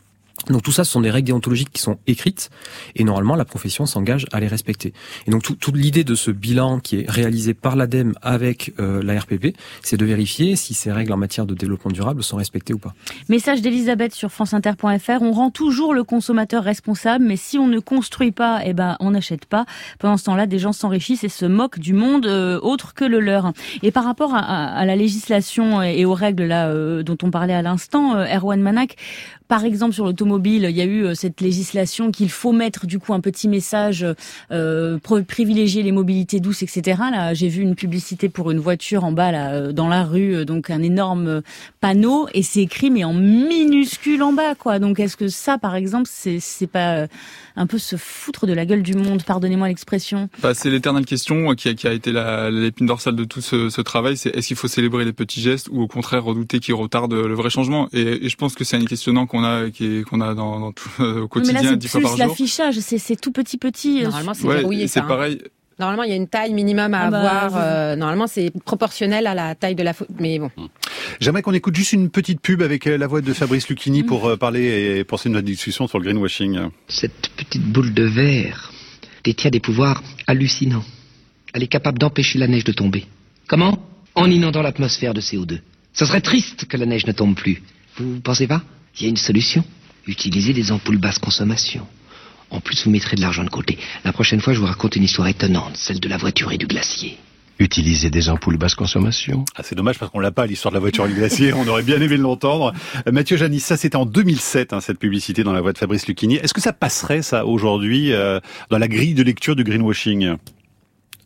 Donc 0.50 0.62
tout 0.62 0.74
ça, 0.74 0.84
ce 0.84 0.92
sont 0.92 1.00
des 1.00 1.10
règles 1.12 1.28
déontologiques 1.28 1.72
qui 1.72 1.82
sont 1.82 2.00
écrites 2.06 2.50
et 2.96 3.04
normalement 3.06 3.36
la 3.36 3.46
profession 3.46 3.86
s'engage 3.86 4.26
à 4.34 4.42
les 4.42 4.48
respecter. 4.48 4.92
Et 5.26 5.32
donc 5.32 5.42
tout- 5.44 5.56
toute 5.56 5.78
l'idée 5.78 6.04
de 6.04 6.16
ce 6.16 6.32
bilan 6.32 6.80
qui 6.80 6.98
est 7.00 7.10
réalisé 7.10 7.54
par 7.54 7.78
l'ADEME 7.78 8.14
avec 8.22 8.74
euh, 8.80 9.02
la 9.04 9.18
RPP, 9.22 9.56
c'est 9.84 9.96
de 9.96 10.04
vérifier 10.04 10.58
si 10.58 10.74
ces 10.74 10.92
règles 10.92 11.14
en 11.14 11.18
matière 11.18 11.46
de 11.46 11.54
développement 11.54 11.92
durable 11.92 12.24
sont 12.24 12.36
respectées 12.36 12.74
ou 12.74 12.78
pas. 12.78 12.94
Message 13.30 13.62
d'Elisabeth 13.62 14.14
sur 14.14 14.32
franceinter.fr. 14.32 15.22
On 15.22 15.32
rend 15.32 15.50
toujours 15.50 15.94
le 15.94 16.04
consommateur 16.04 16.64
responsable, 16.64 17.24
mais 17.24 17.38
si 17.38 17.58
on 17.58 17.68
ne 17.68 17.80
construit 17.80 18.32
pas, 18.32 18.62
eh 18.66 18.74
ben, 18.74 18.98
on 19.00 19.12
n'achète 19.12 19.46
pas. 19.46 19.66
Pendant 20.00 20.18
ce 20.18 20.26
temps-là, 20.26 20.46
des 20.46 20.60
gens 20.60 20.74
s'enrichissent 20.74 21.24
et 21.24 21.30
se 21.30 21.46
moquent 21.46 21.80
du 21.80 21.94
monde 21.94 22.26
euh, 22.26 22.60
autre 22.62 22.94
que 22.96 23.06
le 23.06 23.22
leur. 23.22 23.54
Et 23.82 23.92
par 23.92 24.04
rapport 24.04 24.34
à, 24.36 24.40
à- 24.40 24.76
à 24.78 24.86
la 24.86 24.96
législation 24.98 25.82
et 25.82 26.04
aux 26.04 26.14
règles 26.16 26.44
là 26.44 26.68
euh, 26.68 27.02
dont 27.04 27.18
on 27.24 27.32
parlait 27.32 27.54
à 27.54 27.62
l'instant, 27.62 28.16
euh, 28.18 28.26
Erwan 28.26 28.60
Manak, 28.62 28.96
par 29.54 29.66
exemple 29.66 29.94
sur 29.94 30.06
l'automobile, 30.06 30.66
il 30.68 30.76
y 30.76 30.82
a 30.82 30.84
eu 30.84 31.06
euh, 31.06 31.14
cette 31.14 31.40
législation 31.40 32.10
qu'il 32.10 32.32
faut 32.32 32.54
mettre 32.54 32.88
du 32.88 32.98
coup 32.98 33.14
un 33.14 33.20
petit 33.20 33.48
message 33.48 34.04
euh, 34.52 34.98
privilégier 35.28 35.84
les 35.84 35.92
mobilités 35.92 36.40
douces, 36.40 36.64
etc. 36.64 37.00
Là, 37.12 37.36
j'ai 37.36 37.50
vu 37.50 37.62
une 37.62 37.76
publicité 37.76 38.30
pour 38.30 38.50
une 38.50 38.58
voiture 38.58 39.04
en 39.04 39.12
bas 39.12 39.32
euh, 39.32 39.72
dans 39.72 39.90
la 39.90 40.06
rue, 40.06 40.44
donc 40.44 40.72
un 40.72 40.82
énorme 40.82 41.44
panneau 41.82 42.28
et 42.34 42.42
c'est 42.42 42.62
écrit 42.62 42.90
mais 42.90 43.04
en 43.04 43.14
minuscule 43.14 44.24
en 44.24 44.34
bas 44.34 44.56
quoi. 44.56 44.80
Donc 44.80 45.00
est-ce 45.00 45.18
que 45.18 45.28
ça 45.28 45.60
par 45.60 45.76
exemple 45.76 46.10
c'est 46.10 46.66
pas 46.66 47.06
un 47.56 47.68
peu 47.68 47.78
se 47.78 47.96
foutre 47.96 48.48
de 48.48 48.54
la 48.54 48.66
gueule 48.66 48.82
du 48.82 48.96
monde, 48.96 49.22
pardonnez-moi 49.22 49.68
l'expression. 49.68 50.30
Bah, 50.42 50.56
c'est 50.56 50.72
l'éternelle 50.72 51.06
question 51.06 51.54
qui 51.54 51.68
a, 51.68 51.94
été 51.94 52.12
l'épine 52.52 52.88
dorsale 52.88 53.16
de 53.16 53.24
tout 53.24 53.42
ce, 53.42 53.82
travail, 53.82 54.18
c'est 54.18 54.36
est-ce 54.36 54.48
qu'il 54.48 54.58
faut 54.58 54.68
célébrer 54.68 55.06
les 55.06 55.14
petits 55.14 55.42
gestes 55.42 55.70
ou 55.72 55.84
au 55.84 55.88
contraire 55.88 56.24
redouter 56.24 56.60
qu'ils 56.60 56.74
retardent 56.74 57.14
le 57.14 57.36
vrai 57.36 57.52
changement? 57.52 57.90
Et, 57.94 58.26
et 58.26 58.30
je 58.30 58.36
pense 58.36 58.56
que 58.56 58.64
c'est 58.64 58.78
un 58.78 58.86
questionnement 58.86 59.28
qu'on 59.28 59.43
a 59.44 59.70
qui 59.70 59.86
est- 60.00 60.04
qu'on 60.04 60.22
a 60.22 60.34
dans, 60.34 60.60
dans 60.60 60.72
tout, 60.72 60.90
euh, 61.00 61.04
au 61.04 61.14
mais 61.14 61.22
là 61.22 61.28
quotidien 61.28 61.62
c'est 61.72 61.78
dix 61.78 61.88
fois 61.88 62.00
plus 62.02 62.08
par 62.08 62.18
jour. 62.18 62.28
l'affichage, 62.28 62.80
c'est 62.80 62.98
c'est 62.98 63.16
tout 63.16 63.32
petit 63.32 63.58
petit. 63.58 64.04
Normalement, 64.04 64.34
c'est 64.34 64.46
Ouais, 64.48 64.56
verrouillé. 64.58 64.88
c'est 64.88 65.00
ça, 65.00 65.06
hein. 65.06 65.08
pareil. 65.08 65.40
Normalement, 65.80 66.04
il 66.04 66.10
y 66.12 66.14
a 66.14 66.16
une 66.16 66.28
taille 66.28 66.54
minimum 66.54 66.94
à 66.94 67.02
Ah 67.08 67.10
bah, 67.10 67.18
avoir. 67.20 67.54
euh, 67.58 67.96
normalement, 67.96 68.28
c'est 68.28 68.52
proportionnel 68.64 69.26
à 69.26 69.34
la 69.34 69.56
taille 69.56 69.74
de 69.74 69.82
la 69.82 69.94
faute. 69.94 70.08
Mais 70.20 70.38
bon. 70.38 70.52
J'aimerais 71.20 71.42
qu'on 71.42 71.54
écoute 71.54 71.76
juste 71.76 71.94
une 71.94 72.10
petite 72.12 72.42
pub 72.42 72.62
avec 72.62 72.86
euh, 72.86 72.96
la 72.98 73.08
voix 73.08 73.22
de 73.22 73.34
Fabrice 73.34 73.68
Lucchini 73.68 74.04
pour 74.04 74.28
euh, 74.28 74.38
parler 74.38 74.98
et 75.00 75.04
poursuivre 75.04 75.34
notre 75.34 75.48
discussion 75.48 75.88
sur 75.88 75.98
le 75.98 76.06
greenwashing. 76.06 76.60
Cette 76.88 77.30
petite 77.36 77.64
boule 77.64 77.92
de 77.94 78.04
verre 78.04 78.72
détient 79.24 79.50
des 79.50 79.60
pouvoirs 79.60 80.04
hallucinants. 80.28 80.84
Elle 81.56 81.64
est 81.64 81.68
capable 81.68 81.98
d'empêcher 81.98 82.38
la 82.38 82.48
neige 82.48 82.66
de 82.66 82.72
tomber. 82.72 83.06
Comment? 83.48 83.80
En 84.16 84.30
inondant 84.30 84.62
l'atmosphère 84.62 85.16
de 85.16 85.22
CO2. 85.22 85.60
Ce 85.94 86.06
serait 86.06 86.22
triste 86.22 86.66
que 86.66 86.78
la 86.78 86.86
neige 86.86 87.08
ne 87.08 87.14
tombe 87.14 87.36
plus. 87.36 87.64
Vous 87.98 88.20
pensez 88.22 88.48
pas 88.48 88.62
Il 88.98 89.04
y 89.04 89.06
a 89.06 89.10
une 89.10 89.18
solution. 89.18 89.64
Utilisez 90.08 90.54
des 90.54 90.72
ampoules 90.72 90.98
basse 90.98 91.20
consommation. 91.20 91.86
En 92.50 92.60
plus, 92.60 92.86
vous 92.86 92.92
mettrez 92.92 93.16
de 93.16 93.22
l'argent 93.22 93.44
de 93.44 93.50
côté. 93.50 93.78
La 94.04 94.14
prochaine 94.14 94.40
fois, 94.40 94.54
je 94.54 94.60
vous 94.60 94.66
raconte 94.66 94.96
une 94.96 95.04
histoire 95.04 95.28
étonnante, 95.28 95.76
celle 95.76 96.00
de 96.00 96.10
la 96.10 96.18
voiture 96.18 96.52
et 96.52 96.58
du 96.58 96.68
glacier. 96.68 97.18
Utiliser 97.60 98.10
des 98.10 98.30
ampoules 98.30 98.58
basse 98.58 98.76
consommation. 98.76 99.46
Ah, 99.56 99.62
c'est 99.64 99.76
dommage 99.76 100.00
parce 100.00 100.12
qu'on 100.12 100.20
l'a 100.20 100.32
pas 100.32 100.48
l'histoire 100.48 100.72
de 100.72 100.76
la 100.76 100.80
voiture 100.80 101.06
et 101.06 101.10
le 101.10 101.16
glacier. 101.16 101.54
On 101.54 101.68
aurait 101.68 101.84
bien 101.84 102.02
aimé 102.02 102.18
l'entendre. 102.18 102.74
Euh, 103.08 103.12
Mathieu 103.12 103.38
Janis, 103.38 103.60
ça 103.60 103.78
c'était 103.78 103.96
en 103.96 104.06
2007 104.06 104.74
hein, 104.74 104.82
cette 104.82 104.98
publicité 104.98 105.44
dans 105.44 105.54
la 105.54 105.62
voix 105.62 105.72
de 105.72 105.78
Fabrice 105.78 106.08
Lucchini. 106.08 106.36
Est-ce 106.36 106.54
que 106.54 106.62
ça 106.62 106.74
passerait 106.74 107.22
ça 107.22 107.46
aujourd'hui 107.46 108.12
euh, 108.12 108.40
dans 108.70 108.80
la 108.80 108.88
grille 108.88 109.14
de 109.14 109.24
lecture 109.24 109.56
du 109.56 109.64
greenwashing? 109.64 110.36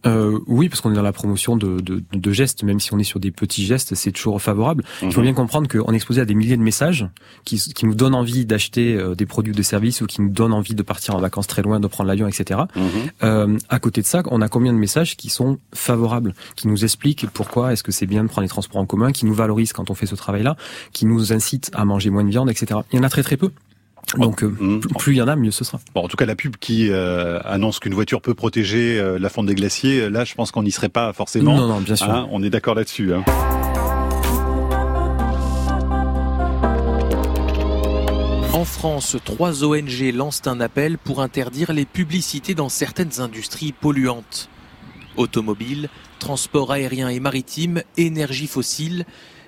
Euh, 0.05 0.39
oui, 0.47 0.69
parce 0.69 0.81
qu'on 0.81 0.91
est 0.91 0.95
dans 0.95 1.01
la 1.01 1.11
promotion 1.13 1.57
de, 1.57 1.79
de, 1.79 2.03
de 2.11 2.31
gestes, 2.31 2.63
même 2.63 2.79
si 2.79 2.93
on 2.93 2.99
est 2.99 3.03
sur 3.03 3.19
des 3.19 3.31
petits 3.31 3.65
gestes, 3.65 3.95
c'est 3.95 4.11
toujours 4.11 4.41
favorable. 4.41 4.83
Il 5.01 5.11
faut 5.11 5.19
Mhm. 5.21 5.25
bien 5.25 5.33
comprendre 5.33 5.67
qu'on 5.67 5.91
est 5.91 5.95
exposé 5.95 6.21
à 6.21 6.25
des 6.25 6.35
milliers 6.35 6.57
de 6.57 6.61
messages 6.61 7.07
qui, 7.45 7.57
qui 7.59 7.85
nous 7.85 7.95
donnent 7.95 8.15
envie 8.15 8.45
d'acheter 8.45 8.95
euh, 8.95 9.15
des 9.15 9.25
produits 9.25 9.51
ou 9.53 9.55
des 9.55 9.63
services 9.63 10.01
ou 10.01 10.05
qui 10.05 10.21
nous 10.21 10.29
donnent 10.29 10.53
envie 10.53 10.75
de 10.75 10.83
partir 10.83 11.15
en 11.15 11.19
vacances 11.19 11.47
très 11.47 11.61
loin, 11.61 11.79
de 11.79 11.87
prendre 11.87 12.07
l'avion, 12.07 12.27
etc. 12.27 12.61
Mhm. 12.75 12.83
Euh, 13.23 13.57
à 13.69 13.79
côté 13.79 14.01
de 14.01 14.05
ça, 14.07 14.21
on 14.27 14.41
a 14.41 14.47
combien 14.49 14.71
de 14.73 14.77
messages 14.77 15.17
qui 15.17 15.29
sont 15.29 15.57
favorables, 15.73 16.33
qui 16.55 16.67
nous 16.67 16.83
expliquent 16.83 17.27
pourquoi 17.33 17.73
est-ce 17.73 17.83
que 17.83 17.91
c'est 17.91 18.05
bien 18.07 18.23
de 18.23 18.29
prendre 18.29 18.43
les 18.43 18.49
transports 18.49 18.79
en 18.81 18.85
commun, 18.85 19.11
qui 19.11 19.25
nous 19.25 19.33
valorisent 19.33 19.73
quand 19.73 19.89
on 19.89 19.93
fait 19.95 20.05
ce 20.05 20.15
travail-là, 20.15 20.55
qui 20.93 21.05
nous 21.05 21.33
incitent 21.33 21.71
à 21.73 21.85
manger 21.85 22.09
moins 22.09 22.23
de 22.23 22.29
viande, 22.29 22.49
etc. 22.49 22.79
Il 22.93 22.97
y 22.97 22.99
en 22.99 23.03
a 23.03 23.09
très 23.09 23.23
très 23.23 23.37
peu. 23.37 23.51
Donc 24.17 24.43
euh, 24.43 24.55
Mhm. 24.59 24.79
plus- 24.97 25.13
il 25.13 25.17
y 25.17 25.21
en 25.21 25.27
a, 25.27 25.35
mieux 25.35 25.51
ce 25.51 25.63
sera. 25.65 25.79
Bon, 25.93 26.01
en 26.03 26.07
tout 26.07 26.15
cas, 26.17 26.25
la 26.25 26.35
pub 26.35 26.55
qui 26.57 26.89
euh, 26.89 27.39
annonce 27.43 27.79
qu'une 27.79 27.93
voiture 27.93 28.21
peut 28.21 28.33
protéger 28.33 28.99
euh, 28.99 29.19
la 29.19 29.29
fonte 29.29 29.47
des 29.47 29.55
glaciers, 29.55 30.09
là, 30.09 30.23
je 30.23 30.33
pense 30.35 30.51
qu'on 30.51 30.63
n'y 30.63 30.71
serait 30.71 30.89
pas 30.89 31.11
forcément. 31.13 31.55
Non, 31.55 31.67
non, 31.67 31.81
bien 31.81 31.95
sûr. 31.95 32.09
Hein, 32.09 32.27
on 32.31 32.41
est 32.41 32.49
d'accord 32.49 32.75
là-dessus. 32.75 33.13
Hein. 33.13 33.23
En 38.53 38.65
France, 38.65 39.17
trois 39.23 39.63
ONG 39.63 40.11
lancent 40.13 40.47
un 40.47 40.59
appel 40.61 40.97
pour 40.97 41.21
interdire 41.21 41.73
les 41.73 41.85
publicités 41.85 42.55
dans 42.55 42.69
certaines 42.69 43.19
industries 43.19 43.71
polluantes. 43.71 44.49
Automobile, 45.15 45.89
transport 46.19 46.71
aérien 46.71 47.09
et 47.09 47.19
maritime, 47.19 47.83
énergie 47.97 48.47
fossile. 48.47 49.05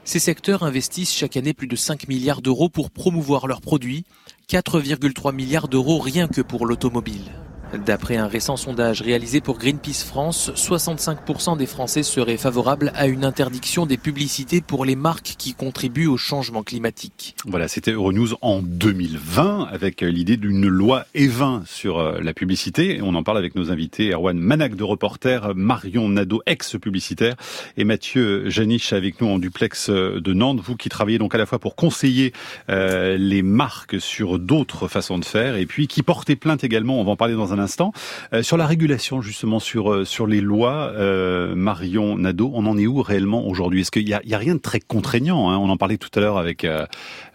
Ces 0.09 0.17
secteurs 0.17 0.63
investissent 0.63 1.13
chaque 1.13 1.37
année 1.37 1.53
plus 1.53 1.67
de 1.67 1.75
5 1.75 2.07
milliards 2.07 2.41
d'euros 2.41 2.67
pour 2.67 2.89
promouvoir 2.89 3.45
leurs 3.45 3.61
produits, 3.61 4.05
4,3 4.49 5.35
milliards 5.35 5.67
d'euros 5.67 5.99
rien 5.99 6.27
que 6.27 6.41
pour 6.41 6.65
l'automobile. 6.65 7.31
D'après 7.73 8.17
un 8.17 8.27
récent 8.27 8.57
sondage 8.57 9.01
réalisé 9.03 9.41
pour 9.41 9.59
Greenpeace 9.59 10.03
France, 10.03 10.51
65% 10.55 11.55
des 11.55 11.67
Français 11.67 12.01
seraient 12.01 12.37
favorables 12.37 12.91
à 12.95 13.05
une 13.05 13.23
interdiction 13.23 13.85
des 13.85 13.97
publicités 13.97 14.59
pour 14.59 14.85
les 14.85 14.95
marques 14.95 15.35
qui 15.37 15.53
contribuent 15.53 16.07
au 16.07 16.17
changement 16.17 16.63
climatique. 16.63 17.35
Voilà, 17.45 17.67
c'était 17.67 17.91
Euronews 17.91 18.29
en 18.41 18.63
2020 18.63 19.67
avec 19.71 20.01
l'idée 20.01 20.35
d'une 20.37 20.67
loi 20.67 21.05
E20 21.15 21.67
sur 21.67 21.99
euh, 21.99 22.19
la 22.21 22.33
publicité. 22.33 23.01
On 23.03 23.13
en 23.13 23.21
parle 23.21 23.37
avec 23.37 23.53
nos 23.53 23.71
invités, 23.71 24.13
Erwan 24.13 24.39
Manac 24.39 24.75
de 24.75 24.83
reporter, 24.83 25.53
Marion 25.55 26.09
Nadeau, 26.09 26.41
ex-publicitaire, 26.47 27.35
et 27.77 27.83
Mathieu 27.83 28.49
Janiche 28.49 28.93
avec 28.93 29.21
nous 29.21 29.27
en 29.27 29.37
duplex 29.37 29.89
euh, 29.89 30.19
de 30.19 30.33
Nantes. 30.33 30.59
Vous 30.59 30.75
qui 30.75 30.89
travaillez 30.89 31.19
donc 31.19 31.35
à 31.35 31.37
la 31.37 31.45
fois 31.45 31.59
pour 31.59 31.75
conseiller 31.75 32.33
euh, 32.69 33.15
les 33.15 33.43
marques 33.43 34.01
sur 34.01 34.39
d'autres 34.39 34.87
façons 34.87 35.19
de 35.19 35.25
faire 35.25 35.55
et 35.55 35.67
puis 35.67 35.87
qui 35.87 36.01
portez 36.01 36.35
plainte 36.35 36.63
également, 36.63 36.99
on 36.99 37.03
va 37.03 37.11
en 37.11 37.15
parler 37.15 37.35
dans 37.35 37.53
un 37.53 37.58
instant, 37.59 37.91
euh, 38.33 38.41
sur 38.43 38.57
la 38.57 38.65
régulation 38.65 39.21
justement, 39.21 39.59
sur, 39.59 39.91
euh, 39.91 40.05
sur 40.05 40.27
les 40.27 40.41
lois. 40.41 40.91
Euh, 40.95 41.53
Marion 41.55 42.17
Nadeau, 42.17 42.51
on 42.53 42.65
en 42.65 42.77
est 42.77 42.87
où 42.87 43.01
réellement 43.01 43.47
aujourd'hui? 43.47 43.81
Est-ce 43.81 43.91
qu'il 43.91 44.07
y 44.07 44.13
a, 44.13 44.37
rien 44.37 44.55
de 44.55 44.59
très 44.59 44.79
contraignant 44.79 45.49
hein? 45.49 45.57
On 45.57 45.69
en 45.69 45.77
parlait 45.77 45.97
tout 45.97 46.09
à 46.15 46.19
l'heure 46.19 46.37
avec 46.37 46.63
euh, 46.65 46.85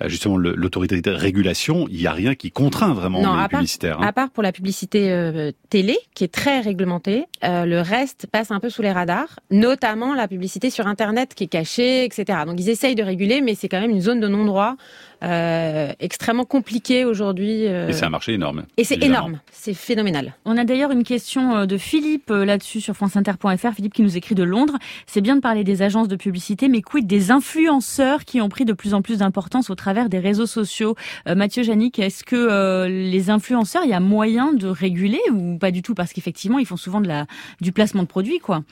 justement 0.07 0.37
l'autorité 0.37 1.01
de 1.01 1.11
régulation. 1.11 1.87
Il 1.91 1.99
n'y 1.99 2.07
a 2.07 2.13
rien 2.13 2.35
qui 2.35 2.51
contraint 2.51 2.95
vraiment 2.95 3.23
Non, 3.23 3.35
les 3.35 3.41
à 3.43 3.49
part- 3.49 3.61
publicitaires. 3.61 4.01
hein? 4.01 4.07
À 4.07 4.13
part 4.13 4.31
pour 4.31 4.43
la 4.43 4.53
publicité 4.53 5.51
télé, 5.71 5.97
qui 6.15 6.25
est 6.25 6.33
très 6.33 6.61
réglementée, 6.61 7.25
le 7.43 7.81
reste 7.81 8.27
passe 8.31 8.51
un 8.51 8.61
peu 8.61 8.71
sous 8.71 8.83
les 8.83 8.93
radars, 8.93 9.39
notamment 9.51 10.15
la 10.15 10.29
publicité 10.29 10.71
sur 10.71 10.87
Internet 10.87 11.35
qui 11.35 11.45
est 11.45 11.49
cachée, 11.49 12.05
etc. 12.05 12.41
Donc 12.47 12.61
ils 12.61 12.69
essayent 12.71 12.95
de 12.95 13.03
réguler, 13.03 13.41
mais 13.41 13.55
c'est 13.55 13.69
quand 13.69 13.81
même 13.81 13.91
une 13.91 14.01
zone 14.01 14.21
de 14.21 14.29
non-droit 14.29 14.77
euh, 15.23 15.93
extrêmement 16.01 16.45
compliqué 16.45 17.05
aujourd'hui. 17.05 17.65
Et 17.65 17.93
c'est 17.93 18.05
un 18.05 18.11
marché 18.11 18.33
énorme. 18.33 18.65
Et 18.77 18.85
c'est 18.85 19.03
énorme, 19.03 19.41
c'est 19.51 19.75
phénoménal. 19.75 20.35
On 20.45 20.57
a 20.57 20.65
d'ailleurs 20.65 20.91
une 20.91 21.05
question 21.05 21.67
de 21.67 21.77
Philippe 21.79 22.31
là-dessus 22.31 22.81
sur 22.81 22.95
franceinter.fr, 22.95 23.73
Philippe 23.75 23.95
qui 23.95 24.03
nous 24.03 24.17
écrit 24.17 24.35
de 24.35 24.43
Londres. 24.43 24.79
C'est 25.07 25.21
bien 25.21 25.37
de 25.37 25.41
parler 25.41 25.65
des 25.65 25.83
agences 25.83 26.09
de 26.09 26.17
publicité, 26.17 26.69
mais 26.69 26.83
quid 26.83 27.07
des 27.07 27.31
influenceurs 27.31 28.25
qui 28.25 28.41
ont 28.41 28.49
pris 28.49 28.65
de 28.65 28.73
plus 28.73 28.95
en 28.95 29.03
plus 29.03 29.19
d'importance 29.19 29.71
au 29.71 29.75
travers 29.75 30.09
des 30.09 30.19
réseaux 30.19 30.47
sociaux? 30.47 30.97
Mathieu 31.27 31.63
Janik, 31.63 31.99
est-ce 31.99 32.25
que 32.25 32.87
les 32.89 33.31
influenceurs, 33.31 33.83
il 33.85 33.91
y 33.91 33.95
a 33.95 34.01
moyen 34.01 34.53
de 34.53 34.69
réguler 34.69 35.21
ou 35.33 35.59
pas 35.59 35.71
du 35.71 35.83
tout? 35.83 35.95
Parce 35.95 36.13
qu'effectivement, 36.13 36.59
ils 36.59 36.67
font 36.67 36.77
souvent 36.77 37.01
de 37.01 37.09
la, 37.09 37.27
du 37.61 37.73
placement 37.73 38.03
de 38.03 38.09
produits, 38.09 38.39
quoi. 38.39 38.63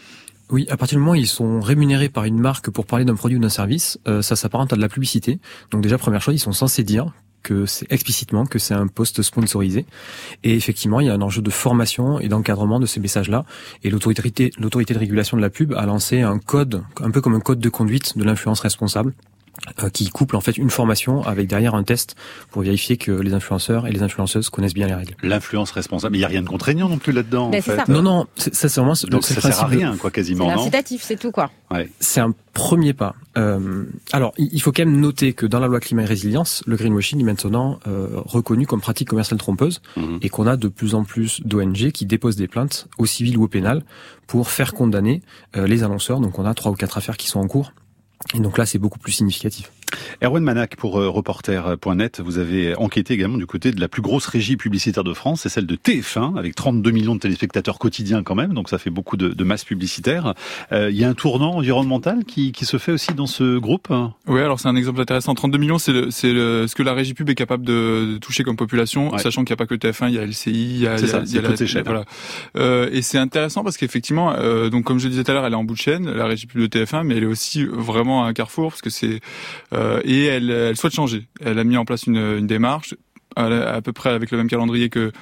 Oui, 0.50 0.66
à 0.70 0.76
partir 0.76 0.96
du 0.96 1.00
moment 1.00 1.12
où 1.12 1.16
ils 1.16 1.26
sont 1.26 1.60
rémunérés 1.60 2.08
par 2.08 2.24
une 2.24 2.38
marque 2.38 2.70
pour 2.70 2.86
parler 2.86 3.04
d'un 3.04 3.14
produit 3.14 3.38
ou 3.38 3.40
d'un 3.40 3.48
service, 3.48 3.98
euh, 4.06 4.22
ça 4.22 4.36
s'apparente 4.36 4.72
à 4.72 4.76
de 4.76 4.80
la 4.80 4.88
publicité. 4.88 5.38
Donc 5.70 5.82
déjà, 5.82 5.98
première 5.98 6.20
chose, 6.20 6.34
ils 6.34 6.38
sont 6.38 6.52
censés 6.52 6.84
dire 6.84 7.12
que 7.42 7.66
c'est 7.66 7.90
explicitement 7.90 8.46
que 8.46 8.58
c'est 8.58 8.74
un 8.74 8.86
poste 8.86 9.22
sponsorisé. 9.22 9.86
Et 10.44 10.54
effectivement, 10.54 11.00
il 11.00 11.06
y 11.06 11.10
a 11.10 11.14
un 11.14 11.22
enjeu 11.22 11.42
de 11.42 11.50
formation 11.50 12.20
et 12.20 12.28
d'encadrement 12.28 12.80
de 12.80 12.86
ces 12.86 13.00
messages-là. 13.00 13.44
Et 13.82 13.90
l'autorité, 13.90 14.50
de 14.58 14.98
régulation 14.98 15.36
de 15.36 15.42
la 15.42 15.50
pub 15.50 15.72
a 15.74 15.86
lancé 15.86 16.20
un 16.20 16.38
code, 16.38 16.82
un 17.00 17.10
peu 17.10 17.20
comme 17.20 17.34
un 17.34 17.40
code 17.40 17.58
de 17.58 17.68
conduite 17.68 18.16
de 18.16 18.24
l'influence 18.24 18.60
responsable, 18.60 19.12
qui 19.92 20.08
couple 20.10 20.36
en 20.36 20.40
fait 20.40 20.56
une 20.56 20.70
formation 20.70 21.22
avec 21.22 21.46
derrière 21.46 21.74
un 21.74 21.82
test 21.84 22.16
pour 22.50 22.62
vérifier 22.62 22.96
que 22.96 23.12
les 23.12 23.32
influenceurs 23.34 23.86
et 23.86 23.92
les 23.92 24.02
influenceuses 24.02 24.50
connaissent 24.50 24.74
bien 24.74 24.86
les 24.86 24.94
règles. 24.94 25.14
L'influence 25.22 25.70
responsable, 25.70 26.12
mais 26.12 26.18
il 26.18 26.20
n'y 26.22 26.24
a 26.24 26.28
rien 26.28 26.42
de 26.42 26.48
contraignant 26.48 26.88
non 26.88 26.98
plus 26.98 27.12
là-dedans. 27.12 27.50
Ben, 27.50 27.60
Ça. 27.62 27.84
Non, 27.88 28.02
non, 28.02 28.26
ça 28.36 28.68
c'est 28.68 28.80
vraiment. 28.80 28.94
Donc 29.10 29.24
ça 29.24 29.40
sert 29.40 29.62
à 29.62 29.66
rien, 29.66 29.96
quoi, 29.96 30.10
quasiment. 30.10 30.48
C'est 30.48 30.60
incitatif, 30.60 31.02
c'est 31.02 31.16
tout, 31.18 31.30
quoi. 31.30 31.50
Ouais. 31.70 31.90
C'est 32.00 32.20
un 32.20 32.34
premier 32.52 32.92
pas. 32.92 33.14
Euh, 33.38 33.84
alors, 34.12 34.32
il 34.36 34.60
faut 34.60 34.72
quand 34.72 34.84
même 34.84 35.00
noter 35.00 35.32
que 35.32 35.46
dans 35.46 35.60
la 35.60 35.66
loi 35.68 35.80
climat 35.80 36.02
et 36.02 36.06
résilience, 36.06 36.62
le 36.66 36.76
greenwashing 36.76 37.20
est 37.20 37.24
maintenant 37.24 37.78
euh, 37.86 38.08
reconnu 38.14 38.66
comme 38.66 38.80
pratique 38.80 39.08
commerciale 39.08 39.38
trompeuse 39.38 39.80
Mhm. 39.96 40.18
et 40.22 40.28
qu'on 40.28 40.46
a 40.46 40.56
de 40.56 40.68
plus 40.68 40.94
en 40.94 41.04
plus 41.04 41.40
d'ONG 41.44 41.92
qui 41.92 42.04
déposent 42.04 42.36
des 42.36 42.48
plaintes 42.48 42.88
au 42.98 43.06
civil 43.06 43.38
ou 43.38 43.44
au 43.44 43.48
pénal 43.48 43.84
pour 44.26 44.50
faire 44.50 44.74
condamner 44.74 45.22
euh, 45.56 45.66
les 45.66 45.82
annonceurs. 45.82 46.20
Donc, 46.20 46.38
on 46.38 46.44
a 46.44 46.52
trois 46.54 46.72
ou 46.72 46.74
quatre 46.74 46.98
affaires 46.98 47.16
qui 47.16 47.28
sont 47.28 47.40
en 47.40 47.46
cours. 47.46 47.72
Et 48.34 48.40
donc 48.40 48.58
là, 48.58 48.66
c'est 48.66 48.78
beaucoup 48.78 48.98
plus 48.98 49.12
significatif. 49.12 49.70
Erwan 50.22 50.42
Manac 50.42 50.76
pour 50.76 50.98
euh, 51.00 51.08
reporter.net, 51.08 52.20
vous 52.24 52.38
avez 52.38 52.74
enquêté 52.76 53.14
également 53.14 53.38
du 53.38 53.46
côté 53.46 53.70
de 53.72 53.80
la 53.80 53.88
plus 53.88 54.02
grosse 54.02 54.26
régie 54.26 54.56
publicitaire 54.56 55.04
de 55.04 55.12
France, 55.14 55.42
c'est 55.42 55.48
celle 55.48 55.66
de 55.66 55.76
TF1, 55.76 56.38
avec 56.38 56.54
32 56.54 56.90
millions 56.90 57.14
de 57.14 57.20
téléspectateurs 57.20 57.78
quotidiens 57.78 58.22
quand 58.22 58.34
même, 58.34 58.54
donc 58.54 58.68
ça 58.68 58.78
fait 58.78 58.90
beaucoup 58.90 59.16
de, 59.16 59.28
de 59.28 59.44
masse 59.44 59.64
publicitaire. 59.64 60.34
Euh, 60.72 60.90
Il 60.90 60.96
y 60.96 61.04
a 61.04 61.08
un 61.08 61.14
tournant 61.14 61.56
environnemental 61.56 62.24
qui, 62.24 62.52
qui 62.52 62.64
se 62.64 62.76
fait 62.78 62.92
aussi 62.92 63.12
dans 63.14 63.26
ce 63.26 63.58
groupe 63.58 63.92
Oui, 64.26 64.40
alors 64.40 64.60
c'est 64.60 64.68
un 64.68 64.76
exemple 64.76 65.00
intéressant. 65.00 65.34
32 65.34 65.58
millions, 65.58 65.78
c'est 65.78 65.92
le, 65.92 66.08
le, 66.24 66.66
ce 66.66 66.74
que 66.74 66.82
la 66.82 66.92
régie 66.94 67.14
pub 67.14 67.28
est 67.30 67.34
capable 67.34 67.64
de, 67.64 68.12
de 68.14 68.18
toucher 68.18 68.44
comme 68.44 68.56
population, 68.56 69.10
Ouais. 69.12 69.18
sachant 69.18 69.44
qu'il 69.44 69.52
n'y 69.52 69.62
a 69.62 69.64
pas 69.64 69.66
que 69.66 69.74
TF1, 69.74 70.08
il 70.08 70.14
y 70.14 70.18
a 70.18 70.24
LCI, 70.24 70.50
il 70.50 70.78
y 70.80 70.86
a, 70.86 70.96
C'est 70.98 71.04
il 71.04 71.08
y 71.08 71.10
a- 71.10 71.12
ça, 71.12 71.22
il 71.26 71.34
y 71.34 71.38
a 71.52 71.56
ces 71.56 71.66
chaînes. 71.66 71.82
Voilà. 71.84 72.04
Euh, 72.56 72.88
et 72.92 73.02
c'est 73.02 73.18
intéressant 73.18 73.62
parce 73.64 73.76
qu'effectivement, 73.76 74.32
euh, 74.36 74.70
donc 74.70 74.84
comme 74.84 74.98
je 74.98 75.08
disais 75.08 75.24
tout 75.24 75.30
à 75.30 75.34
l'heure, 75.34 75.44
elle 75.46 75.52
est 75.52 75.56
en 75.56 75.64
bout 75.64 75.74
de 75.74 75.78
chaîne, 75.78 76.08
la 76.10 76.26
régie 76.26 76.46
pub 76.46 76.60
de 76.60 76.66
TF1, 76.66 77.02
mais 77.04 77.16
elle 77.16 77.24
est 77.24 77.26
aussi 77.26 77.64
vraiment 77.64 78.24
à 78.24 78.28
un 78.28 78.32
carrefour 78.32 78.70
parce 78.70 78.80
que 78.82 78.90
c'est 78.90 79.20
euh, 79.72 79.81
et 80.04 80.24
elle, 80.24 80.50
elle 80.50 80.76
souhaite 80.76 80.94
changer. 80.94 81.28
Elle 81.40 81.58
a 81.58 81.64
mis 81.64 81.76
en 81.76 81.84
place 81.84 82.06
une, 82.06 82.16
une 82.16 82.46
démarche 82.46 82.94
à, 83.36 83.80
peu 83.82 83.92
près 83.92 84.10
avec 84.10 84.30
le 84.30 84.38
même 84.38 84.48
calendrier 84.48 84.88
que 84.88 85.12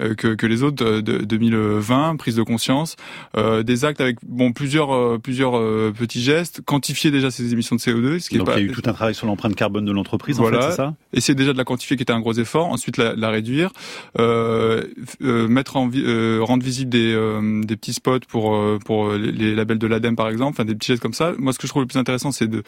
euh, 0.00 0.14
que, 0.14 0.34
que 0.34 0.46
les 0.46 0.62
autres 0.62 0.84
euh, 0.84 1.02
de, 1.02 1.18
2020, 1.18 2.16
prise 2.16 2.36
de 2.36 2.42
conscience, 2.42 2.96
euh, 3.36 3.62
des 3.62 3.84
actes 3.84 4.00
avec 4.00 4.16
bon 4.26 4.52
plusieurs 4.52 4.94
euh, 4.94 5.18
plusieurs 5.22 5.56
euh, 5.58 5.92
petits 5.96 6.22
gestes, 6.22 6.62
quantifier 6.64 7.10
déjà 7.10 7.30
ces 7.30 7.52
émissions 7.52 7.76
de 7.76 7.80
CO2, 7.80 8.18
ce 8.18 8.28
qui 8.30 8.38
Donc 8.38 8.48
est 8.48 8.52
pas 8.52 8.60
il 8.60 8.66
y 8.66 8.68
a 8.68 8.72
eu 8.72 8.74
tout 8.74 8.88
un 8.88 8.92
travail 8.92 9.14
sur 9.14 9.26
l'empreinte 9.26 9.54
carbone 9.54 9.84
de 9.84 9.92
l'entreprise, 9.92 10.38
en 10.38 10.42
Voilà. 10.42 10.62
fait, 10.62 10.70
c'est 10.70 10.76
ça? 10.76 10.94
Essayer 11.12 11.34
déjà 11.34 11.52
de 11.52 11.58
la 11.58 11.64
quantifier 11.64 11.96
qui 11.96 12.02
était 12.02 12.12
un 12.12 12.20
gros 12.20 12.32
effort, 12.32 12.66
ensuite 12.68 12.96
la, 12.96 13.14
la 13.14 13.30
réduire, 13.30 13.72
euh, 14.18 14.84
euh, 15.22 15.48
mettre 15.48 15.76
en 15.76 15.90
euh, 15.94 16.38
rendre 16.42 16.64
visible 16.64 16.90
des, 16.90 17.12
euh, 17.14 17.62
des 17.62 17.76
petits 17.76 17.92
spots 17.92 18.20
pour 18.28 18.54
euh, 18.54 18.78
pour 18.84 19.12
les, 19.12 19.54
labels 19.54 19.78
de 19.78 19.86
l'ADEME 19.86 20.16
par 20.16 20.28
exemple, 20.28 20.52
enfin 20.52 20.64
des 20.64 20.74
petits 20.74 20.88
gestes 20.88 21.02
comme 21.02 21.14
ça. 21.14 21.32
Moi 21.38 21.52
ce 21.52 21.58
que 21.58 21.66
je 21.66 21.72
trouve 21.72 21.82
le 21.82 21.88
plus 21.88 21.98
intéressant 21.98 22.32
c'est 22.32 22.48
de 22.48 22.62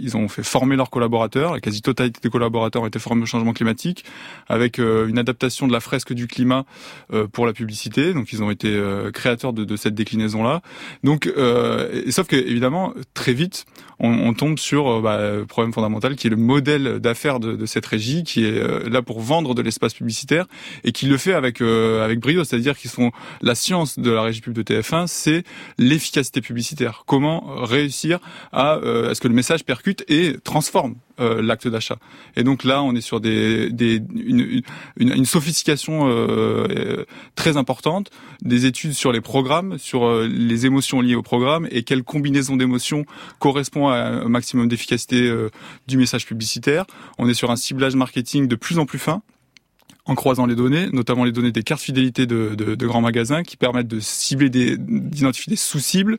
ils 0.00 0.16
ont 0.16 0.28
fait 0.28 0.42
former 0.42 0.76
leurs 0.76 0.90
collaborateurs, 0.90 1.54
la 1.54 1.60
quasi 1.60 1.82
totalité 1.82 2.20
des 2.22 2.30
collaborateurs 2.30 2.82
ont 2.82 2.86
été 2.86 2.98
formés 2.98 3.22
au 3.22 3.26
changement 3.26 3.52
climatique 3.52 4.04
avec 4.48 4.78
euh, 4.78 5.06
une 5.08 5.18
adaptation 5.18 5.66
de 5.66 5.72
la 5.72 5.80
fresque 5.80 6.12
du 6.12 6.26
climat 6.26 6.64
euh, 7.12 7.26
pour 7.26 7.46
la 7.46 7.52
publicité. 7.52 8.12
Donc 8.14 8.32
ils 8.32 8.42
ont 8.42 8.50
été 8.50 8.68
euh, 8.68 9.10
créateurs 9.10 9.52
de, 9.52 9.64
de 9.64 9.76
cette 9.76 9.94
déclinaison 9.94 10.42
là. 10.42 10.62
Donc 11.04 11.26
et- 11.26 12.10
sauf 12.10 12.26
que 12.26 12.36
évidemment 12.36 12.94
très 13.14 13.32
vite 13.32 13.64
on, 13.98 14.10
on 14.10 14.34
tombe 14.34 14.58
sur 14.58 15.00
bah, 15.00 15.18
le 15.36 15.46
problème 15.46 15.72
fondamental 15.72 16.16
qui 16.16 16.26
est 16.26 16.30
le 16.30 16.36
modèle 16.36 16.98
d'affaires 16.98 17.40
de, 17.40 17.54
de 17.54 17.66
cette 17.66 17.86
régie 17.86 18.24
qui 18.24 18.44
est 18.44 18.88
là 18.88 19.02
pour 19.02 19.20
vendre 19.20 19.54
de 19.54 19.62
l'espace 19.62 19.94
publicitaire 19.94 20.46
et 20.84 20.92
qui 20.92 21.06
le 21.06 21.16
fait 21.16 21.34
avec 21.34 21.60
avec 21.60 22.18
brio, 22.20 22.44
c'est-à-dire 22.44 22.76
qu'ils 22.76 22.90
sont 22.90 23.12
la 23.40 23.54
science 23.54 23.98
de 23.98 24.10
la 24.10 24.22
régie 24.22 24.40
pub 24.40 24.54
de 24.54 24.62
TF1, 24.62 25.06
c'est 25.06 25.44
l'efficacité 25.78 26.40
publicitaire. 26.40 27.04
Comment 27.06 27.54
réussir 27.64 28.18
à, 28.52 28.76
euh, 28.76 29.10
à 29.10 29.14
ce 29.14 29.20
que 29.20 29.28
le 29.28 29.34
message 29.34 29.64
percute 29.64 30.04
et 30.08 30.36
transforme 30.44 30.94
euh, 31.20 31.42
l'acte 31.42 31.68
d'achat. 31.68 31.98
Et 32.36 32.42
donc 32.42 32.64
là, 32.64 32.82
on 32.82 32.94
est 32.94 33.00
sur 33.02 33.20
des, 33.20 33.70
des 33.70 34.00
une, 34.24 35.24
sophistication 35.24 36.08
euh, 36.08 36.66
euh, 36.70 37.04
très 37.34 37.56
importante, 37.56 38.10
des 38.42 38.66
études 38.66 38.92
sur 38.92 39.12
les 39.12 39.20
programmes, 39.20 39.78
sur 39.78 40.04
euh, 40.04 40.26
les 40.26 40.66
émotions 40.66 41.00
liées 41.00 41.14
au 41.14 41.22
programme 41.22 41.66
et 41.70 41.82
quelle 41.82 42.02
combinaison 42.02 42.56
d'émotions 42.56 43.04
correspond 43.38 43.88
à 43.88 43.96
un 43.96 44.28
maximum 44.28 44.68
d'efficacité 44.68 45.22
euh, 45.22 45.50
du 45.86 45.96
message 45.96 46.26
publicitaire. 46.26 46.84
On 47.18 47.28
est 47.28 47.34
sur 47.34 47.50
un 47.50 47.56
ciblage 47.56 47.94
marketing 47.94 48.48
de 48.48 48.56
plus 48.56 48.78
en 48.78 48.86
plus 48.86 48.98
fin 48.98 49.22
en 50.04 50.16
croisant 50.16 50.46
les 50.46 50.56
données, 50.56 50.88
notamment 50.92 51.22
les 51.22 51.30
données 51.30 51.52
des 51.52 51.62
cartes 51.62 51.80
fidélité 51.80 52.26
de, 52.26 52.56
de, 52.56 52.74
de 52.74 52.86
grands 52.88 53.00
magasins 53.00 53.44
qui 53.44 53.56
permettent 53.56 53.86
de 53.86 54.00
cibler 54.00 54.50
des, 54.50 54.76
d'identifier 54.76 55.50
des 55.52 55.56
sous-cibles, 55.56 56.18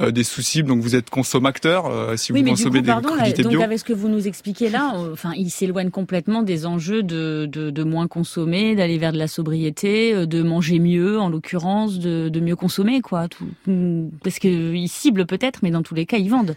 euh, 0.00 0.10
des 0.10 0.24
sous-cibles. 0.24 0.66
Donc 0.68 0.80
vous 0.80 0.96
êtes 0.96 1.10
consommateur 1.10 1.86
euh, 1.86 2.16
si 2.16 2.32
oui, 2.32 2.38
vous 2.40 2.44
mais 2.46 2.50
du 2.52 2.56
consommez 2.56 2.80
coup, 2.80 2.86
pardon, 2.86 3.10
des 3.10 3.16
crudités 3.16 3.42
donc 3.42 3.52
bio. 3.52 3.62
avec 3.62 3.78
ce 3.78 3.84
que 3.84 3.92
vous 3.92 4.08
nous 4.08 4.26
expliquez 4.26 4.70
là, 4.70 4.92
on- 4.96 5.12
enfin, 5.12 5.32
il 5.36 5.50
s'éloigne 5.50 5.90
complètement 5.90 6.42
des 6.42 6.64
enjeux 6.64 7.02
de, 7.02 7.46
de, 7.52 7.68
de 7.68 7.82
moins 7.84 8.06
consommer, 8.08 8.74
d'aller 8.74 8.96
vers 8.96 9.12
de 9.12 9.18
la 9.18 9.28
sobriété, 9.28 10.14
euh, 10.14 10.24
de 10.26 10.42
manger 10.42 10.78
mieux, 10.78 11.18
en 11.20 11.28
l'occurrence, 11.28 11.98
de, 11.98 12.30
de 12.30 12.40
mieux 12.40 12.56
consommer, 12.56 13.02
quoi. 13.02 13.28
Tout, 13.28 13.46
mm, 13.66 14.08
parce 14.24 14.38
qu'ils 14.38 14.88
ciblent 14.88 15.26
peut-être, 15.26 15.58
mais 15.62 15.70
dans 15.70 15.82
tous 15.82 15.94
les 15.94 16.06
cas, 16.06 16.16
ils 16.16 16.30
vendent. 16.30 16.56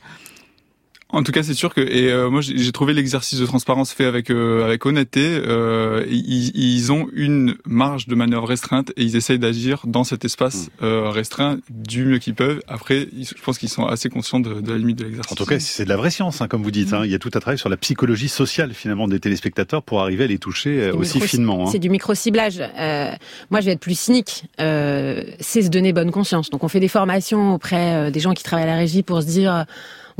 En 1.13 1.23
tout 1.23 1.31
cas, 1.33 1.43
c'est 1.43 1.53
sûr 1.53 1.73
que 1.73 1.81
et 1.81 2.09
euh, 2.11 2.29
moi 2.29 2.39
j'ai 2.41 2.57
j'ai 2.57 2.71
trouvé 2.71 2.93
l'exercice 2.93 3.37
de 3.39 3.45
transparence 3.45 3.91
fait 3.91 4.05
avec 4.05 4.29
euh, 4.29 4.63
avec 4.65 4.85
honnêteté. 4.85 5.25
Euh, 5.45 6.05
ils, 6.09 6.51
ils 6.55 6.91
ont 6.91 7.07
une 7.13 7.55
marge 7.65 8.07
de 8.07 8.15
manœuvre 8.15 8.47
restreinte 8.47 8.91
et 8.95 9.03
ils 9.03 9.15
essayent 9.17 9.39
d'agir 9.39 9.81
dans 9.85 10.03
cet 10.05 10.23
espace 10.25 10.67
Mm. 10.81 10.83
euh, 10.85 11.09
restreint 11.09 11.59
du 11.69 12.05
mieux 12.05 12.17
qu'ils 12.19 12.33
peuvent. 12.35 12.61
Après, 12.67 13.07
ils- 13.15 13.25
je 13.27 13.41
pense 13.43 13.57
qu'ils 13.57 13.69
sont 13.69 13.85
assez 13.85 14.09
conscients 14.09 14.39
de, 14.39 14.61
de 14.61 14.71
la 14.71 14.77
limite 14.77 14.99
de 14.99 15.03
l'exercice. 15.05 15.31
En 15.31 15.35
tout 15.35 15.45
cas, 15.45 15.59
c'est 15.59 15.83
de 15.83 15.89
la 15.89 15.97
vraie 15.97 16.11
science, 16.11 16.41
hein, 16.41 16.47
comme 16.47 16.63
vous 16.63 16.71
dites. 16.71 16.93
hein. 16.93 17.01
Il 17.03 17.11
y 17.11 17.15
a 17.15 17.19
tout 17.19 17.31
un 17.33 17.39
travail 17.39 17.57
sur 17.57 17.69
la 17.69 17.77
psychologie 17.77 18.29
sociale, 18.29 18.73
finalement, 18.73 19.07
des 19.07 19.19
téléspectateurs 19.19 19.83
pour 19.83 20.01
arriver 20.01 20.23
à 20.23 20.27
les 20.27 20.37
toucher 20.39 20.81
euh, 20.81 20.93
aussi 20.95 21.17
micro- 21.17 21.27
finement. 21.27 21.67
hein. 21.67 21.69
C'est 21.71 21.79
du 21.79 21.89
micro-ciblage. 21.89 22.59
Euh, 22.79 23.11
moi, 23.49 23.59
je 23.59 23.65
vais 23.65 23.71
être 23.73 23.79
plus 23.79 23.97
cynique. 23.99 24.43
Euh, 24.59 25.23
c'est 25.39 25.61
se 25.61 25.69
donner 25.69 25.93
bonne 25.93 26.11
conscience. 26.11 26.49
Donc, 26.49 26.63
on 26.63 26.67
fait 26.69 26.79
des 26.79 26.87
formations 26.87 27.53
auprès 27.55 28.11
des 28.11 28.19
gens 28.19 28.33
qui 28.33 28.43
travaillent 28.43 28.63
à 28.69 28.71
la 28.71 28.77
régie 28.77 29.03
pour 29.03 29.21
se 29.21 29.27
dire, 29.27 29.53
euh, 29.53 29.63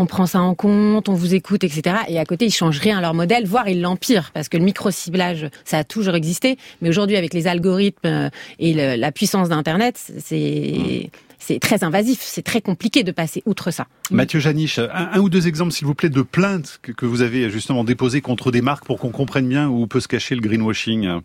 on 0.02 0.06
prend 0.06 0.26
ça 0.26 0.42
en 0.42 0.56
compte, 0.56 1.08
on 1.10 1.14
vous 1.14 1.34
écoute, 1.34 1.64
etc. 1.64 1.96
Et 2.10 2.20
à 2.20 2.26
côté, 2.26 2.46
ils 2.46 2.52
changent 2.52 2.80
rien 2.80 2.98
à 2.98 3.02
leur 3.02 3.14
modèle, 3.14 3.46
voire 3.46 3.68
ils 3.70 3.80
l'empirent, 3.82 4.32
parce 4.34 4.50
que 4.50 4.58
le 4.58 4.64
micro-ciblage, 4.64 5.50
ça 5.66 5.78
a 5.80 5.84
toujours 5.84 6.16
existé. 6.16 6.58
Mais 6.82 6.90
aujourd'hui, 6.90 7.16
avec 7.18 7.34
les 7.34 7.48
algorithmes 7.48 8.00
euh, 8.08 8.30
et 8.60 8.74
le- 8.74 8.96
la 9.00 9.12
puissance 9.12 9.50
d'Internet, 9.50 9.96
c'est 10.20 11.10
c'est 11.44 11.60
très 11.60 11.84
invasif. 11.84 12.20
C'est 12.22 12.44
très 12.44 12.62
compliqué 12.62 13.04
de 13.04 13.12
passer 13.12 13.42
outre 13.48 13.72
ça. 13.72 13.88
Mathieu 14.12 14.40
Janiche, 14.40 14.78
un, 14.78 14.90
un 15.14 15.20
ou 15.20 15.28
deux 15.30 15.48
exemples, 15.48 15.72
s'il 15.72 15.88
vous 15.88 15.96
plaît, 15.96 16.10
de 16.10 16.22
plaintes 16.22 16.78
que, 16.84 16.92
que 16.92 17.06
vous 17.08 17.22
avez 17.24 17.50
justement 17.50 17.84
déposées 17.84 18.22
contre 18.22 18.52
des 18.52 18.62
marques 18.62 18.86
pour 18.86 19.00
qu'on 19.00 19.10
comprenne 19.10 19.48
bien 19.48 19.68
où 19.68 19.88
peut 19.88 20.00
se 20.00 20.08
cacher 20.08 20.36
le 20.36 20.42
greenwashing? 20.42 21.20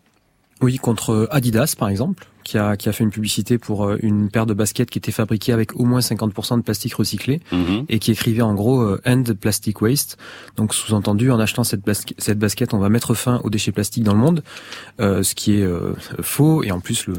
Oui, 0.62 0.76
contre 0.78 1.28
Adidas 1.30 1.74
par 1.78 1.88
exemple, 1.90 2.26
qui 2.42 2.56
a, 2.58 2.76
qui 2.76 2.88
a 2.88 2.92
fait 2.92 3.04
une 3.04 3.10
publicité 3.10 3.58
pour 3.58 3.84
euh, 3.84 3.98
une 4.02 4.30
paire 4.30 4.46
de 4.46 4.54
baskets 4.54 4.88
qui 4.88 4.98
était 4.98 5.12
fabriquée 5.12 5.52
avec 5.52 5.74
au 5.78 5.84
moins 5.84 6.00
50% 6.00 6.56
de 6.58 6.62
plastique 6.62 6.94
recyclé 6.94 7.40
et 7.88 7.98
qui 7.98 8.10
écrivait 8.12 8.40
en 8.42 8.54
gros 8.54 8.80
euh, 8.80 9.00
End 9.04 9.22
Plastic 9.40 9.82
Waste. 9.82 10.16
Donc 10.56 10.72
sous-entendu, 10.74 11.30
en 11.30 11.38
achetant 11.40 11.64
cette, 11.64 11.84
basque- 11.84 12.14
cette 12.18 12.38
basket, 12.38 12.72
on 12.72 12.78
va 12.78 12.88
mettre 12.88 13.14
fin 13.14 13.40
aux 13.44 13.50
déchets 13.50 13.72
plastiques 13.72 14.04
dans 14.04 14.14
le 14.14 14.20
monde, 14.20 14.42
euh, 15.00 15.22
ce 15.22 15.34
qui 15.34 15.58
est 15.58 15.62
euh, 15.62 15.92
faux 16.22 16.62
et 16.62 16.70
en 16.72 16.80
plus 16.80 17.06
le 17.06 17.14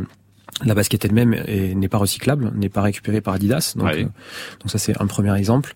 La 0.65 0.73
basket 0.73 1.05
elle-même 1.05 1.35
n'est 1.47 1.87
pas 1.87 1.99
recyclable, 1.99 2.51
n'est 2.55 2.69
pas 2.69 2.81
récupérée 2.81 3.21
par 3.21 3.35
Adidas. 3.35 3.73
Donc, 3.75 3.85
Ouais. 3.87 3.99
euh, 3.99 4.07
donc 4.59 4.71
ça 4.71 4.79
c'est 4.79 4.99
un 4.99 5.05
premier 5.05 5.37
exemple. 5.37 5.75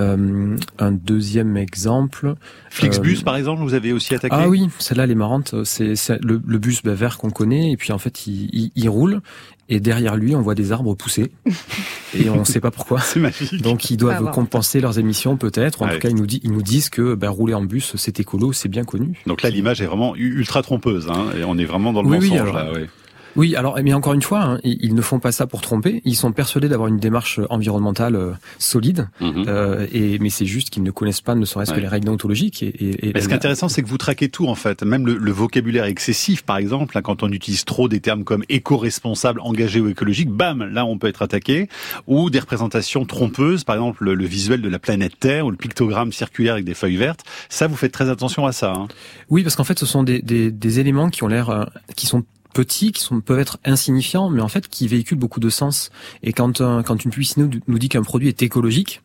Euh, 0.00 0.56
un 0.78 0.92
deuxième 0.92 1.56
exemple. 1.56 2.34
Flixbus, 2.70 3.18
euh, 3.20 3.24
par 3.24 3.36
exemple, 3.36 3.62
vous 3.62 3.74
avez 3.74 3.92
aussi 3.92 4.14
attaqué 4.14 4.34
Ah 4.38 4.48
oui, 4.48 4.68
celle-là 4.78 5.04
elle 5.04 5.10
est 5.10 5.16
marrante. 5.16 5.54
C'est 5.64 5.96
c'est 5.96 6.22
le, 6.24 6.40
le 6.46 6.58
bus 6.58 6.82
bah, 6.84 6.94
vert 6.94 7.18
qu'on 7.18 7.30
connaît 7.30 7.72
et 7.72 7.76
puis 7.76 7.92
en 7.92 7.98
fait 7.98 8.26
il, 8.28 8.48
il, 8.52 8.70
il 8.76 8.88
roule 8.88 9.20
et 9.68 9.80
derrière 9.80 10.14
lui 10.16 10.36
on 10.36 10.40
voit 10.40 10.54
des 10.54 10.70
arbres 10.70 10.94
pousser 10.94 11.32
et 12.14 12.30
on 12.30 12.38
ne 12.40 12.44
sait 12.44 12.60
pas 12.60 12.70
pourquoi. 12.70 13.00
C'est 13.00 13.18
magique. 13.20 13.60
Donc 13.60 13.90
ils 13.90 13.96
doivent 13.96 14.30
compenser 14.30 14.80
leurs 14.80 14.98
émissions 15.00 15.36
peut-être. 15.36 15.82
En 15.82 15.86
Ouais. 15.86 15.94
tout 15.94 15.98
cas 16.00 16.08
ils 16.10 16.16
nous, 16.16 16.26
ils 16.26 16.52
nous 16.52 16.62
disent 16.62 16.90
que 16.90 17.14
bah, 17.16 17.28
rouler 17.28 17.54
en 17.54 17.64
bus 17.64 17.96
c'est 17.96 18.20
écolo, 18.20 18.52
c'est 18.52 18.68
bien 18.68 18.84
connu. 18.84 19.20
Donc 19.26 19.42
là, 19.42 19.50
l'image 19.50 19.80
est 19.82 19.86
vraiment 19.86 20.14
ultra 20.14 20.62
trompeuse, 20.62 21.08
hein, 21.10 21.26
et 21.36 21.42
on 21.44 21.58
est 21.58 21.64
vraiment 21.64 21.92
dans 21.92 22.02
le 22.02 22.08
Oui, 22.08 22.18
oui, 22.20 22.30
mensonge. 22.30 22.48
alors, 22.48 22.54
là, 22.54 22.72
ouais. 22.72 22.88
Oui, 23.36 23.56
alors 23.56 23.78
mais 23.82 23.92
encore 23.94 24.12
une 24.12 24.22
fois, 24.22 24.42
hein, 24.42 24.58
ils 24.64 24.94
ne 24.94 25.00
font 25.02 25.18
pas 25.18 25.32
ça 25.32 25.46
pour 25.46 25.60
tromper. 25.62 26.02
Ils 26.04 26.16
sont 26.16 26.32
persuadés 26.32 26.68
d'avoir 26.68 26.88
une 26.88 26.98
démarche 26.98 27.40
environnementale 27.50 28.14
euh, 28.14 28.32
solide, 28.58 29.08
Mhm. 29.20 29.44
euh, 29.48 29.86
et 29.92 30.18
mais 30.18 30.28
c'est 30.30 30.46
juste 30.46 30.70
qu'ils 30.70 30.82
ne 30.82 30.90
connaissent 30.90 31.20
pas, 31.22 31.34
ne 31.34 31.44
serait-ce 31.44 31.70
Ouais. 31.70 31.76
que 31.78 31.82
les 31.82 31.88
règles 31.88 32.04
déontologiques. 32.06 32.62
Et, 32.62 32.66
et, 32.68 33.08
et 33.08 33.12
Mais 33.14 33.20
ce 33.20 33.26
qui 33.28 33.32
est 33.32 33.36
intéressant, 33.36 33.68
c'est 33.68 33.82
que 33.82 33.88
vous 33.88 33.98
traquez 33.98 34.28
tout 34.28 34.46
en 34.48 34.54
fait, 34.54 34.82
même 34.82 35.06
le, 35.06 35.16
le 35.16 35.32
vocabulaire 35.32 35.84
excessif, 35.84 36.42
par 36.42 36.56
exemple, 36.58 36.96
hein, 36.98 37.02
quand 37.02 37.22
on 37.22 37.30
utilise 37.32 37.64
trop 37.64 37.88
des 37.88 38.00
termes 38.00 38.24
comme 38.24 38.44
éco-responsable, 38.48 39.40
engagé 39.40 39.80
ou 39.80 39.88
écologique, 39.88 40.28
bam, 40.30 40.64
là 40.64 40.84
on 40.84 40.98
peut 40.98 41.06
être 41.08 41.22
attaqué, 41.22 41.68
ou 42.06 42.30
des 42.30 42.38
représentations 42.40 43.04
trompeuses, 43.04 43.64
par 43.64 43.76
exemple 43.76 44.04
le, 44.04 44.14
le 44.14 44.24
visuel 44.26 44.60
de 44.62 44.68
la 44.68 44.78
planète 44.78 45.18
Terre 45.20 45.46
ou 45.46 45.50
le 45.50 45.56
pictogramme 45.56 46.12
circulaire 46.12 46.54
avec 46.54 46.64
des 46.64 46.74
feuilles 46.74 46.96
vertes. 46.96 47.20
Ça, 47.48 47.66
vous 47.66 47.76
faites 47.76 47.92
très 47.92 48.08
attention 48.10 48.46
à 48.46 48.52
ça. 48.52 48.72
Hein. 48.76 48.88
Oui, 49.30 49.42
parce 49.42 49.56
qu'en 49.56 49.64
fait, 49.64 49.78
ce 49.78 49.86
sont 49.86 50.02
des, 50.02 50.20
des, 50.22 50.50
des 50.50 50.80
éléments 50.80 51.10
qui 51.10 51.22
ont 51.24 51.28
l'air, 51.28 51.50
euh, 51.50 51.64
qui 51.96 52.06
sont 52.06 52.24
petits, 52.52 52.92
qui 52.92 53.02
sont, 53.02 53.20
peuvent 53.20 53.38
être 53.40 53.58
insignifiants, 53.64 54.30
mais 54.30 54.40
en 54.42 54.48
fait 54.48 54.68
qui 54.68 54.86
véhiculent 54.88 55.18
beaucoup 55.18 55.40
de 55.40 55.50
sens. 55.50 55.90
Et 56.22 56.32
quand, 56.32 56.60
un- 56.60 56.82
quand 56.82 57.04
une 57.04 57.10
publicité 57.10 57.40
nous, 57.42 57.50
nous 57.66 57.78
dit 57.78 57.88
qu'un 57.88 58.02
produit 58.02 58.28
est 58.28 58.42
écologique, 58.42 59.02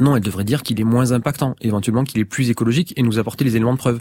non, 0.00 0.16
elle 0.16 0.22
devrait 0.22 0.42
dire 0.44 0.64
qu'il 0.64 0.80
est 0.80 0.84
moins 0.84 1.12
impactant, 1.12 1.54
éventuellement 1.60 2.02
qu'il 2.02 2.20
est 2.20 2.24
plus 2.24 2.50
écologique 2.50 2.92
et 2.96 3.02
nous 3.02 3.20
apporter 3.20 3.44
les 3.44 3.54
éléments 3.54 3.72
de 3.72 3.78
preuve. 3.78 4.00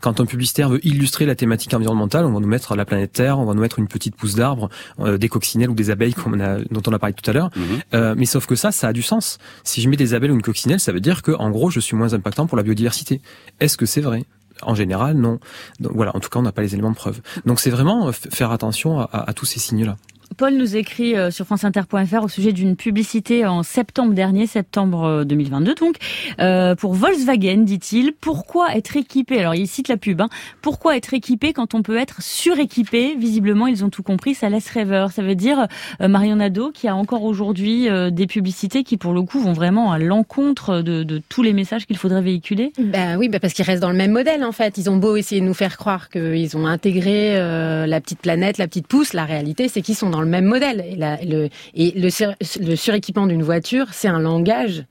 Quand 0.00 0.18
un 0.18 0.24
publicitaire 0.24 0.70
veut 0.70 0.84
illustrer 0.84 1.26
la 1.26 1.34
thématique 1.34 1.74
environnementale, 1.74 2.24
on 2.24 2.32
va 2.32 2.40
nous 2.40 2.48
mettre 2.48 2.74
la 2.74 2.86
planète 2.86 3.12
Terre, 3.12 3.38
on 3.38 3.44
va 3.44 3.52
nous 3.52 3.60
mettre 3.60 3.78
une 3.78 3.86
petite 3.86 4.16
pousse 4.16 4.34
d'arbre, 4.34 4.70
euh, 4.98 5.18
des 5.18 5.28
coccinelles 5.28 5.68
ou 5.68 5.74
des 5.74 5.90
abeilles 5.90 6.14
comme 6.14 6.34
on 6.34 6.40
a, 6.40 6.58
dont 6.70 6.82
on 6.86 6.92
a 6.92 6.98
parlé 6.98 7.12
tout 7.14 7.30
à 7.30 7.34
l'heure. 7.34 7.50
Mhm. 7.54 7.64
Euh, 7.94 8.14
mais 8.16 8.24
sauf 8.24 8.46
que 8.46 8.54
ça, 8.56 8.72
ça 8.72 8.88
a 8.88 8.92
du 8.94 9.02
sens. 9.02 9.36
Si 9.62 9.82
je 9.82 9.88
mets 9.90 9.96
des 9.96 10.14
abeilles 10.14 10.30
ou 10.30 10.34
une 10.34 10.42
coccinelle, 10.42 10.80
ça 10.80 10.90
veut 10.90 11.00
dire 11.00 11.20
que, 11.22 11.32
en 11.32 11.50
gros, 11.50 11.68
je 11.70 11.80
suis 11.80 11.96
moins 11.96 12.14
impactant 12.14 12.46
pour 12.46 12.56
la 12.56 12.62
biodiversité. 12.62 13.20
Est-ce 13.60 13.76
que 13.76 13.84
c'est 13.84 14.00
vrai? 14.00 14.24
En 14.62 14.74
général, 14.74 15.16
non. 15.16 15.38
Donc 15.80 15.92
voilà, 15.94 16.16
en 16.16 16.20
tout 16.20 16.28
cas, 16.30 16.38
on 16.38 16.42
n'a 16.42 16.52
pas 16.52 16.62
les 16.62 16.72
éléments 16.74 16.90
de 16.90 16.96
preuve. 16.96 17.20
Donc 17.44 17.60
c'est 17.60 17.70
vraiment 17.70 18.08
euh, 18.08 18.12
faire 18.12 18.50
attention 18.52 19.00
à, 19.00 19.04
à- 19.12 19.30
à 19.30 19.32
tous 19.34 19.44
ces 19.46 19.60
signes-là. 19.60 19.96
Paul 20.36 20.54
nous 20.54 20.76
écrit 20.76 21.16
euh, 21.16 21.30
sur 21.30 21.46
franceinter.fr 21.46 22.24
au 22.24 22.28
sujet 22.28 22.52
d'une 22.52 22.76
publicité 22.76 23.46
en 23.46 23.62
septembre 23.62 24.14
dernier, 24.14 24.46
septembre 24.46 25.04
euh, 25.04 25.24
2022 25.24 25.74
donc, 25.74 25.96
euh, 26.40 26.74
pour 26.74 26.94
Volkswagen, 26.94 27.58
dit-il. 27.58 28.12
Pourquoi 28.12 28.74
être 28.74 28.96
équipé? 28.96 29.40
Alors 29.40 29.54
il 29.54 29.66
cite 29.66 29.88
la 29.88 29.96
pub. 29.96 30.20
Hein, 30.20 30.28
pourquoi 30.62 30.96
être 30.96 31.14
équipé 31.14 31.52
quand 31.52 31.74
on 31.74 31.82
peut 31.82 31.96
être 31.96 32.22
suréquipé? 32.22 33.14
Visiblement, 33.16 33.66
ils 33.66 33.84
ont 33.84 33.90
tout 33.90 34.02
compris. 34.02 34.34
Ça 34.34 34.48
laisse 34.48 34.68
rêveur. 34.68 35.12
Ça 35.12 35.22
veut 35.22 35.34
dire 35.34 35.66
euh, 36.00 36.08
Marion 36.08 36.36
Nadeau 36.36 36.70
qui 36.72 36.88
a 36.88 36.96
encore 36.96 37.24
aujourd'hui 37.24 37.88
euh, 37.88 38.10
des 38.10 38.26
publicités 38.26 38.84
qui, 38.84 38.96
pour 38.96 39.12
le 39.12 39.22
coup, 39.22 39.40
vont 39.40 39.52
vraiment 39.52 39.92
à 39.92 39.98
l'encontre 39.98 40.80
de, 40.80 41.02
de 41.02 41.20
tous 41.28 41.42
les 41.42 41.52
messages 41.52 41.86
qu'il 41.86 41.96
faudrait 41.96 42.22
véhiculer? 42.22 42.72
Ben 42.78 43.16
oui, 43.16 43.28
ben 43.28 43.40
parce 43.40 43.52
qu'ils 43.52 43.64
restent 43.64 43.82
dans 43.82 43.90
le 43.90 43.96
même 43.96 44.12
modèle 44.12 44.44
en 44.44 44.52
fait. 44.52 44.78
Ils 44.78 44.90
ont 44.90 44.96
beau 44.96 45.16
essayer 45.16 45.40
de 45.40 45.46
nous 45.46 45.54
faire 45.54 45.76
croire 45.76 46.08
qu'ils 46.08 46.56
ont 46.56 46.66
intégré 46.66 47.36
euh, 47.36 47.86
la 47.86 48.00
petite 48.00 48.20
planète, 48.20 48.58
la 48.58 48.66
petite 48.66 48.86
pousse. 48.86 49.12
La 49.12 49.24
réalité, 49.24 49.68
c'est 49.68 49.82
qu'ils 49.82 49.94
sont 49.94 50.10
dans 50.10 50.15
le 50.20 50.28
même 50.28 50.44
modèle. 50.46 50.84
Et, 50.90 50.96
la- 50.96 51.18
le, 51.24 51.48
et 51.74 51.92
le, 51.98 52.10
sur- 52.10 52.34
le 52.60 52.76
suréquipement 52.76 53.26
d'une 53.26 53.42
voiture, 53.42 53.86
c'est 53.92 54.08
un 54.08 54.20
langage 54.20 54.84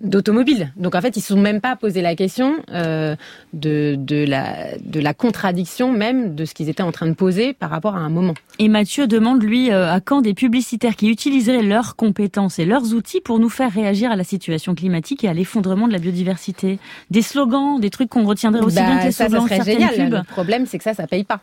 d'automobile. 0.00 0.72
Donc 0.76 0.96
en 0.96 1.00
fait, 1.00 1.14
ils 1.14 1.20
ne 1.20 1.22
se 1.22 1.28
sont 1.28 1.40
même 1.40 1.60
pas 1.60 1.76
posé 1.76 2.02
la 2.02 2.16
question 2.16 2.56
euh, 2.72 3.14
de, 3.52 3.94
de, 3.96 4.24
la, 4.24 4.76
de 4.84 4.98
la 4.98 5.14
contradiction 5.14 5.92
même 5.92 6.34
de 6.34 6.44
ce 6.44 6.54
qu'ils 6.54 6.68
étaient 6.68 6.82
en 6.82 6.90
train 6.90 7.06
de 7.06 7.12
poser 7.14 7.52
par 7.52 7.70
rapport 7.70 7.94
à 7.94 8.00
un 8.00 8.08
moment. 8.08 8.34
Et 8.58 8.66
Mathieu 8.68 9.06
demande, 9.06 9.44
lui, 9.44 9.70
euh, 9.70 9.92
à 9.92 10.00
quand 10.00 10.20
des 10.20 10.34
publicitaires 10.34 10.96
qui 10.96 11.08
utiliseraient 11.08 11.62
leurs 11.62 11.94
compétences 11.94 12.58
et 12.58 12.64
leurs 12.64 12.94
outils 12.94 13.20
pour 13.20 13.38
nous 13.38 13.48
faire 13.48 13.70
réagir 13.72 14.10
à 14.10 14.16
la 14.16 14.24
situation 14.24 14.74
climatique 14.74 15.22
et 15.22 15.28
à 15.28 15.34
l'effondrement 15.34 15.86
de 15.86 15.92
la 15.92 16.00
biodiversité? 16.00 16.80
Des 17.10 17.22
slogans, 17.22 17.78
des 17.78 17.90
trucs 17.90 18.08
qu'on 18.08 18.24
retiendrait 18.24 18.62
aussi 18.62 18.74
Bah, 18.76 18.82
bien 18.86 18.98
que 18.98 19.04
les 19.04 19.12
ça, 19.12 19.24
ça 19.24 19.30
slogans 19.30 19.44
de 19.48 19.54
serait 19.54 19.72
génial. 19.72 19.94
pubs. 19.94 20.14
Le 20.14 20.22
problème, 20.24 20.66
c'est 20.66 20.78
que 20.78 20.84
ça, 20.84 20.94
ça 20.94 21.06
paye 21.06 21.22
pas. 21.22 21.42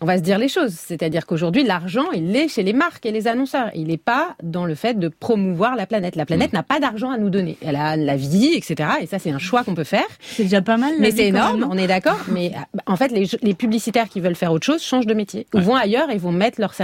On 0.00 0.06
va 0.06 0.16
se 0.18 0.22
dire 0.22 0.38
les 0.38 0.48
choses. 0.48 0.72
C'est-à-dire 0.74 1.26
qu'aujourd'hui, 1.26 1.62
l'argent, 1.64 2.10
il 2.12 2.34
est 2.36 2.48
chez 2.48 2.62
les 2.62 2.72
marques 2.72 3.06
et 3.06 3.12
les 3.12 3.28
annonceurs. 3.28 3.70
Il 3.74 3.88
n'est 3.88 3.96
pas 3.96 4.36
dans 4.42 4.64
le 4.66 4.74
fait 4.74 4.98
de 4.98 5.08
promouvoir 5.08 5.76
la 5.76 5.86
planète. 5.86 6.16
La 6.16 6.26
planète 6.26 6.52
n'a 6.52 6.62
pas 6.62 6.80
d'argent 6.80 7.10
à 7.10 7.18
nous 7.18 7.30
donner. 7.30 7.56
Elle 7.62 7.76
a 7.76 7.96
la 7.96 8.16
vie, 8.16 8.52
etc. 8.54 8.88
Et 9.00 9.06
ça, 9.06 9.18
c'est 9.18 9.30
un 9.30 9.38
choix 9.38 9.64
qu'on 9.64 9.74
peut 9.74 9.84
faire. 9.84 10.04
C'est 10.20 10.44
déjà 10.44 10.62
pas 10.62 10.76
mal. 10.76 10.92
Mais 10.98 11.10
c'est 11.10 11.26
énorme, 11.28 11.60
non 11.60 11.68
on 11.70 11.78
est 11.78 11.86
d'accord. 11.86 12.18
Mais 12.28 12.52
en 12.86 12.96
fait, 12.96 13.08
les, 13.08 13.28
les 13.42 13.54
publicitaires 13.54 14.08
qui 14.08 14.20
veulent 14.20 14.34
faire 14.36 14.52
autre 14.52 14.66
chose 14.66 14.82
changent 14.82 15.06
de 15.06 15.14
métier. 15.14 15.46
Ou 15.54 15.60
vont 15.60 15.76
ailleurs 15.76 16.10
et 16.10 16.18
vont 16.18 16.32
mettre 16.32 16.60
leur, 16.60 16.74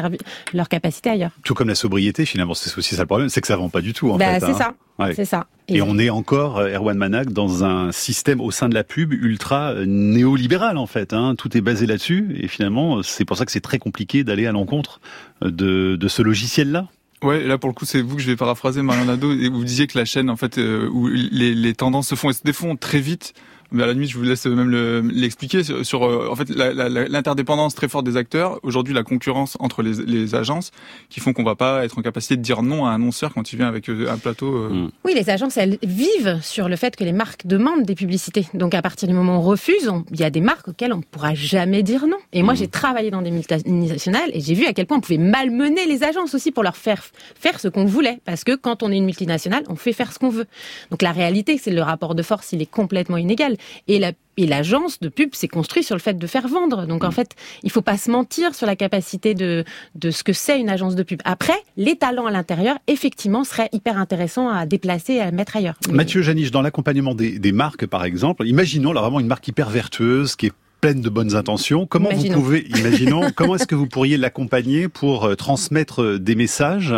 leur 0.52 0.68
capacité 0.68 1.10
ailleurs. 1.10 1.32
Tout 1.44 1.54
comme 1.54 1.68
la 1.68 1.74
sobriété, 1.74 2.24
finalement, 2.24 2.54
c'est 2.54 2.76
aussi 2.78 2.94
ça 2.94 3.02
le 3.02 3.06
problème, 3.06 3.28
c'est 3.28 3.40
que 3.40 3.46
ça 3.46 3.56
vend 3.56 3.68
pas 3.68 3.80
du 3.80 3.92
tout 3.92 4.10
en 4.10 4.16
Bah, 4.16 4.34
fait. 4.34 4.40
c'est 4.40 4.46
hein. 4.52 4.54
ça. 4.58 4.74
Ouais. 5.00 5.14
C'est 5.14 5.24
ça. 5.24 5.46
Et 5.68 5.82
on 5.82 5.98
est 5.98 6.10
encore, 6.10 6.58
euh, 6.58 6.74
Erwan 6.74 6.96
Manac, 6.96 7.32
dans 7.32 7.64
un 7.64 7.92
système 7.92 8.40
au 8.40 8.50
sein 8.50 8.68
de 8.68 8.74
la 8.74 8.84
pub 8.84 9.12
ultra 9.12 9.70
euh, 9.70 9.84
néolibéral 9.86 10.76
en 10.76 10.86
fait. 10.86 11.12
Hein. 11.12 11.34
Tout 11.36 11.56
est 11.56 11.60
basé 11.60 11.86
là-dessus 11.86 12.36
et 12.40 12.48
finalement 12.48 13.02
c'est 13.02 13.24
pour 13.24 13.36
ça 13.36 13.44
que 13.46 13.52
c'est 13.52 13.60
très 13.60 13.78
compliqué 13.78 14.24
d'aller 14.24 14.46
à 14.46 14.52
l'encontre 14.52 15.00
euh, 15.44 15.50
de, 15.50 15.96
de 15.96 16.08
ce 16.08 16.22
logiciel-là. 16.22 16.88
Ouais, 17.22 17.44
là 17.44 17.58
pour 17.58 17.68
le 17.68 17.74
coup, 17.74 17.84
c'est 17.84 18.00
vous 18.00 18.16
que 18.16 18.22
je 18.22 18.26
vais 18.26 18.36
paraphraser, 18.36 18.82
Marion 18.82 19.04
Nadeau, 19.04 19.28
vous 19.28 19.64
disiez 19.64 19.86
que 19.86 19.98
la 19.98 20.06
chaîne, 20.06 20.30
en 20.30 20.36
fait, 20.36 20.56
euh, 20.56 20.88
où 20.90 21.06
les, 21.06 21.54
les 21.54 21.74
tendances 21.74 22.08
se 22.08 22.14
font 22.14 22.30
et 22.30 22.32
se 22.32 22.42
défont 22.42 22.76
très 22.76 23.00
vite. 23.00 23.34
Mais 23.72 23.82
à 23.82 23.86
la 23.86 23.92
limite, 23.92 24.10
je 24.10 24.16
vous 24.18 24.24
laisse 24.24 24.46
même 24.46 24.68
le- 24.70 25.00
l'expliquer 25.00 25.62
sur, 25.62 25.84
sur, 25.86 26.04
euh, 26.04 26.28
en 26.30 26.36
fait 26.36 26.48
l'interdépendance 26.50 27.74
très 27.74 27.88
forte 27.88 28.04
des 28.04 28.16
acteurs. 28.16 28.58
Aujourd'hui, 28.62 28.94
la 28.94 29.02
concurrence 29.02 29.56
entre 29.60 29.82
les, 29.82 29.94
les 30.06 30.34
agences 30.34 30.70
qui 31.08 31.20
font 31.20 31.32
qu'on 31.32 31.44
va 31.44 31.54
pas 31.54 31.84
être 31.84 31.98
en 31.98 32.02
capacité 32.02 32.36
de 32.36 32.42
dire 32.42 32.62
non 32.62 32.86
à 32.86 32.90
un 32.90 32.94
annonceur 32.96 33.32
quand 33.34 33.52
il 33.52 33.56
vient 33.56 33.68
avec 33.68 33.88
euh, 33.88 34.10
un 34.10 34.18
plateau. 34.18 34.54
euh, 34.54 34.88
Oui, 35.04 35.12
les 35.14 35.30
agences, 35.30 35.56
elles 35.56 35.78
vivent 35.82 36.38
sur 36.42 36.68
le 36.68 36.76
fait 36.76 36.96
que 36.96 37.04
les 37.04 37.12
marques 37.12 37.46
demandent 37.46 37.84
des 37.84 37.94
publicités. 37.94 38.46
Donc, 38.54 38.74
à 38.74 38.82
partir 38.82 39.08
du 39.08 39.14
moment 39.14 39.36
où 39.36 39.40
on 39.40 39.42
refuse, 39.42 39.90
il 40.12 40.20
y 40.20 40.24
a 40.24 40.30
des 40.30 40.40
marques 40.40 40.68
auxquelles 40.68 40.92
on 40.92 40.98
ne 40.98 41.02
pourra 41.02 41.34
jamais 41.34 41.82
dire 41.82 42.06
non. 42.06 42.16
Et 42.32 42.42
moi, 42.42 42.54
j'ai 42.54 42.68
travaillé 42.68 43.10
dans 43.10 43.22
des 43.22 43.30
multinationales 43.30 44.30
et 44.32 44.40
j'ai 44.40 44.54
vu 44.54 44.66
à 44.66 44.72
quel 44.72 44.86
point 44.86 44.98
on 44.98 45.00
pouvait 45.00 45.18
malmener 45.18 45.86
les 45.86 46.02
agences 46.02 46.34
aussi 46.34 46.50
pour 46.50 46.62
leur 46.62 46.76
faire 46.76 47.02
faire 47.38 47.60
ce 47.60 47.68
qu'on 47.68 47.84
voulait. 47.84 48.20
Parce 48.24 48.44
que 48.44 48.54
quand 48.56 48.82
on 48.82 48.90
est 48.90 48.96
une 48.96 49.04
multinationale, 49.06 49.64
on 49.68 49.76
fait 49.76 49.92
faire 49.92 50.12
ce 50.12 50.18
qu'on 50.18 50.30
veut. 50.30 50.46
Donc, 50.90 51.02
la 51.02 51.12
réalité, 51.12 51.58
c'est 51.58 51.70
le 51.70 51.82
rapport 51.82 52.14
de 52.14 52.22
force, 52.22 52.52
il 52.52 52.62
est 52.62 52.70
complètement 52.70 53.16
inégal. 53.16 53.56
Et 53.88 53.98
la 53.98 54.12
et 54.36 54.46
l'agence 54.46 55.00
de 55.00 55.10
pub 55.10 55.34
s'est 55.34 55.48
construite 55.48 55.84
sur 55.84 55.94
le 55.94 56.00
fait 56.00 56.16
de 56.16 56.26
faire 56.26 56.48
vendre. 56.48 56.86
Donc 56.86 57.04
en 57.04 57.10
fait, 57.10 57.36
il 57.62 57.70
faut 57.70 57.82
pas 57.82 57.98
se 57.98 58.10
mentir 58.10 58.54
sur 58.54 58.66
la 58.66 58.74
capacité 58.74 59.34
de, 59.34 59.64
de 59.96 60.10
ce 60.10 60.24
que 60.24 60.32
c'est 60.32 60.58
une 60.58 60.70
agence 60.70 60.94
de 60.94 61.02
pub. 61.02 61.20
Après, 61.26 61.58
les 61.76 61.96
talents 61.96 62.26
à 62.26 62.30
l'intérieur, 62.30 62.78
effectivement, 62.86 63.44
seraient 63.44 63.68
hyper 63.72 63.98
intéressants 63.98 64.48
à 64.48 64.64
déplacer 64.64 65.14
et 65.14 65.20
à 65.20 65.30
mettre 65.30 65.56
ailleurs. 65.56 65.74
Mathieu 65.90 66.22
Janiche, 66.22 66.50
dans 66.52 66.62
l'accompagnement 66.62 67.14
des, 67.14 67.38
des 67.38 67.52
marques 67.52 67.86
par 67.86 68.04
exemple, 68.04 68.46
imaginons 68.46 68.92
là 68.92 69.02
vraiment 69.02 69.20
une 69.20 69.26
marque 69.26 69.46
hyper 69.48 69.68
vertueuse 69.68 70.36
qui 70.36 70.46
est 70.46 70.52
pleine 70.80 71.00
de 71.00 71.08
bonnes 71.08 71.34
intentions. 71.34 71.86
Comment 71.86 72.10
Imaginons. 72.10 72.36
vous 72.36 72.42
pouvez, 72.42 72.66
imaginons, 72.76 73.30
comment 73.36 73.56
est-ce 73.56 73.66
que 73.66 73.74
vous 73.74 73.86
pourriez 73.86 74.16
l'accompagner 74.16 74.88
pour 74.88 75.24
euh, 75.24 75.34
transmettre 75.34 76.02
euh, 76.02 76.18
des 76.18 76.34
messages 76.34 76.94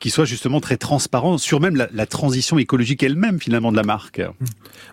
qui 0.00 0.10
soient 0.10 0.24
justement 0.24 0.60
très 0.60 0.76
transparents 0.76 1.38
sur 1.38 1.60
même 1.60 1.76
la, 1.76 1.88
la 1.92 2.06
transition 2.06 2.58
écologique 2.58 3.02
elle-même 3.02 3.40
finalement 3.40 3.70
de 3.70 3.76
la 3.76 3.82
marque? 3.82 4.22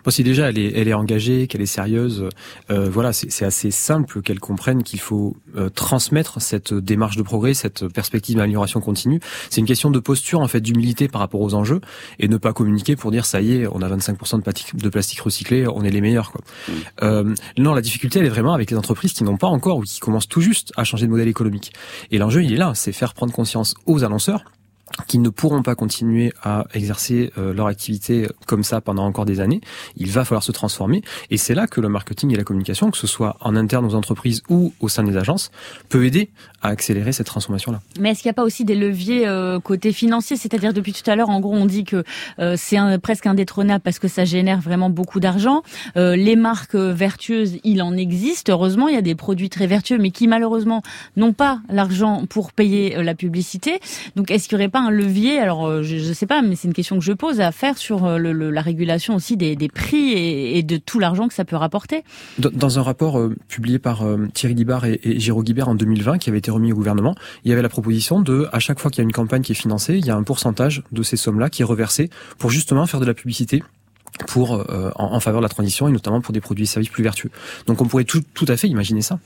Bon, 0.04 0.10
si 0.10 0.22
déjà 0.22 0.50
elle 0.50 0.58
est, 0.58 0.72
elle 0.76 0.88
est 0.88 0.94
engagée, 0.94 1.46
qu'elle 1.46 1.62
est 1.62 1.66
sérieuse, 1.66 2.28
euh, 2.70 2.88
voilà, 2.90 3.12
c'est 3.12 3.30
c'est 3.30 3.44
assez 3.44 3.70
simple 3.70 4.22
qu'elle 4.22 4.38
comprenne 4.38 4.82
qu'il 4.82 5.00
faut 5.00 5.36
euh, 5.56 5.68
transmettre 5.68 6.40
cette 6.40 6.72
démarche 6.72 7.16
de 7.16 7.22
progrès, 7.22 7.54
cette 7.54 7.88
perspective 7.88 8.36
d'amélioration 8.36 8.80
continue. 8.80 9.20
C'est 9.50 9.60
une 9.60 9.66
question 9.66 9.90
de 9.90 9.98
posture, 9.98 10.40
en 10.40 10.48
fait, 10.48 10.60
d'humilité 10.60 11.08
par 11.08 11.20
rapport 11.20 11.40
aux 11.40 11.54
enjeux 11.54 11.80
et 12.18 12.28
ne 12.28 12.36
pas 12.36 12.52
communiquer 12.52 12.96
pour 12.96 13.10
dire 13.10 13.26
ça 13.26 13.40
y 13.40 13.56
est, 13.56 13.66
on 13.66 13.82
a 13.82 13.88
25% 13.88 14.36
de 14.36 14.42
plastique, 14.42 14.76
de 14.76 14.88
plastique 14.88 15.20
recyclé, 15.20 15.66
on 15.66 15.82
est 15.82 15.90
les 15.90 16.00
meilleurs. 16.00 16.32
Quoi. 16.32 16.42
Euh, 17.02 17.34
non, 17.58 17.74
la 17.74 17.80
difficulté, 17.80 18.20
elle 18.20 18.26
est 18.26 18.30
vraiment 18.34 18.52
avec 18.52 18.70
les 18.70 18.76
entreprises 18.76 19.12
qui 19.12 19.24
n'ont 19.24 19.36
pas 19.36 19.46
encore 19.46 19.78
ou 19.78 19.82
qui 19.82 20.00
commencent 20.00 20.28
tout 20.28 20.40
juste 20.40 20.72
à 20.76 20.84
changer 20.84 21.06
de 21.06 21.10
modèle 21.10 21.28
économique. 21.28 21.72
Et 22.10 22.18
l'enjeu, 22.18 22.42
il 22.42 22.52
est 22.52 22.56
là, 22.56 22.72
c'est 22.74 22.92
faire 22.92 23.14
prendre 23.14 23.32
conscience 23.32 23.74
aux 23.86 24.04
annonceurs 24.04 24.44
qui 25.06 25.18
ne 25.18 25.28
pourront 25.28 25.62
pas 25.62 25.74
continuer 25.74 26.32
à 26.42 26.64
exercer 26.74 27.32
euh, 27.38 27.52
leur 27.52 27.66
activité 27.66 28.28
comme 28.46 28.64
ça 28.64 28.80
pendant 28.80 29.04
encore 29.04 29.24
des 29.24 29.40
années. 29.40 29.60
Il 29.96 30.10
va 30.10 30.24
falloir 30.24 30.42
se 30.42 30.52
transformer 30.52 31.02
et 31.30 31.36
c'est 31.36 31.54
là 31.54 31.66
que 31.66 31.80
le 31.80 31.88
marketing 31.88 32.32
et 32.32 32.36
la 32.36 32.44
communication, 32.44 32.90
que 32.90 32.98
ce 32.98 33.06
soit 33.06 33.36
en 33.40 33.56
interne 33.56 33.84
aux 33.84 33.94
entreprises 33.94 34.42
ou 34.48 34.72
au 34.80 34.88
sein 34.88 35.02
des 35.02 35.16
agences, 35.16 35.50
peut 35.88 36.04
aider 36.04 36.30
à 36.62 36.68
accélérer 36.68 37.12
cette 37.12 37.26
transformation-là. 37.26 37.80
Mais 37.98 38.10
est-ce 38.10 38.22
qu'il 38.22 38.28
n'y 38.28 38.34
a 38.34 38.34
pas 38.34 38.44
aussi 38.44 38.64
des 38.64 38.74
leviers 38.74 39.26
euh, 39.26 39.60
côté 39.60 39.92
financier? 39.92 40.36
C'est-à-dire 40.36 40.72
depuis 40.72 40.92
tout 40.92 41.08
à 41.10 41.16
l'heure, 41.16 41.30
en 41.30 41.40
gros, 41.40 41.54
on 41.54 41.66
dit 41.66 41.84
que 41.84 42.04
euh, 42.38 42.54
c'est 42.56 42.76
un, 42.76 42.98
presque 42.98 43.26
indétrônable 43.26 43.82
parce 43.82 43.98
que 43.98 44.08
ça 44.08 44.24
génère 44.24 44.60
vraiment 44.60 44.90
beaucoup 44.90 45.20
d'argent. 45.20 45.62
les 45.96 46.36
marques 46.36 46.74
vertueuses, 46.74 47.58
il 47.64 47.82
en 47.82 47.96
existe. 47.96 48.50
Heureusement, 48.50 48.88
il 48.88 48.94
y 48.94 48.98
a 48.98 49.02
des 49.02 49.14
produits 49.14 49.50
très 49.50 49.66
vertueux, 49.66 49.98
mais 49.98 50.10
qui 50.10 50.28
malheureusement 50.28 50.82
n'ont 51.16 51.32
pas 51.32 51.60
l'argent 51.68 52.24
pour 52.28 52.52
payer 52.52 53.02
la 53.02 53.14
publicité. 53.14 53.80
Donc, 54.16 54.30
est-ce 54.30 54.48
qu'il 54.48 54.56
n'y 54.58 54.64
aurait 54.64 54.70
pas 54.70 54.83
un 54.84 54.90
levier, 54.90 55.38
alors 55.38 55.66
euh, 55.66 55.82
je 55.82 55.96
ne 55.96 56.12
sais 56.12 56.26
pas, 56.26 56.42
mais 56.42 56.56
c'est 56.56 56.68
une 56.68 56.74
question 56.74 56.98
que 56.98 57.04
je 57.04 57.12
pose, 57.12 57.40
à 57.40 57.52
faire 57.52 57.78
sur 57.78 58.04
euh, 58.04 58.18
le, 58.18 58.50
la 58.50 58.62
régulation 58.62 59.14
aussi 59.14 59.36
des, 59.36 59.56
des 59.56 59.68
prix 59.68 60.12
et, 60.12 60.58
et, 60.58 60.62
de 60.62 60.76
tout 60.76 60.98
l'argent 60.98 61.28
que 61.28 61.34
ça 61.34 61.44
peut 61.44 61.56
rapporter 61.56 62.04
Dans 62.38 62.78
un 62.78 62.82
rapport 62.82 63.18
euh, 63.18 63.34
publié 63.48 63.78
par 63.78 64.04
Thierry 64.34 64.54
Libar 64.54 64.84
et, 64.84 65.00
et 65.02 65.18
Guibert 65.18 65.68
en 65.68 65.74
2020, 65.74 66.18
qui 66.18 66.30
avait 66.30 66.38
été 66.38 66.50
remis 66.50 66.72
au 66.72 66.76
gouvernement, 66.76 67.14
il 67.44 67.50
y 67.50 67.52
avait 67.52 67.62
la 67.62 67.68
proposition 67.68 68.20
de, 68.20 68.48
à 68.52 68.60
chaque 68.60 68.78
fois 68.78 68.90
qu'il 68.90 68.98
y 68.98 69.02
a 69.02 69.04
une 69.04 69.12
campagne 69.12 69.42
qui 69.42 69.52
est 69.52 69.56
financée, 69.56 69.96
il 69.98 70.06
y 70.06 70.10
a 70.10 70.16
un 70.16 70.22
pourcentage 70.22 70.82
de 70.92 71.02
ces 71.02 71.16
sommes-là 71.16 71.50
qui 71.50 71.62
est 71.62 71.66
reversé 71.66 72.10
pour 72.38 72.50
justement 72.50 72.86
faire 72.86 73.00
de 73.00 73.06
la 73.06 73.14
publicité 73.14 73.62
pour 74.28 74.52
en, 74.52 75.14
en, 75.14 75.20
faveur 75.20 75.40
de 75.40 75.44
la 75.44 75.48
transition 75.48 75.88
et 75.88 75.92
notamment 75.92 76.20
pour 76.20 76.32
des 76.32 76.40
produits 76.40 76.64
et 76.64 76.66
services 76.66 76.90
plus 76.90 77.02
vertueux. 77.02 77.30
Donc 77.66 77.80
on 77.80 77.86
pourrait 77.86 78.04
tout, 78.04 78.22
tout 78.32 78.46
à 78.48 78.56
fait 78.56 78.68
imaginer 78.68 79.02
ça. 79.02 79.18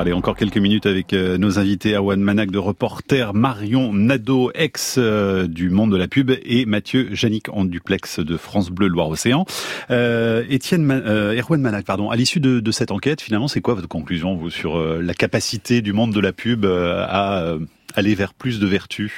Allez, 0.00 0.14
encore 0.14 0.34
quelques 0.34 0.56
minutes 0.56 0.86
avec 0.86 1.12
euh, 1.12 1.36
nos 1.36 1.58
invités 1.58 1.94
One 1.98 2.22
Manac 2.22 2.50
de 2.50 2.56
reporter, 2.56 3.34
Marion 3.34 3.92
Nadeau, 3.92 4.50
ex 4.54 4.94
euh, 4.96 5.46
du 5.46 5.68
monde 5.68 5.92
de 5.92 5.98
la 5.98 6.08
pub, 6.08 6.30
et 6.42 6.64
Mathieu 6.64 7.10
Janik 7.12 7.50
en 7.50 7.66
duplex 7.66 8.18
de 8.18 8.38
France 8.38 8.70
Bleu 8.70 8.86
Loire-Océan. 8.86 9.44
Euh, 9.90 10.42
Étienne 10.48 10.90
euh, 10.90 11.38
Erwan 11.38 11.60
Manac, 11.60 11.84
pardon. 11.84 12.08
À 12.08 12.16
l'issue 12.16 12.40
de, 12.40 12.60
de, 12.60 12.70
cette 12.70 12.92
enquête, 12.92 13.20
finalement, 13.20 13.46
c'est 13.46 13.60
quoi 13.60 13.74
votre 13.74 13.88
conclusion, 13.88 14.36
vous, 14.36 14.48
sur 14.48 14.82
la 14.82 15.12
capacité 15.12 15.82
du 15.82 15.92
monde 15.92 16.14
de 16.14 16.20
la 16.20 16.32
pub 16.32 16.64
à 16.64 17.56
aller 17.94 18.14
vers 18.14 18.32
plus 18.32 18.58
de 18.58 18.66
vertus? 18.66 19.12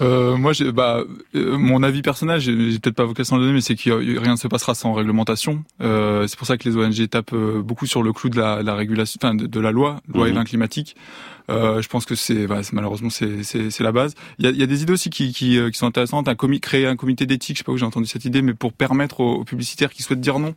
Euh, 0.00 0.36
moi, 0.36 0.52
bah, 0.72 1.04
euh, 1.34 1.56
mon 1.56 1.82
avis 1.82 2.02
personnel, 2.02 2.40
j'ai 2.40 2.52
peut-être 2.78 2.96
pas 2.96 3.04
vocation 3.04 3.36
à 3.36 3.38
le 3.38 3.44
donner, 3.44 3.54
mais 3.54 3.60
c'est 3.60 3.76
que 3.76 3.90
rien 3.90 4.32
ne 4.32 4.38
se 4.38 4.48
passera 4.48 4.74
sans 4.74 4.92
réglementation. 4.92 5.64
Euh, 5.80 6.26
c'est 6.26 6.36
pour 6.36 6.46
ça 6.46 6.56
que 6.56 6.68
les 6.68 6.76
ONG 6.76 7.08
tapent 7.08 7.32
euh, 7.32 7.62
beaucoup 7.62 7.86
sur 7.86 8.02
le 8.02 8.12
clou 8.12 8.28
de 8.28 8.38
la, 8.38 8.62
la 8.62 8.74
régulation, 8.74 9.18
enfin 9.22 9.34
de, 9.34 9.46
de, 9.46 9.60
la 9.60 9.70
loi, 9.70 10.00
loi 10.08 10.28
mmh. 10.28 10.44
climatique. 10.44 10.96
Euh, 11.50 11.82
je 11.82 11.88
pense 11.88 12.06
que 12.06 12.14
c'est 12.14 12.46
bah, 12.46 12.60
malheureusement 12.72 13.10
c'est 13.10 13.80
la 13.80 13.92
base. 13.92 14.14
Il 14.38 14.46
y 14.46 14.48
a, 14.48 14.52
y 14.52 14.62
a 14.62 14.66
des 14.66 14.82
idées 14.82 14.94
aussi 14.94 15.10
qui, 15.10 15.32
qui, 15.32 15.58
qui 15.70 15.78
sont 15.78 15.86
intéressantes. 15.86 16.26
Un 16.28 16.34
créer 16.34 16.86
un 16.86 16.96
comité 16.96 17.26
d'éthique, 17.26 17.56
je 17.56 17.58
sais 17.58 17.64
pas 17.64 17.72
où 17.72 17.76
j'ai 17.76 17.84
entendu 17.84 18.06
cette 18.06 18.24
idée, 18.24 18.40
mais 18.40 18.54
pour 18.54 18.72
permettre 18.72 19.20
aux, 19.20 19.34
aux 19.34 19.44
publicitaires 19.44 19.92
qui 19.92 20.02
souhaitent 20.02 20.20
dire 20.20 20.38
non 20.38 20.54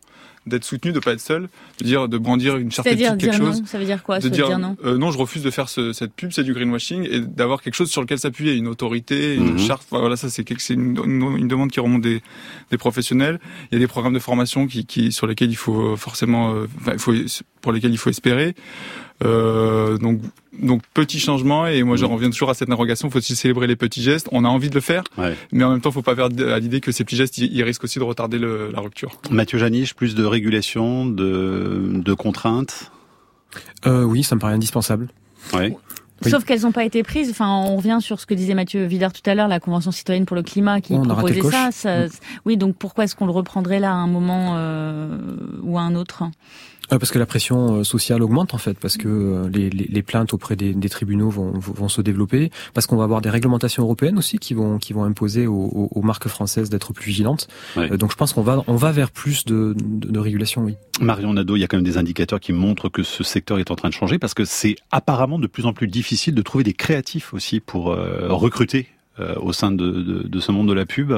d'être 0.48 0.64
soutenu, 0.64 0.92
de 0.92 1.00
pas 1.00 1.14
être 1.14 1.22
seul, 1.22 1.50
de 1.80 1.86
dire, 1.86 2.08
de 2.08 2.18
brandir 2.18 2.58
une 2.58 2.72
charte 2.72 2.88
éthique, 2.88 3.18
quelque 3.18 3.36
chose. 3.36 3.62
Non, 3.62 3.66
ça 3.66 3.78
veut 3.78 3.86
dire 3.86 4.04
quoi 4.04 4.20
De 4.20 4.30
dire, 4.30 4.58
non 4.58 4.76
euh, 4.84 4.98
Non, 4.98 5.12
je 5.12 5.18
refuse 5.18 5.44
de 5.44 5.52
faire 5.52 5.70
ce, 5.70 5.94
cette 5.94 6.14
pub, 6.14 6.32
c'est 6.32 6.44
du 6.44 6.54
greenwashing, 6.54 7.08
et 7.10 7.20
d'avoir 7.20 7.62
quelque 7.62 7.76
chose 7.76 7.90
sur 7.90 8.02
lequel 8.02 8.20
s'appuyer, 8.20 8.54
une 8.54 8.68
autorité, 8.68 9.36
une 9.36 9.54
mhm. 9.54 9.60
charte. 9.60 9.88
Voilà, 9.92 10.16
ça 10.16 10.30
c'est 10.30 10.50
une, 10.50 10.98
une, 11.04 11.38
une, 11.38 11.48
demande 11.48 11.72
qui 11.72 11.80
remonte 11.80 12.02
des, 12.02 12.22
des 12.72 12.78
professionnels. 12.78 13.40
Il 13.72 13.76
y 13.76 13.78
a 13.78 13.80
des 13.80 13.88
programmes 13.88 14.14
de 14.14 14.20
formation 14.20 14.68
qui, 14.68 14.86
qui 14.86 15.12
sur 15.12 15.28
lesquels 15.28 15.50
il 15.50 15.56
faut 15.56 15.96
forcément, 15.96 16.54
euh, 16.54 16.68
enfin, 16.80 16.94
il 16.94 17.00
faut 17.00 17.14
pour 17.62 17.72
lesquels 17.72 17.92
il 17.92 17.98
faut 17.98 18.10
espérer. 18.10 18.56
Euh, 19.26 19.98
donc, 19.98 20.20
donc 20.62 20.84
petit 20.94 21.20
changement 21.20 21.66
et 21.66 21.82
moi 21.82 21.96
je 21.98 22.06
mm. 22.06 22.10
reviens 22.10 22.30
toujours 22.30 22.50
à 22.50 22.54
cette 22.54 22.70
interrogation. 22.70 23.10
Faut 23.10 23.18
aussi 23.18 23.36
célébrer 23.36 23.68
les 23.68 23.76
petits 23.76 24.02
gestes? 24.02 24.28
On 24.32 24.46
a 24.46 24.48
envie 24.48 24.70
de 24.70 24.76
le 24.76 24.82
faire, 24.82 25.04
mais 25.52 25.64
en 25.64 25.72
même 25.72 25.82
temps, 25.82 25.92
faut 25.92 26.02
pas 26.02 26.16
faire 26.16 26.26
à 26.26 26.60
l'idée 26.60 26.82
que 26.82 26.92
ces 26.92 27.04
petits 27.04 27.16
gestes, 27.16 27.38
ils, 27.38 27.64
risquent 27.64 27.84
aussi 27.84 28.00
de 28.00 28.04
retarder 28.04 28.38
le, 28.38 28.72
la 28.72 28.80
rupture. 28.80 29.20
Mathieu 29.32 29.58
Janiche, 29.58 29.94
plus 29.94 30.16
de 30.16 30.24
régulation, 30.24 31.06
de, 31.06 31.92
de 31.94 32.14
contraintes? 32.14 32.92
Euh, 33.86 34.04
oui, 34.04 34.24
ça 34.24 34.36
me 34.36 34.40
paraît 34.40 34.54
indispensable. 34.54 35.10
Ouais. 35.54 35.76
Sauf 36.26 36.46
qu'elles 36.46 36.62
n'ont 36.62 36.72
pas 36.72 36.86
été 36.86 37.04
prises. 37.04 37.30
Enfin, 37.30 37.48
on 37.50 37.76
revient 37.76 38.00
sur 38.02 38.20
ce 38.20 38.26
que 38.26 38.34
disait 38.34 38.56
Mathieu 38.56 38.86
Vidard 38.86 39.14
tout 39.14 39.28
à 39.30 39.36
l'heure, 39.36 39.48
la 39.48 39.60
Convention 39.60 39.92
citoyenne 39.92 40.26
pour 40.26 40.36
le 40.36 40.44
climat 40.44 40.82
qui 40.82 40.98
proposait 40.98 41.42
ça, 41.72 42.06
mm. 42.06 42.10
Oui, 42.46 42.58
donc 42.58 42.76
pourquoi 42.76 43.04
est-ce 43.04 43.16
qu'on 43.16 43.28
le 43.28 43.32
reprendrait 43.32 43.80
là 43.80 43.92
à 43.92 43.96
un 43.96 44.08
moment 44.08 44.56
euh, 44.56 45.18
ou 45.62 45.78
à 45.78 45.82
un 45.82 45.96
autre? 45.96 46.24
Parce 46.90 47.12
que 47.12 47.20
la 47.20 47.26
pression 47.26 47.78
euh, 47.80 47.84
sociale 47.84 48.24
augmente 48.24 48.54
en 48.54 48.58
fait, 48.58 48.80
parce 48.80 48.98
que 48.98 49.08
euh, 49.08 49.50
les, 49.50 49.70
les, 49.70 49.86
les 49.86 50.04
plaintes 50.04 50.34
auprès 50.34 50.56
des, 50.56 50.74
des, 50.74 50.90
tribunaux 50.90 51.30
vont, 51.30 51.52
vont 51.54 51.90
se 51.90 52.02
développer, 52.02 52.52
parce 52.74 52.88
qu'on 52.88 52.96
va 52.96 53.04
avoir 53.04 53.22
des 53.22 53.30
réglementations 53.30 53.84
européennes 53.84 54.18
aussi 54.18 54.38
qui 54.40 54.54
vont 54.54 54.78
qui 54.78 54.94
vont 54.94 55.04
imposer 55.04 55.48
aux, 55.48 55.90
aux 55.92 56.02
marques 56.02 56.28
françaises 56.28 56.70
d'être 56.70 56.94
plus 56.94 57.08
vigilantes. 57.08 57.48
Euh, 57.78 57.98
donc 57.98 58.12
je 58.12 58.16
pense 58.16 58.34
qu'on 58.34 58.42
va 58.42 58.64
on 58.68 58.76
va 58.76 58.92
vers 58.92 59.12
plus 59.12 59.46
de, 59.46 59.76
de, 59.78 60.10
de, 60.10 60.20
régulation, 60.20 60.64
oui. 60.64 60.76
Marion 61.02 61.34
Nadeau, 61.34 61.56
il 61.56 61.60
y 61.60 61.64
a 61.64 61.68
quand 61.68 61.78
même 61.78 61.86
des 61.86 61.98
indicateurs 61.98 62.40
qui 62.40 62.54
montrent 62.54 62.90
que 62.90 63.04
ce 63.04 63.24
secteur 63.24 63.60
est 63.60 63.72
en 63.72 63.76
train 63.76 63.90
de 63.90 63.94
changer, 63.94 64.18
parce 64.18 64.34
que 64.34 64.46
c'est 64.46 64.78
apparemment 64.92 65.40
de 65.40 65.48
plus 65.48 65.66
en 65.66 65.74
plus 65.74 65.88
difficile 65.88 66.36
de 66.36 66.42
trouver 66.42 66.64
des 66.64 66.74
créatifs 66.74 67.34
aussi 67.34 67.60
pour 67.60 67.86
recruter 67.86 68.88
au 69.38 69.52
sein 69.52 69.72
de, 69.72 69.90
de, 69.90 70.28
de 70.28 70.40
ce 70.40 70.52
monde 70.52 70.68
de 70.68 70.74
la 70.74 70.86
pub. 70.86 71.14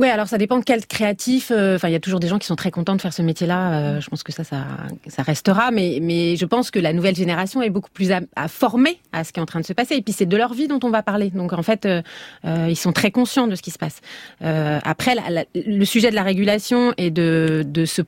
Oui, 0.00 0.08
alors 0.08 0.28
ça 0.28 0.38
dépend 0.38 0.58
de 0.58 0.64
quel 0.64 0.86
créatif. 0.86 1.52
Euh, 1.54 1.76
enfin, 1.76 1.88
il 1.88 1.92
y 1.92 1.94
a 1.94 2.00
toujours 2.00 2.20
des 2.20 2.28
gens 2.28 2.38
qui 2.38 2.46
sont 2.46 2.56
très 2.56 2.70
contents 2.70 2.96
de 2.96 3.02
faire 3.02 3.12
ce 3.12 3.20
métier-là. 3.20 3.72
Euh, 3.72 4.00
je 4.00 4.08
pense 4.08 4.22
que 4.22 4.32
ça, 4.32 4.44
ça, 4.44 4.64
ça 5.06 5.22
restera. 5.22 5.70
Mais, 5.72 5.98
mais 6.00 6.36
je 6.36 6.46
pense 6.46 6.70
que 6.70 6.78
la 6.78 6.94
nouvelle 6.94 7.14
génération 7.14 7.60
est 7.60 7.68
beaucoup 7.68 7.90
plus 7.90 8.10
à, 8.10 8.20
à 8.34 8.48
former 8.48 8.98
à 9.12 9.24
ce 9.24 9.32
qui 9.34 9.40
est 9.40 9.42
en 9.42 9.46
train 9.46 9.60
de 9.60 9.66
se 9.66 9.74
passer. 9.74 9.96
Et 9.96 10.00
puis 10.00 10.14
c'est 10.14 10.24
de 10.24 10.36
leur 10.38 10.54
vie 10.54 10.68
dont 10.68 10.80
on 10.84 10.88
va 10.88 11.02
parler. 11.02 11.28
Donc 11.28 11.52
en 11.52 11.62
fait, 11.62 11.84
euh, 11.84 12.00
ils 12.66 12.76
sont 12.76 12.92
très 12.92 13.10
conscients 13.10 13.46
de 13.46 13.54
ce 13.54 13.60
qui 13.60 13.70
se 13.70 13.78
passe. 13.78 14.00
après, 14.40 15.16
le 15.54 15.84
sujet 15.84 16.08
de 16.08 16.14
la 16.14 16.22
régulation 16.22 16.94
et 16.96 17.10
de, 17.10 17.62
de 17.66 17.84
se 17.84 18.00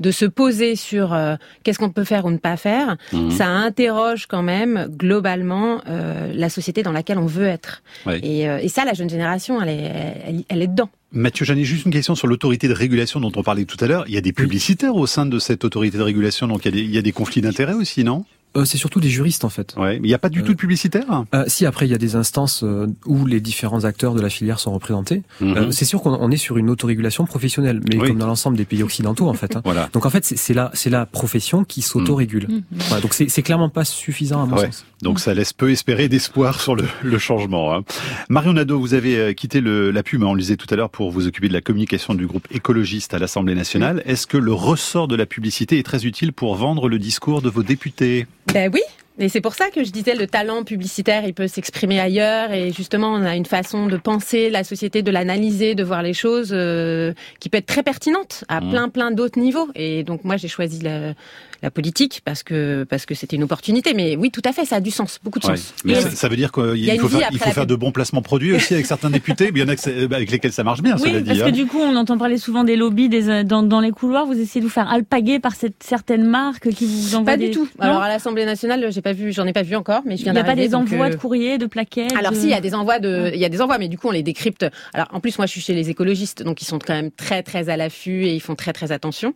de 0.00 0.10
se 0.10 0.24
poser 0.24 0.76
sur 0.76 1.12
euh, 1.12 1.36
qu'est-ce 1.62 1.78
qu'on 1.78 1.90
peut 1.90 2.04
faire 2.04 2.24
ou 2.24 2.30
ne 2.30 2.38
pas 2.38 2.56
faire, 2.56 2.96
mhm. 3.12 3.30
ça 3.30 3.46
interroge 3.46 4.26
quand 4.26 4.42
même 4.42 4.88
globalement 4.90 5.80
euh, 5.88 6.32
la 6.34 6.48
société 6.48 6.82
dans 6.82 6.92
laquelle 6.92 7.18
on 7.18 7.26
veut 7.26 7.46
être. 7.46 7.82
Et, 8.22 8.48
euh, 8.48 8.58
et, 8.58 8.68
ça, 8.68 8.84
la 8.84 8.94
jeune 8.94 9.10
génération, 9.10 9.60
elle 9.60 9.68
est, 9.68 10.44
elle, 10.48 10.62
est 10.62 10.66
dedans. 10.66 10.90
Mathieu 11.12 11.44
Janet, 11.44 11.64
juste 11.64 11.84
une 11.84 11.92
question 11.92 12.14
sur 12.14 12.26
l'autorité 12.26 12.68
de 12.68 12.72
régulation 12.72 13.20
dont 13.20 13.32
on 13.36 13.42
parlait 13.42 13.64
tout 13.64 13.82
à 13.84 13.86
l'heure. 13.86 14.04
Il 14.08 14.14
y 14.14 14.18
a 14.18 14.22
des 14.22 14.32
publicitaires 14.32 14.96
au 14.96 15.06
sein 15.06 15.26
de 15.26 15.38
cette 15.38 15.64
autorité 15.64 15.98
de 15.98 16.02
régulation, 16.02 16.48
donc 16.48 16.64
il 16.64 16.66
y 16.66 16.68
a 16.68 16.72
des, 16.72 16.82
il 16.82 16.94
y 16.94 16.98
a 16.98 17.02
des 17.02 17.12
conflits 17.12 17.42
d'intérêts 17.42 17.74
aussi, 17.74 18.04
non? 18.04 18.24
Euh, 18.56 18.64
c'est 18.64 18.78
surtout 18.78 19.00
des 19.00 19.08
juristes 19.08 19.44
en 19.44 19.48
fait. 19.48 19.74
Ouais, 19.76 19.98
mais 19.98 20.06
il 20.06 20.10
n'y 20.10 20.14
a 20.14 20.18
pas 20.18 20.28
du 20.28 20.40
euh, 20.40 20.44
tout 20.44 20.52
de 20.52 20.58
publicitaire? 20.58 21.24
Euh, 21.34 21.44
si 21.46 21.66
après 21.66 21.86
il 21.86 21.90
y 21.90 21.94
a 21.94 21.98
des 21.98 22.16
instances 22.16 22.62
euh, 22.62 22.86
où 23.06 23.26
les 23.26 23.40
différents 23.40 23.84
acteurs 23.84 24.14
de 24.14 24.20
la 24.20 24.28
filière 24.28 24.60
sont 24.60 24.72
représentés. 24.72 25.22
Mhm. 25.40 25.72
c'est 25.72 25.84
sûr 25.84 26.02
qu'on 26.02 26.30
est 26.30 26.36
sur 26.36 26.58
une 26.58 26.70
autorégulation 26.70 27.24
professionnelle, 27.24 27.80
mais 27.88 27.96
comme 27.96 28.18
dans 28.18 28.26
l'ensemble 28.26 28.56
des 28.56 28.64
pays 28.64 28.82
occidentaux 28.82 29.28
en 29.28 29.34
fait. 29.34 29.56
Hein. 29.56 29.62
voilà. 29.64 29.88
Donc 29.92 30.06
en 30.06 30.10
fait 30.10 30.24
c'est 30.24 30.54
la 30.54 30.70
c'est 30.74 30.90
la 30.90 31.06
profession 31.06 31.64
qui 31.64 31.82
s'autorégule. 31.82 32.46
Mhm. 32.48 32.62
Voilà, 32.88 33.00
donc 33.00 33.14
c'est 33.14 33.42
clairement 33.42 33.68
pas 33.68 33.84
suffisant 33.84 34.42
à 34.42 34.46
mon 34.46 34.56
sens. 34.56 34.84
Donc 35.02 35.18
ça 35.18 35.34
laisse 35.34 35.52
peu 35.52 35.70
espérer 35.70 36.08
d'espoir 36.08 36.60
sur 36.60 36.76
le, 36.76 36.84
le 37.02 37.18
changement. 37.18 37.74
Hein. 37.74 37.82
Marion 38.28 38.52
Nadeau, 38.52 38.78
vous 38.78 38.94
avez 38.94 39.34
quitté 39.34 39.60
le, 39.60 39.90
la 39.90 40.02
pub, 40.04 40.22
hein, 40.22 40.26
on 40.26 40.34
le 40.34 40.40
disait 40.40 40.56
tout 40.56 40.68
à 40.70 40.76
l'heure, 40.76 40.90
pour 40.90 41.10
vous 41.10 41.26
occuper 41.26 41.48
de 41.48 41.52
la 41.52 41.60
communication 41.60 42.14
du 42.14 42.26
groupe 42.26 42.46
écologiste 42.52 43.12
à 43.14 43.18
l'Assemblée 43.18 43.56
nationale. 43.56 44.02
Est-ce 44.06 44.28
que 44.28 44.36
le 44.36 44.52
ressort 44.52 45.08
de 45.08 45.16
la 45.16 45.26
publicité 45.26 45.78
est 45.78 45.82
très 45.82 46.06
utile 46.06 46.32
pour 46.32 46.54
vendre 46.54 46.88
le 46.88 47.00
discours 47.00 47.42
de 47.42 47.50
vos 47.50 47.64
députés? 47.64 48.26
Ben 48.46 48.70
oui, 48.72 48.82
et 49.18 49.28
c'est 49.28 49.40
pour 49.40 49.54
ça 49.54 49.70
que 49.70 49.84
je 49.84 49.90
disais 49.90 50.14
le 50.14 50.26
talent 50.26 50.64
publicitaire, 50.64 51.24
il 51.26 51.34
peut 51.34 51.46
s'exprimer 51.46 52.00
ailleurs. 52.00 52.50
Et 52.52 52.72
justement, 52.72 53.12
on 53.12 53.24
a 53.24 53.36
une 53.36 53.46
façon 53.46 53.86
de 53.86 53.96
penser 53.96 54.48
la 54.48 54.64
société, 54.64 55.02
de 55.02 55.10
l'analyser, 55.10 55.74
de 55.74 55.84
voir 55.84 56.02
les 56.02 56.14
choses 56.14 56.50
euh, 56.52 57.12
qui 57.38 57.48
peut 57.48 57.58
être 57.58 57.66
très 57.66 57.82
pertinente 57.82 58.44
à 58.48 58.60
mmh. 58.60 58.70
plein 58.70 58.88
plein 58.88 59.10
d'autres 59.10 59.38
niveaux. 59.38 59.68
Et 59.74 60.02
donc 60.02 60.24
moi, 60.24 60.36
j'ai 60.36 60.48
choisi 60.48 60.80
la, 60.80 61.14
la 61.62 61.70
politique 61.70 62.22
parce 62.24 62.42
que 62.42 62.84
parce 62.84 63.06
que 63.06 63.14
c'était 63.14 63.36
une 63.36 63.44
opportunité. 63.44 63.94
Mais 63.94 64.16
oui, 64.16 64.30
tout 64.30 64.42
à 64.44 64.52
fait, 64.52 64.64
ça 64.64 64.76
a 64.76 64.80
du 64.80 64.90
sens, 64.90 65.18
beaucoup 65.22 65.38
de 65.38 65.44
sens. 65.44 65.74
Mais 65.84 65.94
ça, 65.94 66.28
veut 66.28 66.36
dire 66.36 66.52
qu'il 66.52 67.00
faut, 67.00 67.08
faire, 67.08 67.28
il 67.30 67.38
faut 67.38 67.50
faire 67.50 67.66
de 67.66 67.74
bons 67.74 67.92
placements 67.92 68.22
produits 68.22 68.52
aussi 68.52 68.74
avec 68.74 68.86
certains 68.86 69.10
députés. 69.10 69.50
il 69.54 69.58
y 69.58 69.62
en 69.62 69.68
a 69.68 70.14
avec 70.14 70.30
lesquels 70.30 70.52
ça 70.52 70.64
marche 70.64 70.82
bien. 70.82 70.96
Oui, 71.00 71.22
parce 71.24 71.38
que 71.38 71.44
hein. 71.44 71.50
du 71.50 71.66
coup, 71.66 71.78
on 71.78 71.94
entend 71.96 72.18
parler 72.18 72.38
souvent 72.38 72.64
des 72.64 72.76
lobbies 72.76 73.08
des, 73.08 73.44
dans, 73.44 73.62
dans 73.62 73.80
les 73.80 73.90
couloirs. 73.90 74.26
Vous 74.26 74.38
essayez 74.38 74.60
de 74.60 74.66
vous 74.66 74.72
faire 74.72 74.90
alpaguer 74.90 75.38
par 75.38 75.54
cette 75.54 75.82
certaine 75.82 76.24
marque 76.24 76.70
qui 76.70 76.86
vous 76.86 77.14
envoie 77.14 77.32
pas 77.32 77.36
du 77.36 77.50
tout. 77.50 77.68
Alors 77.78 78.02
à 78.02 78.08
l'Assemblée 78.08 78.44
nationale, 78.44 78.90
j'ai 78.90 79.02
pas 79.02 79.12
vu, 79.12 79.32
j'en 79.32 79.46
ai 79.46 79.52
pas 79.52 79.62
vu 79.62 79.76
encore, 79.76 80.02
mais 80.04 80.16
je 80.16 80.24
viens 80.24 80.32
Il 80.32 80.36
n'y 80.36 80.40
a 80.40 80.44
pas 80.44 80.54
des 80.54 80.74
envois 80.74 81.06
euh, 81.06 81.10
de 81.10 81.16
courrier, 81.16 81.58
de 81.58 81.66
plaquettes. 81.66 82.14
Alors 82.16 82.34
si, 82.34 82.44
il 82.44 82.50
y 82.50 82.54
a 82.54 82.60
des 82.60 82.74
envois 82.74 82.98
de, 82.98 83.30
il 83.32 83.40
y 83.40 83.44
a 83.44 83.48
des 83.48 83.60
envois, 83.60 83.78
mais 83.78 83.88
du 83.88 83.98
coup 83.98 84.08
on 84.08 84.12
les 84.12 84.22
décrypte. 84.22 84.66
Alors 84.92 85.08
en 85.12 85.20
plus 85.20 85.38
moi 85.38 85.46
je 85.46 85.52
suis 85.52 85.60
chez 85.60 85.74
les 85.74 85.90
écologistes, 85.90 86.42
donc 86.42 86.62
ils 86.62 86.64
sont 86.64 86.78
quand 86.78 86.94
même 86.94 87.10
très 87.10 87.42
très 87.42 87.68
à 87.68 87.76
l'affût 87.76 88.24
et 88.24 88.34
ils 88.34 88.40
font 88.40 88.54
très 88.54 88.72
très 88.72 88.92
attention. 88.92 89.34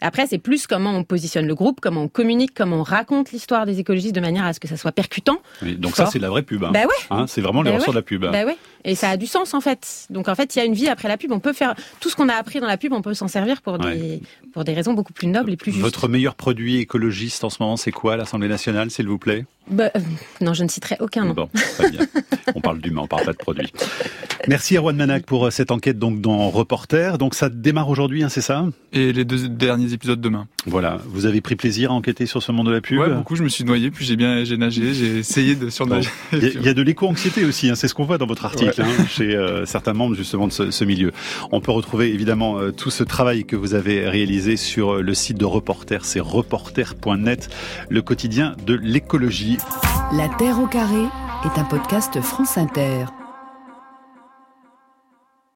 Après 0.00 0.26
c'est 0.26 0.38
plus 0.38 0.66
comment 0.66 0.90
on 0.96 1.04
positionne 1.04 1.46
le 1.46 1.54
groupe, 1.54 1.63
comment 1.72 2.02
on 2.02 2.08
communique, 2.08 2.52
comment 2.54 2.76
on 2.76 2.82
raconte 2.82 3.32
l'histoire 3.32 3.66
des 3.66 3.80
écologistes 3.80 4.14
de 4.14 4.20
manière 4.20 4.44
à 4.44 4.52
ce 4.52 4.60
que 4.60 4.68
ça 4.68 4.76
soit 4.76 4.92
percutant. 4.92 5.38
donc 5.62 5.96
ça 5.96 6.06
c'est 6.06 6.18
la 6.18 6.28
vraie 6.28 6.42
pub. 6.42 6.64
Hein. 6.64 6.70
Bah 6.72 6.82
ouais. 6.82 7.06
Hein, 7.10 7.26
c'est 7.26 7.40
vraiment 7.40 7.62
les 7.62 7.70
bah 7.70 7.78
ressorts 7.78 7.94
de 7.94 7.98
la 7.98 8.02
pub. 8.02 8.22
Bah 8.22 8.44
ouais. 8.44 8.56
Et 8.84 8.94
ça 8.94 9.10
a 9.10 9.16
du 9.16 9.26
sens 9.26 9.54
en 9.54 9.60
fait. 9.60 10.06
Donc 10.10 10.28
en 10.28 10.34
fait 10.34 10.54
il 10.54 10.58
y 10.58 10.62
a 10.62 10.64
une 10.64 10.74
vie 10.74 10.88
après 10.88 11.08
la 11.08 11.16
pub. 11.16 11.32
On 11.32 11.40
peut 11.40 11.52
faire 11.52 11.74
tout 12.00 12.10
ce 12.10 12.16
qu'on 12.16 12.28
a 12.28 12.34
appris 12.34 12.60
dans 12.60 12.66
la 12.66 12.76
pub, 12.76 12.92
on 12.92 13.02
peut 13.02 13.14
s'en 13.14 13.28
servir 13.28 13.62
pour 13.62 13.78
des 13.78 14.20
pour 14.52 14.64
des 14.64 14.74
raisons 14.74 14.92
beaucoup 14.92 15.12
plus 15.12 15.28
nobles 15.28 15.52
et 15.52 15.56
plus 15.56 15.72
justes. 15.72 15.82
Votre 15.82 16.08
meilleur 16.08 16.34
produit 16.34 16.78
écologiste 16.78 17.44
en 17.44 17.50
ce 17.50 17.62
moment 17.62 17.76
c'est 17.76 17.92
quoi 17.92 18.16
l'Assemblée 18.16 18.48
nationale, 18.48 18.90
s'il 18.90 19.08
vous 19.08 19.18
plaît? 19.18 19.46
Bah, 19.70 19.90
euh, 19.96 20.00
Non, 20.40 20.54
je 20.54 20.64
ne 20.64 20.68
citerai 20.68 20.96
aucun 21.00 21.24
nom. 21.24 21.34
Bon, 21.34 21.48
très 21.78 21.90
bien. 21.90 22.00
on 22.54 22.60
parle 22.60 22.80
d'humain, 22.80 23.02
on 23.04 23.06
parle 23.06 23.24
pas 23.24 23.32
de 23.32 23.38
produits. 23.38 23.72
Merci 24.48 24.76
Erwan 24.76 24.96
Manac 24.96 25.24
pour 25.24 25.46
euh, 25.46 25.50
cette 25.50 25.70
enquête 25.70 25.98
donc 25.98 26.20
dans 26.20 26.50
Reporter. 26.50 27.18
Donc 27.18 27.34
ça 27.34 27.48
démarre 27.48 27.88
aujourd'hui, 27.88 28.22
hein, 28.22 28.28
c'est 28.28 28.42
ça? 28.42 28.66
Et 28.92 29.12
les 29.12 29.24
deux 29.24 29.48
derniers 29.48 29.92
épisodes 29.92 30.20
demain. 30.20 30.46
Voilà. 30.66 30.98
Vous 31.06 31.26
avez 31.26 31.40
pris 31.40 31.56
plaisir 31.56 31.90
à 31.90 31.94
enquêter 31.94 32.26
sur 32.26 32.42
ce 32.42 32.52
monde 32.52 32.66
de 32.66 32.72
la 32.72 32.80
pub? 32.80 32.98
Ouais, 32.98 33.08
beaucoup. 33.08 33.36
Je 33.36 33.42
me 33.42 33.48
suis 33.48 33.64
noyé, 33.64 33.90
puis 33.90 34.04
j'ai 34.04 34.16
bien, 34.16 34.44
j'ai 34.44 34.56
nagé, 34.56 34.92
j'ai 34.92 35.18
essayé 35.18 35.54
de 35.54 35.70
surnager. 35.70 36.10
Il 36.32 36.44
y, 36.44 36.66
y, 36.66 36.68
a 36.68 36.74
de 36.74 36.82
l'éco-anxiété 36.82 37.44
aussi. 37.44 37.70
Hein, 37.70 37.74
c'est 37.74 37.88
ce 37.88 37.94
qu'on 37.94 38.04
voit 38.04 38.18
dans 38.18 38.26
votre 38.26 38.44
article 38.44 38.80
ouais. 38.80 38.86
hein, 38.86 39.06
chez 39.08 39.34
euh, 39.34 39.64
certains 39.66 39.94
membres 39.94 40.14
justement 40.14 40.46
de 40.46 40.52
ce, 40.52 40.70
ce, 40.70 40.84
milieu. 40.84 41.12
On 41.52 41.60
peut 41.60 41.72
retrouver 41.72 42.12
évidemment 42.12 42.58
euh, 42.58 42.70
tout 42.70 42.90
ce 42.90 43.02
travail 43.02 43.44
que 43.44 43.56
vous 43.56 43.74
avez 43.74 44.08
réalisé 44.08 44.56
sur 44.56 45.02
le 45.02 45.14
site 45.14 45.38
de 45.38 45.44
Reporter. 45.44 46.04
C'est 46.04 46.20
reporter.net, 46.20 47.48
le 47.88 48.02
quotidien 48.02 48.54
de 48.66 48.74
l'écologie. 48.74 49.53
La 50.12 50.28
Terre 50.28 50.60
au 50.60 50.66
carré 50.66 51.04
est 51.44 51.58
un 51.58 51.64
podcast 51.64 52.20
France 52.20 52.56
Inter. 52.56 53.06